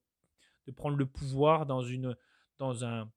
de 0.67 0.73
prendre 0.73 0.97
le 0.97 1.07
pouvoir 1.07 1.67
dans, 1.67 1.83
une, 1.83 2.17
dans 2.59 2.85
un, 2.85 3.11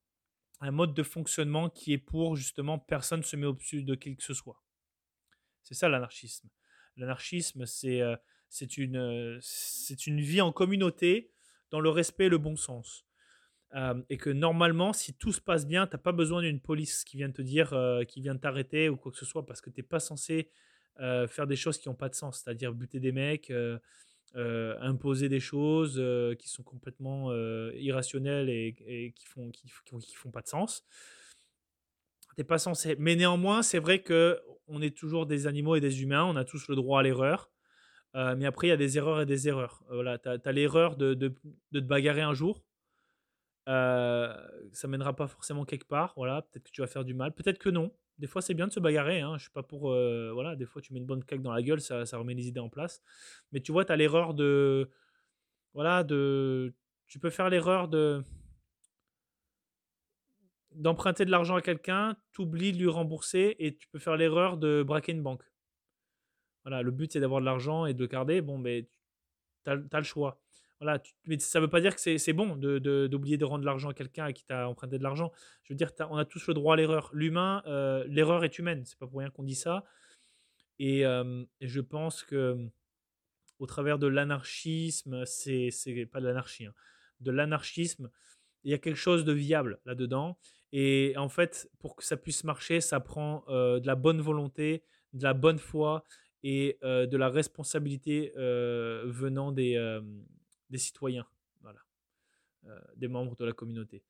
un 0.60 0.70
mode 0.70 0.94
de 0.94 1.02
fonctionnement 1.02 1.68
qui 1.68 1.92
est 1.92 1.98
pour 1.98 2.36
justement 2.36 2.78
personne 2.78 3.20
ne 3.20 3.24
se 3.24 3.36
met 3.36 3.46
au-dessus 3.46 3.82
de 3.82 3.94
qui 3.94 4.16
que 4.16 4.22
ce 4.22 4.34
soit. 4.34 4.62
C'est 5.64 5.74
ça 5.74 5.88
l'anarchisme. 5.88 6.48
L'anarchisme, 6.96 7.66
c'est 7.66 8.00
euh, 8.00 8.16
une, 8.76 8.96
euh, 8.96 9.40
une 10.06 10.20
vie 10.20 10.40
en 10.40 10.52
communauté 10.52 11.32
dans 11.70 11.80
le 11.80 11.90
respect 11.90 12.26
et 12.26 12.28
le 12.28 12.38
bon 12.38 12.56
sens. 12.56 13.04
Euh, 13.74 14.00
et 14.10 14.18
que 14.18 14.30
normalement, 14.30 14.92
si 14.92 15.14
tout 15.14 15.32
se 15.32 15.40
passe 15.40 15.66
bien, 15.66 15.86
tu 15.86 15.96
n'as 15.96 16.02
pas 16.02 16.12
besoin 16.12 16.42
d'une 16.42 16.60
police 16.60 17.04
qui 17.04 17.16
vient 17.16 17.30
te 17.30 17.42
dire, 17.42 17.74
qui 18.06 18.20
vient 18.20 18.36
t'arrêter 18.36 18.88
ou 18.88 18.96
quoi 18.96 19.10
que 19.10 19.18
ce 19.18 19.24
soit, 19.24 19.46
parce 19.46 19.60
que 19.60 19.70
tu 19.70 19.80
n'es 19.80 19.86
pas 19.86 20.00
censé 20.00 20.50
faire 20.98 21.46
des 21.46 21.56
choses 21.56 21.78
qui 21.78 21.88
n'ont 21.88 21.94
pas 21.94 22.10
de 22.10 22.14
sens, 22.14 22.42
c'est-à-dire 22.42 22.74
buter 22.74 23.00
des 23.00 23.12
mecs, 23.12 23.50
euh, 24.34 24.78
imposer 24.80 25.28
des 25.28 25.40
choses 25.40 25.96
euh, 25.98 26.34
qui 26.34 26.48
sont 26.48 26.62
complètement 26.62 27.30
euh, 27.30 27.70
irrationnelles 27.74 28.48
et, 28.48 29.12
qui 29.14 29.26
font 29.26 29.50
qui, 29.50 29.66
qui, 29.84 30.14
font 30.14 30.30
pas 30.30 30.40
de 30.40 30.48
sens. 30.48 30.86
T'es 32.36 32.44
pas 32.44 32.56
censé. 32.56 32.96
Mais 32.98 33.14
néanmoins, 33.14 33.62
c'est 33.62 33.78
vrai 33.78 34.02
que 34.02 34.40
on 34.68 34.80
est 34.80 34.96
toujours 34.96 35.26
des 35.26 35.46
animaux 35.46 35.76
et 35.76 35.80
des 35.80 36.02
humains. 36.02 36.24
On 36.24 36.36
a 36.36 36.44
tous 36.44 36.68
le 36.68 36.76
droit 36.76 37.00
à 37.00 37.02
l'erreur. 37.02 37.50
mais 38.14 38.46
après, 38.46 38.68
il 38.68 38.70
y 38.70 38.72
a 38.72 38.78
des 38.78 38.96
erreurs 38.96 39.20
et 39.20 39.26
des 39.26 39.48
erreurs. 39.48 39.84
voilà, 39.90 40.18
tu 40.18 40.28
as, 40.28 40.52
l'erreur 40.52 40.96
de, 40.96 41.12
de, 41.12 41.34
de, 41.72 41.80
te 41.80 41.84
bagarrer 41.84 42.22
un 42.22 42.32
jour. 42.32 42.64
ça 43.66 44.88
mènera 44.88 45.14
pas 45.14 45.26
forcément 45.28 45.66
quelque 45.66 45.86
part. 45.86 46.14
Voilà, 46.16 46.40
peut-être 46.42 46.64
que 46.64 46.70
tu 46.70 46.80
vas 46.80 46.86
faire 46.86 47.04
du 47.04 47.12
mal. 47.12 47.34
Peut-être 47.34 47.58
que 47.58 47.68
non 47.68 47.92
des 48.22 48.28
fois, 48.28 48.40
c'est 48.40 48.54
bien 48.54 48.68
de 48.68 48.72
se 48.72 48.78
bagarrer. 48.78 49.20
Hein. 49.20 49.36
Je 49.36 49.42
suis 49.42 49.50
pas 49.50 49.64
pour. 49.64 49.90
Euh, 49.90 50.30
voilà, 50.32 50.54
des 50.54 50.64
fois, 50.64 50.80
tu 50.80 50.92
mets 50.92 51.00
une 51.00 51.06
bonne 51.06 51.24
claque 51.24 51.42
dans 51.42 51.52
la 51.52 51.60
gueule, 51.60 51.80
ça, 51.80 52.04
remet 52.16 52.34
les 52.34 52.46
idées 52.46 52.60
en 52.60 52.68
place. 52.68 53.02
Mais 53.50 53.60
tu 53.60 53.72
vois, 53.72 53.84
tu 53.84 53.90
as 53.90 53.96
l'erreur 53.96 54.32
de. 54.32 54.88
Voilà, 55.74 56.04
de. 56.04 56.72
Tu 57.08 57.18
peux 57.18 57.30
faire 57.30 57.50
l'erreur 57.50 57.88
de. 57.88 58.22
D'emprunter 60.70 61.24
de 61.24 61.32
l'argent 61.32 61.56
à 61.56 61.62
quelqu'un, 61.62 62.16
tu 62.30 62.42
oublies 62.42 62.72
de 62.72 62.78
lui 62.78 62.88
rembourser 62.88 63.56
et 63.58 63.76
tu 63.76 63.88
peux 63.88 63.98
faire 63.98 64.16
l'erreur 64.16 64.56
de 64.56 64.84
braquer 64.86 65.10
une 65.10 65.22
banque. 65.22 65.42
Voilà, 66.64 66.82
le 66.82 66.92
but 66.92 67.12
c'est 67.12 67.20
d'avoir 67.20 67.40
de 67.40 67.44
l'argent 67.44 67.86
et 67.86 67.92
de 67.92 68.06
garder. 68.06 68.40
Bon, 68.40 68.56
mais 68.56 68.88
tu 69.64 69.70
as, 69.70 69.98
le 69.98 70.04
choix. 70.04 70.40
Voilà, 70.82 71.00
mais 71.26 71.38
ça 71.38 71.60
ne 71.60 71.64
veut 71.64 71.70
pas 71.70 71.80
dire 71.80 71.94
que 71.94 72.18
c'est 72.18 72.32
bon 72.32 72.56
d'oublier 72.56 73.36
de, 73.36 73.40
de, 73.40 73.44
rendre 73.44 73.64
l'argent 73.64 73.90
à 73.90 73.94
quelqu'un 73.94 74.32
qui 74.32 74.44
tu 74.44 74.52
as 74.52 74.68
emprunté 74.68 74.98
de 74.98 75.02
l'argent. 75.04 75.30
Je 75.62 75.72
veux 75.72 75.76
dire, 75.76 75.92
on 76.10 76.16
a 76.16 76.24
tous 76.24 76.48
le 76.48 76.54
droit 76.54 76.74
à 76.74 76.76
l'erreur. 76.76 77.08
L'humain, 77.12 77.62
euh, 77.66 78.04
l'erreur 78.08 78.42
est 78.42 78.58
humaine. 78.58 78.84
C'est 78.84 78.98
pas 78.98 79.06
pour 79.06 79.20
rien 79.20 79.30
qu'on 79.30 79.44
dit 79.44 79.54
ça. 79.54 79.84
Et, 80.80 81.06
euh, 81.06 81.44
je 81.60 81.80
pense 81.80 82.24
que 82.24 82.68
au 83.60 83.66
travers 83.66 84.00
de 84.00 84.08
l'anarchisme, 84.08 85.24
c'est 85.24 85.70
pas 86.10 86.20
de 86.20 86.26
l'anarchie, 86.26 86.66
hein, 86.66 86.74
de 87.20 87.30
l'anarchisme, 87.30 88.10
il 88.64 88.72
y 88.72 88.74
a 88.74 88.78
quelque 88.78 88.96
chose 88.96 89.24
de 89.24 89.32
viable 89.32 89.78
là-dedans. 89.84 90.36
Et 90.72 91.14
en 91.16 91.28
fait, 91.28 91.70
pour 91.78 91.94
que 91.94 92.02
ça 92.02 92.16
puisse 92.16 92.42
marcher, 92.42 92.80
ça 92.80 92.98
prend 92.98 93.44
euh, 93.46 93.78
de 93.78 93.86
la 93.86 93.94
bonne 93.94 94.20
volonté, 94.20 94.82
de 95.12 95.22
la 95.22 95.32
bonne 95.34 95.58
foi 95.60 96.02
et 96.42 96.76
de 96.82 97.16
la 97.16 97.28
responsabilité 97.28 98.32
venant 98.34 99.52
des 99.52 99.76
des 100.72 100.78
citoyens, 100.78 101.26
voilà, 101.60 101.80
des 102.96 103.06
membres 103.06 103.36
de 103.36 103.44
la 103.44 103.52
communauté. 103.52 104.02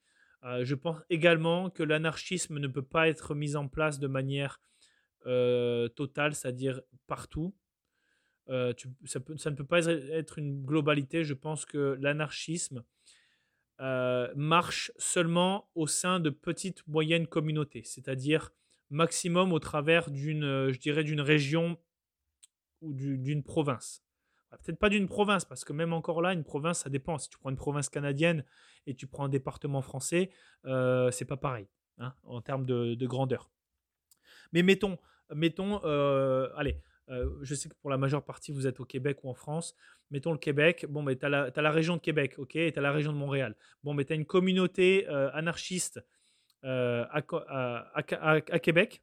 je 0.63 0.75
pense 0.75 1.03
également 1.11 1.69
que 1.69 1.83
l'anarchisme 1.83 2.59
ne 2.59 2.69
peut 2.69 2.89
pas 2.97 3.09
être 3.09 3.35
mis 3.35 3.57
en 3.57 3.69
place 3.69 3.99
de 3.99 4.07
manière 4.07 4.61
totale, 5.25 6.35
c'est-à-dire 6.35 6.81
partout. 7.07 7.55
ça, 8.49 9.21
ça, 9.37 9.51
ne 9.51 9.57
peut 9.57 9.67
pas 9.67 9.87
être 9.87 10.39
une 10.39 10.65
globalité. 10.65 11.25
Je 11.25 11.35
pense 11.35 11.65
que 11.67 11.99
l'anarchisme 12.01 12.85
marche 14.35 14.93
seulement 14.97 15.69
au 15.75 15.87
sein 15.87 16.21
de 16.21 16.31
petites, 16.31 16.87
moyennes 16.87 17.27
communautés, 17.27 17.83
c'est-à-dire 17.85 18.53
maximum 18.91 19.53
au 19.53 19.59
travers 19.59 20.11
d'une, 20.11 20.71
je 20.71 20.79
dirais, 20.79 21.03
d'une 21.03 21.21
région 21.21 21.79
ou 22.83 22.93
d'une 22.93 23.43
province. 23.43 24.05
Peut-être 24.59 24.79
pas 24.79 24.89
d'une 24.89 25.09
province, 25.09 25.45
parce 25.45 25.65
que 25.65 25.73
même 25.73 25.93
encore 25.93 26.21
là, 26.21 26.33
une 26.33 26.45
province, 26.45 26.81
ça 26.81 26.91
dépend. 26.91 27.19
Si 27.19 27.29
tu 27.31 27.39
prends 27.39 27.51
une 27.51 27.57
province 27.57 27.89
canadienne 27.89 28.45
et 28.87 28.95
tu 28.95 29.07
prends 29.07 29.25
un 29.25 29.29
département 29.29 29.83
français, 29.83 30.31
euh, 30.67 31.11
c'est 31.11 31.25
pas 31.25 31.37
pareil 31.37 31.69
hein, 31.99 32.15
en 32.25 32.41
termes 32.43 32.67
de, 32.67 33.07
grandeur. 33.07 33.51
Mais 34.53 34.63
mettons, 34.63 34.99
mettons, 35.35 35.81
euh, 35.85 36.51
allez, 36.57 36.81
euh, 37.09 37.31
je 37.43 37.55
sais 37.55 37.69
que 37.69 37.75
pour 37.81 37.91
la 37.91 37.97
majeure 37.97 38.25
partie, 38.25 38.53
vous 38.53 38.67
êtes 38.67 38.79
au 38.81 38.85
Québec 38.85 39.25
ou 39.25 39.31
en 39.31 39.35
France. 39.35 39.75
Mettons 40.11 40.33
le 40.33 40.39
Québec. 40.39 40.85
Bon, 40.89 41.03
mais 41.03 41.17
tu 41.17 41.25
as, 41.25 41.31
la 41.31 41.71
région 41.71 41.97
de 41.97 42.03
Québec, 42.03 42.35
ok, 42.37 42.57
et 42.57 42.73
tu 42.73 42.79
as 42.79 42.83
la 42.83 42.93
région 42.93 43.13
de 43.13 43.19
Montréal. 43.19 43.57
Bon, 43.83 43.95
mais 43.95 44.05
tu 44.05 44.13
as 44.13 44.17
une 44.17 44.27
communauté 44.27 45.07
anarchiste 45.09 46.01
à, 46.63 47.23
Québec 48.63 49.03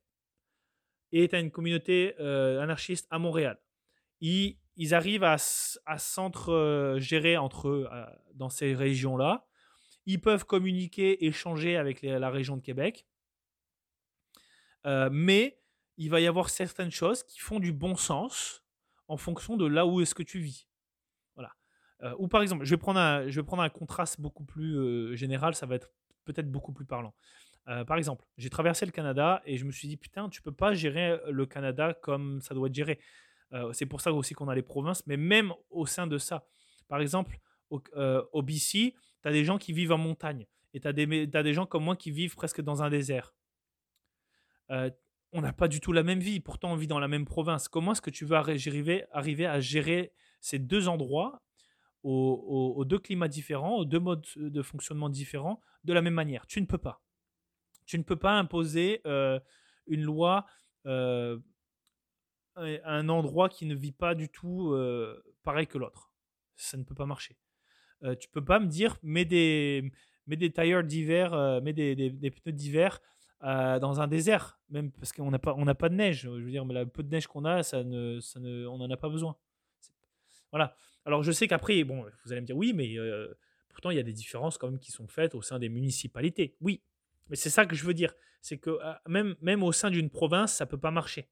et 1.11 1.27
tu 1.27 1.35
as 1.35 1.39
une 1.39 1.51
communauté 1.51 2.15
anarchiste 2.19 3.07
à 3.09 3.17
Montréal 3.17 3.59
arrivent 4.93 5.23
à, 5.23 5.37
s'entre-gérer 5.37 7.37
entre 7.37 7.67
eux 7.67 7.89
dans 8.33 8.49
ces 8.49 8.73
régions-là. 8.73 9.45
Ils 10.05 10.21
peuvent 10.21 10.45
communiquer, 10.45 11.25
échanger 11.25 11.75
avec 11.75 12.01
la 12.01 12.29
région 12.29 12.57
de 12.57 12.61
Québec. 12.61 13.05
Euh, 14.85 15.09
mais 15.11 15.59
il 15.97 16.09
va 16.09 16.21
y 16.21 16.27
avoir 16.27 16.49
certaines 16.49 16.91
choses 16.91 17.23
qui 17.23 17.39
font 17.39 17.59
du 17.59 17.73
bon 17.73 17.95
sens 17.95 18.63
en 19.07 19.17
fonction 19.17 19.57
de 19.57 19.65
là 19.65 19.85
où 19.85 20.01
est-ce 20.01 20.15
que 20.15 20.23
tu 20.23 20.39
vis. 20.39 20.67
Voilà. 21.35 21.53
Euh, 22.03 22.15
ou 22.17 22.27
par 22.27 22.41
exemple, 22.41 22.63
je 22.63 22.71
vais 22.71 22.77
prendre 22.77 22.99
un, 22.99 23.69
contraste 23.69 24.21
beaucoup 24.21 24.45
plus 24.45 24.77
euh, 24.77 25.15
général, 25.15 25.55
ça 25.55 25.65
va 25.65 25.75
être 25.75 25.91
peut-être 26.25 26.51
beaucoup 26.51 26.73
plus 26.73 26.85
parlant. 26.85 27.13
par 27.65 27.97
exemple, 27.97 28.25
j'ai 28.37 28.49
traversé 28.49 28.85
le 28.85 28.91
Canada 28.91 29.41
et 29.45 29.57
je 29.57 29.65
me 29.65 29.71
suis 29.71 29.87
dit, 29.87 29.97
putain, 29.97 30.29
tu 30.29 30.41
peux 30.41 30.51
pas 30.51 30.73
gérer 30.73 31.19
le 31.27 31.45
Canada 31.45 31.93
comme 31.93 32.41
ça 32.41 32.53
doit 32.53 32.67
être 32.67 32.73
géré. 32.73 32.99
Euh, 33.53 33.73
c'est 33.73 33.85
pour 33.85 34.01
ça 34.01 34.13
aussi 34.13 34.33
qu'on 34.33 34.47
a 34.47 34.55
les 34.55 34.61
provinces, 34.61 35.05
mais 35.07 35.17
même 35.17 35.53
au 35.69 35.85
sein 35.85 36.07
de 36.07 36.17
ça. 36.17 36.45
Par 36.87 37.01
exemple, 37.01 37.39
au, 37.69 37.81
euh, 37.95 38.23
BC, 38.35 38.95
tu 39.21 39.27
as 39.27 39.31
des 39.31 39.43
gens 39.43 39.57
qui 39.57 39.73
vivent 39.73 39.91
en 39.91 39.97
montagne 39.97 40.47
et 40.73 40.79
tu 40.79 40.87
as, 40.87 40.93
des 40.93 41.53
gens 41.53 41.65
comme 41.65 41.83
moi 41.83 41.95
qui 41.95 42.11
vivent 42.11 42.35
presque 42.35 42.61
dans 42.61 42.83
un 42.83 42.89
désert. 42.89 43.33
Euh, 44.71 44.89
on 45.31 45.41
n'a 45.41 45.53
pas 45.53 45.67
du 45.67 45.79
tout 45.79 45.93
la 45.93 46.03
même 46.03 46.19
vie, 46.19 46.39
pourtant 46.39 46.71
on 46.71 46.75
vit 46.75 46.87
dans 46.87 46.99
la 46.99 47.07
même 47.07 47.25
province. 47.25 47.67
Comment 47.67 47.91
est-ce 47.91 48.01
que 48.01 48.09
tu 48.09 48.25
veux 48.25 48.35
arriver, 48.35 49.05
arriver 49.11 49.45
à 49.45 49.59
gérer 49.59 50.13
ces 50.41 50.59
deux 50.59 50.87
endroits 50.87 51.41
aux, 52.01 52.85
deux 52.85 52.97
climats 52.97 53.27
différents, 53.27 53.75
aux 53.75 53.85
deux 53.85 53.99
modes 53.99 54.25
de 54.37 54.61
fonctionnement 54.61 55.09
différents, 55.09 55.61
de 55.83 55.93
la 55.93 56.01
même 56.01 56.13
manière? 56.13 56.47
Tu 56.47 56.61
ne 56.61 56.65
peux 56.65 56.77
pas. 56.77 57.01
Tu 57.85 57.97
ne 57.97 58.03
peux 58.03 58.15
pas 58.15 58.31
imposer 58.31 59.01
une 59.85 60.01
loi 60.01 60.45
un 62.83 63.09
endroit 63.09 63.49
qui 63.49 63.65
ne 63.65 63.75
vit 63.75 63.91
pas 63.91 64.15
du 64.15 64.29
tout 64.29 64.73
euh, 64.73 65.21
pareil 65.43 65.67
que 65.67 65.77
l'autre. 65.77 66.11
Ça 66.55 66.77
ne 66.77 66.83
peut 66.83 66.95
pas 66.95 67.05
marcher. 67.05 67.37
Euh, 68.03 68.15
tu 68.15 68.29
peux 68.29 68.43
pas 68.43 68.59
me 68.59 68.67
dire, 68.67 68.97
mets 69.03 69.25
des, 69.25 69.91
mets 70.27 70.35
des 70.35 70.51
tires 70.51 70.83
d'hiver, 70.83 71.33
euh, 71.33 71.61
mets 71.61 71.73
des, 71.73 72.31
pneus 72.31 72.53
d'hiver 72.53 72.99
dans 73.41 74.01
un 74.01 74.07
désert, 74.07 74.59
même 74.69 74.91
parce 74.91 75.13
qu'on 75.13 75.31
n'a 75.31 75.39
pas, 75.39 75.55
pas 75.75 75.89
de 75.89 75.95
neige. 75.95 76.21
Je 76.23 76.29
veux 76.29 76.51
dire, 76.51 76.65
mais 76.65 76.73
le 76.73 76.85
peu 76.85 77.03
de 77.03 77.09
neige 77.09 77.27
qu'on 77.27 77.45
a, 77.45 77.63
ça 77.63 77.83
ne, 77.83 78.19
ça 78.19 78.39
ne, 78.39 78.67
on 78.67 78.77
n'en 78.77 78.89
a 78.89 78.97
pas 78.97 79.09
besoin. 79.09 79.37
Voilà. 80.51 80.75
Alors 81.05 81.23
je 81.23 81.31
sais 81.31 81.47
qu'après, 81.47 81.83
bon, 81.85 82.05
vous 82.25 82.31
allez 82.33 82.41
me 82.41 82.45
dire, 82.45 82.57
oui, 82.57 82.73
mais 82.73 82.95
pourtant 83.69 83.91
il 83.91 83.95
y 83.95 83.99
a 83.99 84.03
des 84.03 84.11
différences 84.11 84.57
quand 84.57 84.69
même 84.69 84.79
qui 84.79 84.91
sont 84.91 85.07
faites 85.07 85.35
au 85.35 85.41
sein 85.41 85.57
des 85.57 85.69
municipalités. 85.69 86.57
Oui, 86.59 86.83
mais 87.29 87.37
c'est 87.37 87.49
ça 87.49 87.65
que 87.65 87.75
je 87.75 87.85
veux 87.85 87.93
dire. 87.93 88.13
C'est 88.41 88.57
que 88.57 88.77
même, 89.07 89.35
même 89.41 89.63
au 89.63 89.71
sein 89.71 89.89
d'une 89.89 90.09
province, 90.09 90.53
ça 90.53 90.65
peut 90.65 90.77
pas 90.77 90.91
marcher. 90.91 91.29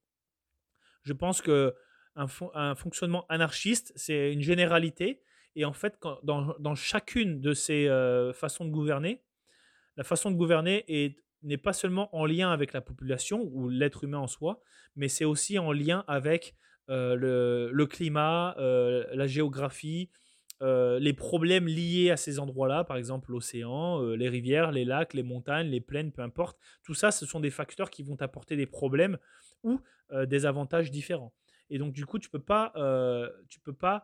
Je 1.04 1.14
pense 1.14 1.42
que 1.42 1.76
un, 2.16 2.76
fonctionnement 2.76 3.26
anarchiste, 3.30 3.94
c'est 3.96 4.34
une 4.34 4.42
généralité. 4.42 5.22
Et 5.56 5.66
en 5.66 5.74
fait, 5.74 5.98
dans, 6.24 6.76
chacune 6.76 7.42
de 7.42 7.54
ces 7.54 7.88
euh, 7.88 8.34
façons 8.34 8.66
de 8.66 8.72
gouverner, 8.72 9.24
la 9.96 10.04
façon 10.04 10.32
de 10.32 10.36
gouverner 10.36 10.86
n'est 11.44 11.58
pas 11.58 11.74
seulement 11.74 12.16
en 12.16 12.26
lien 12.26 12.52
avec 12.52 12.74
la 12.74 12.82
population 12.82 13.50
ou 13.52 13.70
l'être 13.70 14.04
humain 14.04 14.20
en 14.20 14.28
soi, 14.28 14.62
mais 14.96 15.08
c'est 15.08 15.26
aussi 15.26 15.58
en 15.58 15.72
lien 15.72 16.04
avec 16.08 16.56
euh, 16.90 17.70
le, 17.72 17.86
climat, 17.86 18.56
euh, 18.60 19.06
la 19.14 19.28
géographie, 19.28 20.10
les 20.62 21.14
problèmes 21.14 21.68
liés 21.68 22.10
à 22.12 22.18
ces 22.18 22.40
endroits-là, 22.40 22.84
par 22.84 22.98
exemple 22.98 23.32
l'océan, 23.32 24.02
les 24.02 24.30
rivières, 24.30 24.72
les 24.72 24.86
lacs, 24.86 25.14
les 25.14 25.24
montagnes, 25.24 25.68
les 25.68 25.82
plaines, 25.82 26.12
peu 26.12 26.22
importe. 26.22 26.58
Tout 26.84 26.94
ça, 26.94 27.12
ce 27.12 27.26
sont 27.26 27.40
des 27.40 27.52
facteurs 27.52 27.90
qui 27.90 28.04
vont 28.04 28.16
apporter 28.22 28.56
des 28.56 28.66
problèmes 28.66 29.18
ou 29.64 29.80
des 30.26 30.46
avantages 30.46 30.90
différents. 30.90 31.34
Et 31.70 31.78
donc, 31.78 31.94
du 31.94 32.06
coup, 32.06 32.18
tu 32.18 32.30
peux 32.30 32.42
pas, 32.42 32.72
tu 33.50 33.60
peux 33.60 33.74
pas 33.74 34.04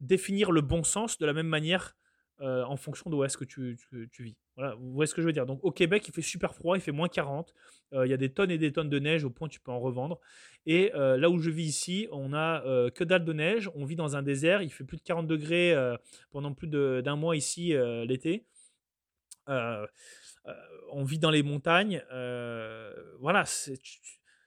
définir 0.00 0.50
le 0.50 0.60
bon 0.60 0.82
sens 0.82 1.18
de 1.18 1.26
la 1.26 1.32
même 1.32 1.46
manière 1.46 1.96
en 2.40 2.76
fonction 2.76 3.10
de 3.10 3.16
où 3.16 3.24
est-ce 3.24 3.36
que 3.36 3.44
tu, 3.44 3.78
vis. 4.18 4.36
Voilà, 4.56 4.74
vous 4.74 4.92
voyez 4.92 5.06
ce 5.06 5.14
que 5.14 5.22
je 5.22 5.26
veux 5.26 5.32
dire. 5.32 5.46
Donc, 5.46 5.60
au 5.62 5.70
Québec, 5.70 6.06
il 6.08 6.14
fait 6.14 6.22
super 6.22 6.54
froid, 6.54 6.76
il 6.76 6.80
fait 6.80 6.92
moins 6.92 7.08
40. 7.08 7.54
Il 7.92 8.06
y 8.06 8.12
a 8.12 8.16
des 8.16 8.32
tonnes 8.32 8.50
et 8.50 8.58
des 8.58 8.72
tonnes 8.72 8.88
de 8.88 8.98
neige 8.98 9.24
au 9.24 9.30
point 9.30 9.46
où 9.46 9.50
tu 9.50 9.60
peux 9.60 9.70
en 9.70 9.80
revendre. 9.80 10.20
Et 10.66 10.90
là 10.94 11.28
où 11.30 11.38
je 11.38 11.50
vis 11.50 11.66
ici, 11.66 12.08
on 12.12 12.32
a 12.32 12.62
que 12.90 13.04
dalle 13.04 13.24
de 13.24 13.32
neige. 13.32 13.70
On 13.74 13.84
vit 13.84 13.96
dans 13.96 14.16
un 14.16 14.22
désert. 14.22 14.62
Il 14.62 14.70
fait 14.70 14.84
plus 14.84 14.96
de 14.96 15.02
40 15.02 15.26
degrés 15.26 15.74
pendant 16.30 16.52
plus 16.54 16.68
d'un 16.68 17.16
mois 17.16 17.36
ici 17.36 17.74
l'été. 18.06 18.46
on 19.46 21.04
vit 21.04 21.18
dans 21.18 21.30
les 21.30 21.42
montagnes. 21.42 22.02
voilà, 23.18 23.44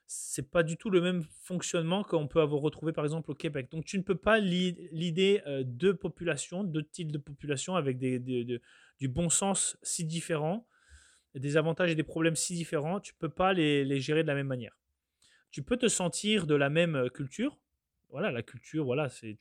c'est 0.06 0.50
pas 0.50 0.64
du 0.64 0.78
tout 0.78 0.90
le 0.90 1.02
même 1.02 1.24
fonctionnement 1.42 2.04
qu'on 2.04 2.28
peut 2.28 2.42
avoir 2.42 2.62
retrouvé 2.62 2.92
par 2.94 3.04
exemple 3.04 3.32
au 3.32 3.36
Québec. 3.36 3.70
Donc 3.72 3.86
tu 3.86 3.98
ne 3.98 4.04
peux 4.04 4.16
pas 4.16 4.40
l'idée 4.40 5.42
euh, 5.48 5.64
de 5.66 5.92
population, 5.92 6.64
de 6.64 6.82
types 6.82 7.12
de 7.12 7.18
population 7.18 7.76
avec 7.76 7.98
des, 7.98 8.20
du 9.00 9.08
bon 9.08 9.30
sens 9.30 9.78
si 9.82 10.06
différent, 10.06 10.68
des 11.36 11.58
avantages 11.58 11.92
et 11.92 11.96
des 11.96 12.04
problèmes 12.04 12.36
si 12.36 12.54
différents, 12.54 13.00
tu 13.00 13.14
peux 13.14 13.30
pas 13.30 13.54
les, 13.54 14.00
gérer 14.00 14.24
de 14.24 14.28
la 14.28 14.36
même 14.36 14.48
manière. 14.48 14.78
Tu 15.52 15.64
peux 15.64 15.78
te 15.78 15.88
sentir 15.88 16.48
de 16.48 16.56
la 16.56 16.70
même 16.70 16.96
euh, 16.96 17.10
culture. 17.10 17.58
Voilà, 18.10 18.32
la 18.32 18.44
culture, 18.44 18.86
voilà, 18.86 19.10
c'est 19.10 19.36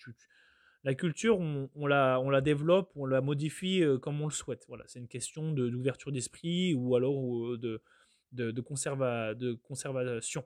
la 0.84 0.94
culture, 0.94 1.38
on, 1.38 1.86
la, 1.86 2.18
on 2.20 2.30
la 2.30 2.40
développe, 2.40 2.90
on 2.96 3.04
la 3.04 3.20
modifie 3.20 3.82
euh, 3.82 3.98
comme 3.98 4.20
on 4.22 4.26
le 4.26 4.32
souhaite. 4.32 4.64
Voilà, 4.66 4.84
c'est 4.86 4.98
une 4.98 5.08
question 5.08 5.52
d'ouverture 5.52 6.10
d'esprit 6.10 6.72
ou 6.74 6.96
alors 6.96 7.58
de, 7.58 7.82
de, 8.32 8.60
conservation 9.52 10.44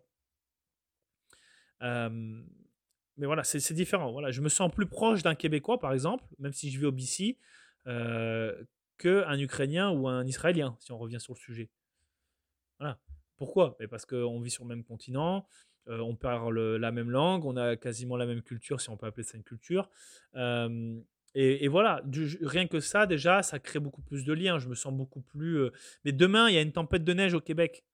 mais 3.18 3.26
voilà, 3.26 3.44
c'est 3.44 3.72
différent. 3.72 4.12
Voilà, 4.12 4.30
je 4.30 4.40
me 4.42 4.48
sens 4.48 4.70
plus 4.70 4.86
proche 4.86 5.22
d'un 5.22 5.34
Québécois, 5.34 5.78
par 5.78 5.92
exemple, 5.92 6.24
même 6.38 6.52
si 6.52 6.70
je 6.70 6.78
vis 6.78 6.86
au 6.86 6.92
BC, 6.92 7.38
euh, 7.86 8.64
qu'un 8.98 9.38
Ukrainien 9.38 9.90
ou 9.90 10.08
un 10.08 10.26
Israélien, 10.26 10.76
si 10.80 10.92
on 10.92 10.98
revient 10.98 11.20
sur 11.20 11.32
le 11.34 11.38
sujet. 11.38 11.70
Voilà. 12.78 12.98
Pourquoi? 13.36 13.76
Mais 13.80 13.88
Parce 13.88 14.04
qu'on 14.04 14.40
vit 14.40 14.50
sur 14.50 14.64
le 14.64 14.68
même 14.68 14.84
continent, 14.84 15.46
on 15.86 16.16
parle 16.16 16.76
la 16.76 16.90
même 16.90 17.10
langue, 17.10 17.44
on 17.44 17.56
a 17.56 17.76
quasiment 17.76 18.16
la 18.16 18.26
même 18.26 18.42
culture, 18.42 18.80
si 18.80 18.90
on 18.90 18.96
peut 18.96 19.06
appeler 19.06 19.22
ça 19.22 19.36
une 19.36 19.44
culture. 19.44 19.88
Et, 21.38 21.68
voilà, 21.68 22.02
rien 22.40 22.66
que 22.66 22.80
ça, 22.80 23.06
déjà, 23.06 23.42
ça 23.42 23.58
crée 23.58 23.78
beaucoup 23.78 24.00
plus 24.00 24.24
de 24.24 24.32
liens. 24.32 24.58
Je 24.58 24.68
me 24.68 24.74
sens 24.74 24.92
beaucoup 24.92 25.20
plus. 25.20 25.70
Mais 26.04 26.12
demain, 26.12 26.48
il 26.48 26.54
y 26.54 26.58
a 26.58 26.62
une 26.62 26.72
tempête 26.72 27.04
de 27.04 27.12
neige 27.12 27.34
au 27.34 27.40
Québec 27.40 27.84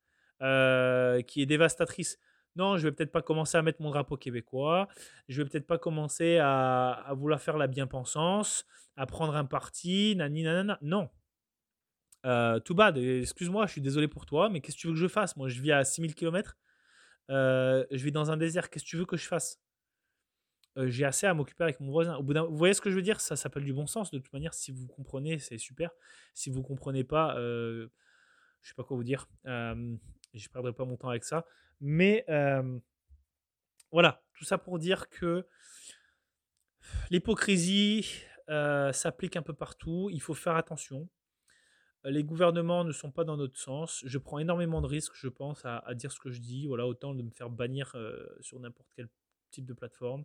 qui 0.40 1.42
est 1.42 1.46
dévastatrice 1.46 2.18
non, 2.56 2.76
je 2.76 2.82
vais 2.82 2.92
peut-être 2.92 3.12
pas 3.12 3.22
commencer 3.22 3.56
à 3.56 3.62
mettre 3.62 3.80
mon 3.80 3.90
drapeau 3.90 4.16
québécois, 4.16 4.88
je 5.28 5.42
vais 5.42 5.48
peut-être 5.48 5.66
pas 5.66 5.78
commencer 5.78 6.38
à, 6.38 7.12
vouloir 7.16 7.40
faire 7.40 7.56
la 7.56 7.66
bien-pensance, 7.66 8.66
à 8.96 9.06
prendre 9.06 9.34
un 9.36 9.44
parti, 9.44 10.14
nani 10.16 10.42
nanana. 10.42 10.78
Non. 10.82 11.08
Tout 12.64 12.74
bad, 12.74 12.98
excuse-moi, 12.98 13.66
je 13.66 13.72
suis 13.72 13.80
désolé 13.80 14.06
pour 14.08 14.26
toi, 14.26 14.48
mais 14.50 14.60
qu'est-ce 14.60 14.76
que 14.76 14.80
tu 14.82 14.86
veux 14.88 14.92
que 14.92 14.98
je 14.98 15.08
fasse? 15.08 15.36
Moi, 15.36 15.48
je 15.48 15.60
vis 15.60 15.72
à 15.72 15.84
6000 15.84 16.14
km, 16.14 16.58
je 17.28 18.04
vis 18.04 18.12
dans 18.12 18.30
un 18.30 18.36
désert, 18.36 18.68
qu'est-ce 18.68 18.84
que 18.84 18.90
tu 18.90 18.96
veux 18.96 19.06
que 19.06 19.16
je 19.16 19.26
fasse? 19.26 19.58
Euh, 20.78 20.88
J'ai 20.88 21.04
assez 21.04 21.26
à 21.26 21.34
m'occuper 21.34 21.64
avec 21.64 21.80
mon 21.80 21.90
voisin. 21.90 22.16
Au 22.16 22.22
bout 22.22 22.34
vous 22.34 22.56
voyez 22.56 22.74
ce 22.74 22.80
que 22.80 22.90
je 22.90 22.96
veux 22.96 23.02
dire? 23.02 23.20
Ça 23.20 23.36
s'appelle 23.36 23.64
du 23.64 23.72
bon 23.72 23.86
sens, 23.86 24.10
de 24.10 24.18
toute 24.18 24.32
manière, 24.32 24.54
si 24.54 24.72
vous 24.72 24.86
comprenez, 24.86 25.38
c'est 25.38 25.58
super. 25.58 25.90
Si 26.34 26.50
vous 26.50 26.62
comprenez 26.62 27.04
pas, 27.04 27.34
je 27.36 27.88
sais 28.62 28.74
pas 28.74 28.84
quoi 28.84 28.96
vous 28.96 29.04
dire. 29.04 29.28
je 29.44 29.50
ne 29.50 30.52
perdrai 30.52 30.72
pas 30.72 30.84
mon 30.84 30.96
temps 30.96 31.08
avec 31.08 31.24
ça. 31.24 31.44
Mais 31.80 32.24
voilà, 33.90 34.22
tout 34.34 34.44
ça 34.44 34.58
pour 34.58 34.78
dire 34.78 35.08
que 35.08 35.46
l'hypocrisie, 37.10 38.24
s'applique 38.92 39.36
un 39.36 39.42
peu 39.42 39.54
partout. 39.54 40.08
Il 40.12 40.20
faut 40.20 40.34
faire 40.34 40.56
attention. 40.56 41.08
Les 42.04 42.24
gouvernements 42.24 42.84
ne 42.84 42.92
sont 42.92 43.12
pas 43.12 43.24
dans 43.24 43.36
notre 43.36 43.58
sens. 43.58 44.02
Je 44.04 44.18
prends 44.18 44.38
énormément 44.40 44.80
de 44.80 44.86
risques, 44.86 45.14
je 45.14 45.28
pense, 45.28 45.64
à, 45.64 45.94
dire 45.94 46.10
ce 46.10 46.18
que 46.18 46.30
je 46.30 46.40
dis. 46.40 46.66
Voilà, 46.66 46.86
autant 46.86 47.14
de 47.14 47.22
me 47.22 47.30
faire 47.30 47.48
bannir 47.48 47.94
sur 48.40 48.58
n'importe 48.58 48.88
quel 48.96 49.08
type 49.52 49.66
de 49.66 49.74
plateforme. 49.74 50.24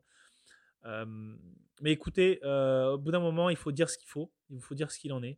Mais 0.84 1.92
écoutez, 1.92 2.40
au 2.44 2.98
bout 2.98 3.12
d'un 3.12 3.20
moment, 3.20 3.50
il 3.50 3.58
faut 3.58 3.72
dire 3.72 3.90
ce 3.90 3.98
qu'il 3.98 4.08
faut. 4.08 4.32
Il 4.50 4.62
faut 4.62 4.76
dire 4.76 4.92
ce 4.92 5.00
qu'il 5.00 5.14
en 5.14 5.24
est. 5.24 5.38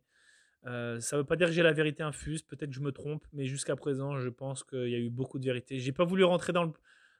Ça 0.64 0.68
ne 0.70 1.16
veut 1.16 1.24
pas 1.24 1.36
dire 1.36 1.46
que 1.48 1.52
j'ai 1.52 1.62
la 1.62 1.72
vérité 1.72 2.02
infuse, 2.02 2.42
peut-être 2.42 2.70
que 2.70 2.76
je 2.76 2.80
me 2.80 2.92
trompe, 2.92 3.26
mais 3.32 3.46
jusqu'à 3.46 3.76
présent, 3.76 4.18
je 4.20 4.28
pense 4.28 4.62
qu'il 4.62 4.88
y 4.88 4.94
a 4.94 4.98
eu 4.98 5.10
beaucoup 5.10 5.38
de 5.38 5.44
vérité. 5.44 5.78
J'ai 5.78 5.92
pas 5.92 6.04
voulu 6.04 6.22
rentrer 6.24 6.52
dans 6.52 6.64
le, 6.64 6.72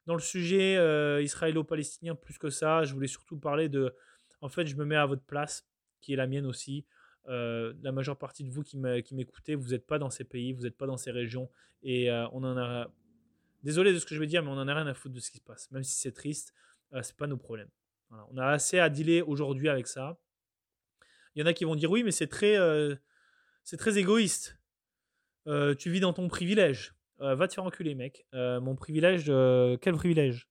dans 0.07 0.15
le 0.15 0.21
sujet 0.21 0.75
israélo-palestinien 1.23 2.15
plus 2.15 2.39
que 2.39 2.51
ça. 2.51 2.85
Je 2.85 2.93
voulais 2.95 3.09
surtout 3.09 3.39
parler 3.39 3.69
de. 3.69 3.95
En 4.43 4.49
fait, 4.49 4.67
je 4.67 4.77
me 4.77 4.85
mets 4.85 4.97
à 4.97 5.07
votre 5.07 5.25
place, 5.25 5.67
qui 6.01 6.13
est 6.13 6.17
la 6.17 6.27
mienne 6.27 6.47
aussi. 6.47 6.85
La 7.27 7.93
majeure 7.93 8.19
partie 8.19 8.45
de 8.45 8.51
vous 8.51 8.63
qui 8.63 8.79
m'écoutez, 8.79 9.55
vous 9.55 9.69
n'êtes 9.69 9.87
pas 9.87 9.99
dans 9.99 10.11
ces 10.11 10.25
pays, 10.25 10.53
vous 10.53 10.63
n'êtes 10.63 10.77
pas 10.77 10.87
dans 10.87 10.97
ces 10.97 11.11
régions, 11.11 11.51
et 11.83 12.11
on 12.11 12.43
en 12.45 12.57
a. 12.57 12.93
Désolé 13.63 13.93
de 13.93 13.99
ce 13.99 14.07
que 14.07 14.15
je 14.15 14.21
vais 14.21 14.27
dire, 14.27 14.43
mais 14.43 14.49
on 14.49 14.55
en 14.55 14.69
a 14.69 14.75
rien 14.75 14.87
à 14.87 14.95
foutre 14.95 15.15
de 15.15 15.21
ce 15.21 15.31
qui 15.31 15.37
se 15.37 15.43
passe. 15.43 15.71
Même 15.71 15.83
si 15.83 15.95
c'est 15.95 16.13
triste, 16.13 16.55
c'est 17.03 17.17
pas 17.17 17.27
nos 17.27 17.37
problèmes. 17.37 17.69
On 18.11 18.39
a 18.39 18.47
assez 18.47 18.79
à 18.79 18.89
dealer 18.89 19.23
aujourd'hui 19.23 19.69
avec 19.69 19.87
ça. 19.87 20.19
Il 21.35 21.41
y 21.41 21.43
en 21.43 21.47
a 21.47 21.53
qui 21.53 21.65
vont 21.65 21.77
dire 21.77 21.91
oui, 21.91 22.03
mais 22.03 22.11
c'est 22.11 22.27
très 22.27 22.57
c'est 23.65 23.77
très 23.77 23.99
égoïste. 23.99 24.59
Euh, 25.47 25.75
tu 25.75 25.91
vis 25.91 26.01
dans 26.01 26.13
ton 26.13 26.29
privilège. 26.29 26.95
Euh, 27.21 27.35
va 27.35 27.49
te 27.49 27.55
faire 27.55 27.65
enculer, 27.65 27.95
mec. 27.95 28.27
Euh, 28.35 28.61
mon 28.61 28.77
privilège, 28.77 29.27
quel 29.81 29.95
privilège? 29.95 30.49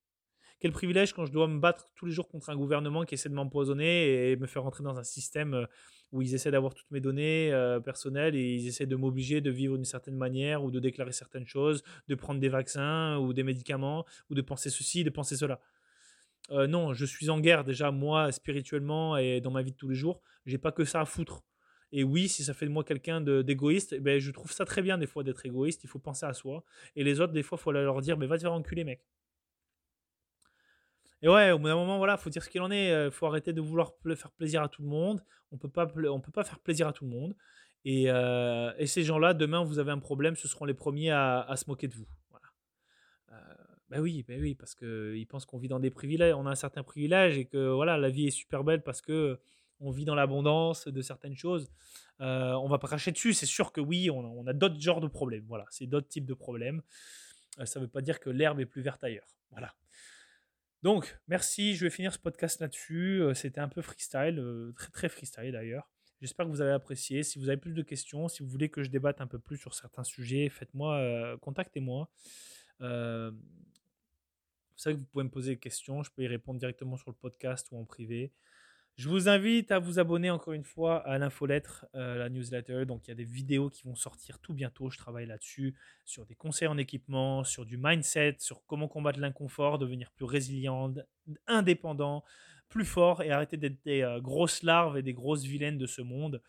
Quel 0.60 0.72
privilège 0.72 1.14
quand 1.14 1.24
je 1.24 1.32
dois 1.32 1.48
me 1.48 1.58
battre 1.58 1.90
tous 1.96 2.04
les 2.04 2.12
jours 2.12 2.28
contre 2.28 2.50
un 2.50 2.56
gouvernement 2.56 3.04
qui 3.04 3.14
essaie 3.14 3.30
de 3.30 3.34
m'empoisonner 3.34 4.30
et 4.30 4.36
me 4.36 4.46
faire 4.46 4.62
rentrer 4.62 4.84
dans 4.84 4.98
un 4.98 5.02
système 5.02 5.66
où 6.12 6.20
ils 6.20 6.34
essaient 6.34 6.50
d'avoir 6.50 6.74
toutes 6.74 6.90
mes 6.90 7.00
données 7.00 7.50
personnelles 7.82 8.36
et 8.36 8.56
ils 8.56 8.68
essaient 8.68 8.84
de 8.84 8.96
m'obliger 8.96 9.40
de 9.40 9.50
vivre 9.50 9.76
d'une 9.76 9.86
certaine 9.86 10.16
manière 10.16 10.62
ou 10.62 10.70
de 10.70 10.78
déclarer 10.78 11.12
certaines 11.12 11.46
choses, 11.46 11.82
de 12.08 12.14
prendre 12.14 12.40
des 12.40 12.50
vaccins 12.50 13.16
ou 13.16 13.32
des 13.32 13.42
médicaments 13.42 14.04
ou 14.28 14.34
de 14.34 14.42
penser 14.42 14.68
ceci, 14.68 15.02
de 15.02 15.08
penser 15.08 15.34
cela. 15.34 15.60
Non, 16.50 16.92
je 16.94 17.04
suis 17.04 17.30
en 17.30 17.40
guerre 17.40 17.64
déjà 17.64 17.90
moi 17.90 18.32
spirituellement 18.32 19.16
et 19.16 19.40
dans 19.40 19.50
ma 19.50 19.62
vie 19.62 19.72
de 19.72 19.76
tous 19.76 19.88
les 19.88 19.94
jours. 19.94 20.20
J'ai 20.46 20.58
pas 20.58 20.72
que 20.72 20.84
ça 20.84 21.00
à 21.00 21.04
foutre. 21.04 21.42
Et 21.92 22.04
oui, 22.04 22.28
si 22.28 22.44
ça 22.44 22.54
fait 22.54 22.66
de 22.66 22.70
moi 22.70 22.84
quelqu'un 22.84 23.20
d'égoïste, 23.20 23.94
eh 23.94 24.00
ben, 24.00 24.18
je 24.18 24.30
trouve 24.30 24.52
ça 24.52 24.64
très 24.64 24.82
bien 24.82 24.96
des 24.98 25.06
fois 25.06 25.24
d'être 25.24 25.44
égoïste. 25.44 25.82
Il 25.84 25.88
faut 25.88 25.98
penser 25.98 26.24
à 26.24 26.32
soi. 26.32 26.64
Et 26.94 27.02
les 27.02 27.20
autres, 27.20 27.32
des 27.32 27.42
fois, 27.42 27.58
il 27.58 27.62
faut 27.62 27.72
leur 27.72 28.00
dire, 28.00 28.16
mais 28.16 28.26
va 28.26 28.36
te 28.36 28.42
faire 28.42 28.52
enculer, 28.52 28.84
mec. 28.84 29.04
Et 31.22 31.28
ouais, 31.28 31.50
au 31.50 31.58
bout 31.58 31.66
d'un 31.66 31.74
moment, 31.74 31.98
voilà, 31.98 32.16
faut 32.16 32.30
dire 32.30 32.42
ce 32.42 32.48
qu'il 32.48 32.62
en 32.62 32.70
est. 32.70 32.86
Il 32.86 32.92
euh, 32.92 33.10
faut 33.10 33.26
arrêter 33.26 33.52
de 33.52 33.60
vouloir 33.60 33.92
faire 34.14 34.30
plaisir 34.30 34.62
à 34.62 34.68
tout 34.68 34.82
le 34.82 34.88
monde. 34.88 35.22
On 35.52 35.58
peut 35.58 35.68
pas, 35.68 35.86
peut 35.86 36.32
pas 36.32 36.44
faire 36.44 36.60
plaisir 36.60 36.88
à 36.88 36.92
tout 36.92 37.04
le 37.04 37.10
monde. 37.10 37.34
Et, 37.84 38.04
euh, 38.08 38.72
et 38.78 38.86
ces 38.86 39.02
gens-là, 39.02 39.34
demain, 39.34 39.64
vous 39.64 39.78
avez 39.78 39.90
un 39.90 39.98
problème, 39.98 40.36
ce 40.36 40.48
seront 40.48 40.64
les 40.64 40.74
premiers 40.74 41.10
à 41.10 41.54
se 41.56 41.64
moquer 41.68 41.88
de 41.88 41.94
vous. 41.94 42.06
Euh, 43.90 43.96
ben 43.96 44.00
oui, 44.00 44.24
ben 44.26 44.40
oui, 44.40 44.54
parce 44.54 44.74
qu'ils 44.74 45.26
pensent 45.26 45.46
qu'on 45.46 45.58
vit 45.58 45.68
dans 45.68 45.80
des 45.80 45.90
privilèges, 45.90 46.34
on 46.34 46.46
a 46.46 46.50
un 46.50 46.54
certain 46.54 46.82
privilège 46.82 47.38
et 47.38 47.44
que 47.44 47.70
voilà, 47.70 47.98
la 47.98 48.08
vie 48.08 48.26
est 48.26 48.30
super 48.30 48.64
belle 48.64 48.82
parce 48.82 49.00
que 49.00 49.38
on 49.80 49.90
vit 49.90 50.04
dans 50.04 50.14
l'abondance 50.14 50.86
de 50.88 51.02
certaines 51.02 51.36
choses. 51.36 51.70
Euh, 52.20 52.52
on 52.52 52.68
va 52.68 52.78
pas 52.78 52.86
cracher 52.86 53.12
dessus, 53.12 53.32
c'est 53.32 53.46
sûr 53.46 53.72
que 53.72 53.80
oui, 53.80 54.10
on, 54.10 54.46
a 54.46 54.52
d'autres 54.52 54.78
genres 54.80 55.00
de 55.00 55.06
problèmes. 55.06 55.44
Voilà, 55.48 55.64
c'est 55.70 55.86
d'autres 55.86 56.08
types 56.08 56.26
de 56.26 56.34
problèmes. 56.34 56.82
Euh, 57.58 57.64
ça 57.64 57.80
ne 57.80 57.86
veut 57.86 57.90
pas 57.90 58.02
dire 58.02 58.20
que 58.20 58.28
l'herbe 58.28 58.60
est 58.60 58.66
plus 58.66 58.82
verte 58.82 59.02
ailleurs. 59.02 59.26
Voilà. 59.50 59.74
Donc, 60.82 61.18
merci. 61.28 61.74
Je 61.74 61.84
vais 61.84 61.90
finir 61.90 62.12
ce 62.12 62.18
podcast 62.18 62.60
là-dessus. 62.60 63.22
Euh, 63.22 63.34
c'était 63.34 63.60
un 63.60 63.68
peu 63.68 63.80
freestyle, 63.80 64.72
très 64.76 64.90
très 64.90 65.08
freestyle 65.08 65.52
d'ailleurs. 65.52 65.90
J'espère 66.20 66.44
que 66.44 66.50
vous 66.50 66.60
avez 66.60 66.72
apprécié. 66.72 67.22
Si 67.22 67.38
vous 67.38 67.48
avez 67.48 67.56
plus 67.56 67.72
de 67.72 67.82
questions, 67.82 68.28
si 68.28 68.42
vous 68.42 68.50
voulez 68.50 68.68
que 68.68 68.82
je 68.82 68.90
débatte 68.90 69.22
un 69.22 69.26
peu 69.26 69.38
plus 69.38 69.56
sur 69.56 69.74
certains 69.74 70.04
sujets, 70.04 70.50
faites-moi, 70.50 71.38
contactez-moi. 71.40 72.10
Vous 74.80 74.84
savez 74.84 74.96
que 74.96 75.00
vous 75.00 75.06
pouvez 75.08 75.24
me 75.24 75.30
poser 75.30 75.50
des 75.52 75.58
questions. 75.58 76.02
Je 76.02 76.10
peux 76.10 76.22
y 76.22 76.26
répondre 76.26 76.58
directement 76.58 76.96
sur 76.96 77.10
le 77.10 77.14
podcast 77.14 77.68
ou 77.70 77.76
en 77.76 77.84
privé. 77.84 78.32
Je 78.96 79.10
vous 79.10 79.28
invite 79.28 79.72
à 79.72 79.78
vous 79.78 79.98
abonner 79.98 80.30
encore 80.30 80.54
une 80.54 80.64
fois 80.64 81.06
à 81.06 81.18
l'infolettre, 81.18 81.84
euh, 81.94 82.16
la 82.16 82.30
newsletter. 82.30 82.86
Donc, 82.86 83.06
il 83.06 83.10
y 83.10 83.12
a 83.12 83.14
des 83.14 83.26
vidéos 83.26 83.68
qui 83.68 83.82
vont 83.82 83.94
sortir 83.94 84.38
tout 84.38 84.54
bientôt. 84.54 84.88
Je 84.88 84.96
travaille 84.96 85.26
là-dessus, 85.26 85.74
sur 86.06 86.24
des 86.24 86.34
conseils 86.34 86.66
en 86.66 86.78
équipement, 86.78 87.44
sur 87.44 87.66
du 87.66 87.76
mindset, 87.76 88.36
sur 88.38 88.64
comment 88.64 88.88
combattre 88.88 89.20
l'inconfort, 89.20 89.78
devenir 89.78 90.10
plus 90.12 90.24
résilient, 90.24 90.94
indépendant, 91.46 92.24
plus 92.70 92.86
fort 92.86 93.20
et 93.20 93.30
arrêter 93.30 93.58
d'être 93.58 93.84
des 93.84 94.00
euh, 94.00 94.18
grosses 94.18 94.62
larves 94.62 94.96
et 94.96 95.02
des 95.02 95.12
grosses 95.12 95.42
vilaines 95.42 95.76
de 95.76 95.86
ce 95.86 96.00
monde 96.00 96.40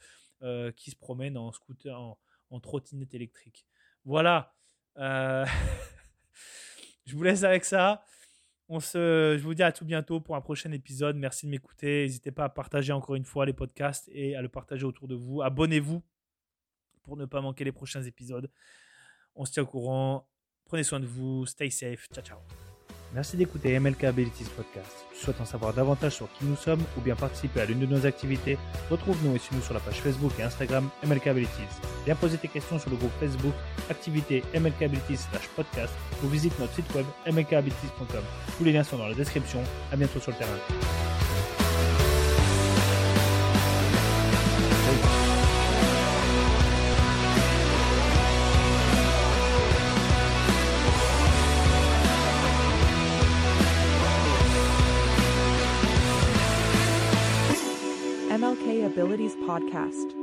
euh, 0.42 0.72
qui 0.72 0.90
se 0.90 0.96
promènent 0.96 1.38
en 1.38 1.52
scooter, 1.52 2.00
en, 2.00 2.60
trottinette 2.62 3.14
électrique. 3.14 3.66
Voilà. 4.06 4.56
je 4.96 5.46
vous 7.14 7.24
laisse 7.24 7.44
avec 7.44 7.66
ça. 7.66 8.06
Je 8.80 9.41
vous 9.41 9.53
dis 9.53 9.63
à 9.63 9.72
tout 9.72 9.86
bientôt 9.86 10.19
pour 10.19 10.36
un 10.36 10.41
prochain 10.41 10.72
épisode. 10.72 11.15
Merci 11.17 11.45
de 11.45 11.51
m'écouter. 11.51 12.03
N'hésitez 12.03 12.32
pas 12.32 12.45
à 12.45 12.49
partager 12.49 12.93
encore 12.93 13.15
une 13.15 13.26
fois 13.26 13.45
les 13.45 13.53
podcasts 13.53 14.09
et 14.13 14.36
à 14.36 14.41
le 14.41 14.49
partager 14.49 14.86
autour 14.86 15.07
de 15.07 15.15
vous. 15.15 15.41
Abonnez-vous 15.41 16.01
pour 17.03 17.17
ne 17.17 17.26
pas 17.26 17.41
manquer 17.41 17.63
les 17.63 17.72
prochains 17.72 18.03
épisodes. 18.03 18.49
On 19.36 19.45
se 19.45 19.51
tient 19.51 19.63
au 19.63 19.67
courant. 19.67 20.28
Prenez 20.65 20.84
soin 20.84 20.99
de 20.99 21.05
vous. 21.05 21.45
Stay 21.45 21.69
safe. 21.69 22.07
Ciao, 22.13 22.24
ciao. 22.24 22.70
Merci 23.14 23.36
d'écouter 23.36 23.78
MLK 23.78 24.05
Abilities 24.05 24.49
Podcast. 24.55 25.05
Si 25.12 25.20
tu 25.20 25.26
souhaites 25.26 25.41
en 25.41 25.45
savoir 25.45 25.74
davantage 25.74 26.16
sur 26.16 26.32
qui 26.32 26.45
nous 26.45 26.55
sommes 26.55 26.82
ou 26.97 27.01
bien 27.01 27.16
participer 27.16 27.62
à 27.62 27.66
l'une 27.66 27.80
de 27.80 27.86
nos 27.86 28.05
activités, 28.05 28.57
retrouve-nous 28.89 29.36
et 29.36 29.39
suis-nous 29.39 29.62
sur 29.62 29.74
la 29.74 29.82
page 29.82 30.01
Facebook 30.01 30.32
et 30.39 30.43
Instagram 30.43 30.89
MLK 31.05 31.28
Abilities. 31.28 31.82
Viens 32.05 32.16
poser 32.16 32.38
tes 32.38 32.47
questions 32.47 32.80
sur 32.80 32.89
le 32.89 32.95
groupe 32.95 33.12
Facebook 33.20 33.53
Activité 33.89 34.43
MLK 34.53 34.84
Abilities 34.84 35.18
slash 35.30 35.47
podcast 35.55 35.93
ou 36.24 36.28
visite 36.28 36.57
notre 36.59 36.74
site 36.74 36.93
web 36.95 37.05
mlkabilities.com. 37.28 38.24
Tous 38.57 38.64
les 38.64 38.72
liens 38.72 38.84
sont 38.84 38.97
dans 38.97 39.07
la 39.07 39.16
description. 39.16 39.62
À 39.91 39.97
bientôt 39.97 40.20
sur 40.20 40.32
le 40.32 40.38
terrain. 40.38 41.11
Abilities 58.92 59.38
Podcast. 59.38 60.20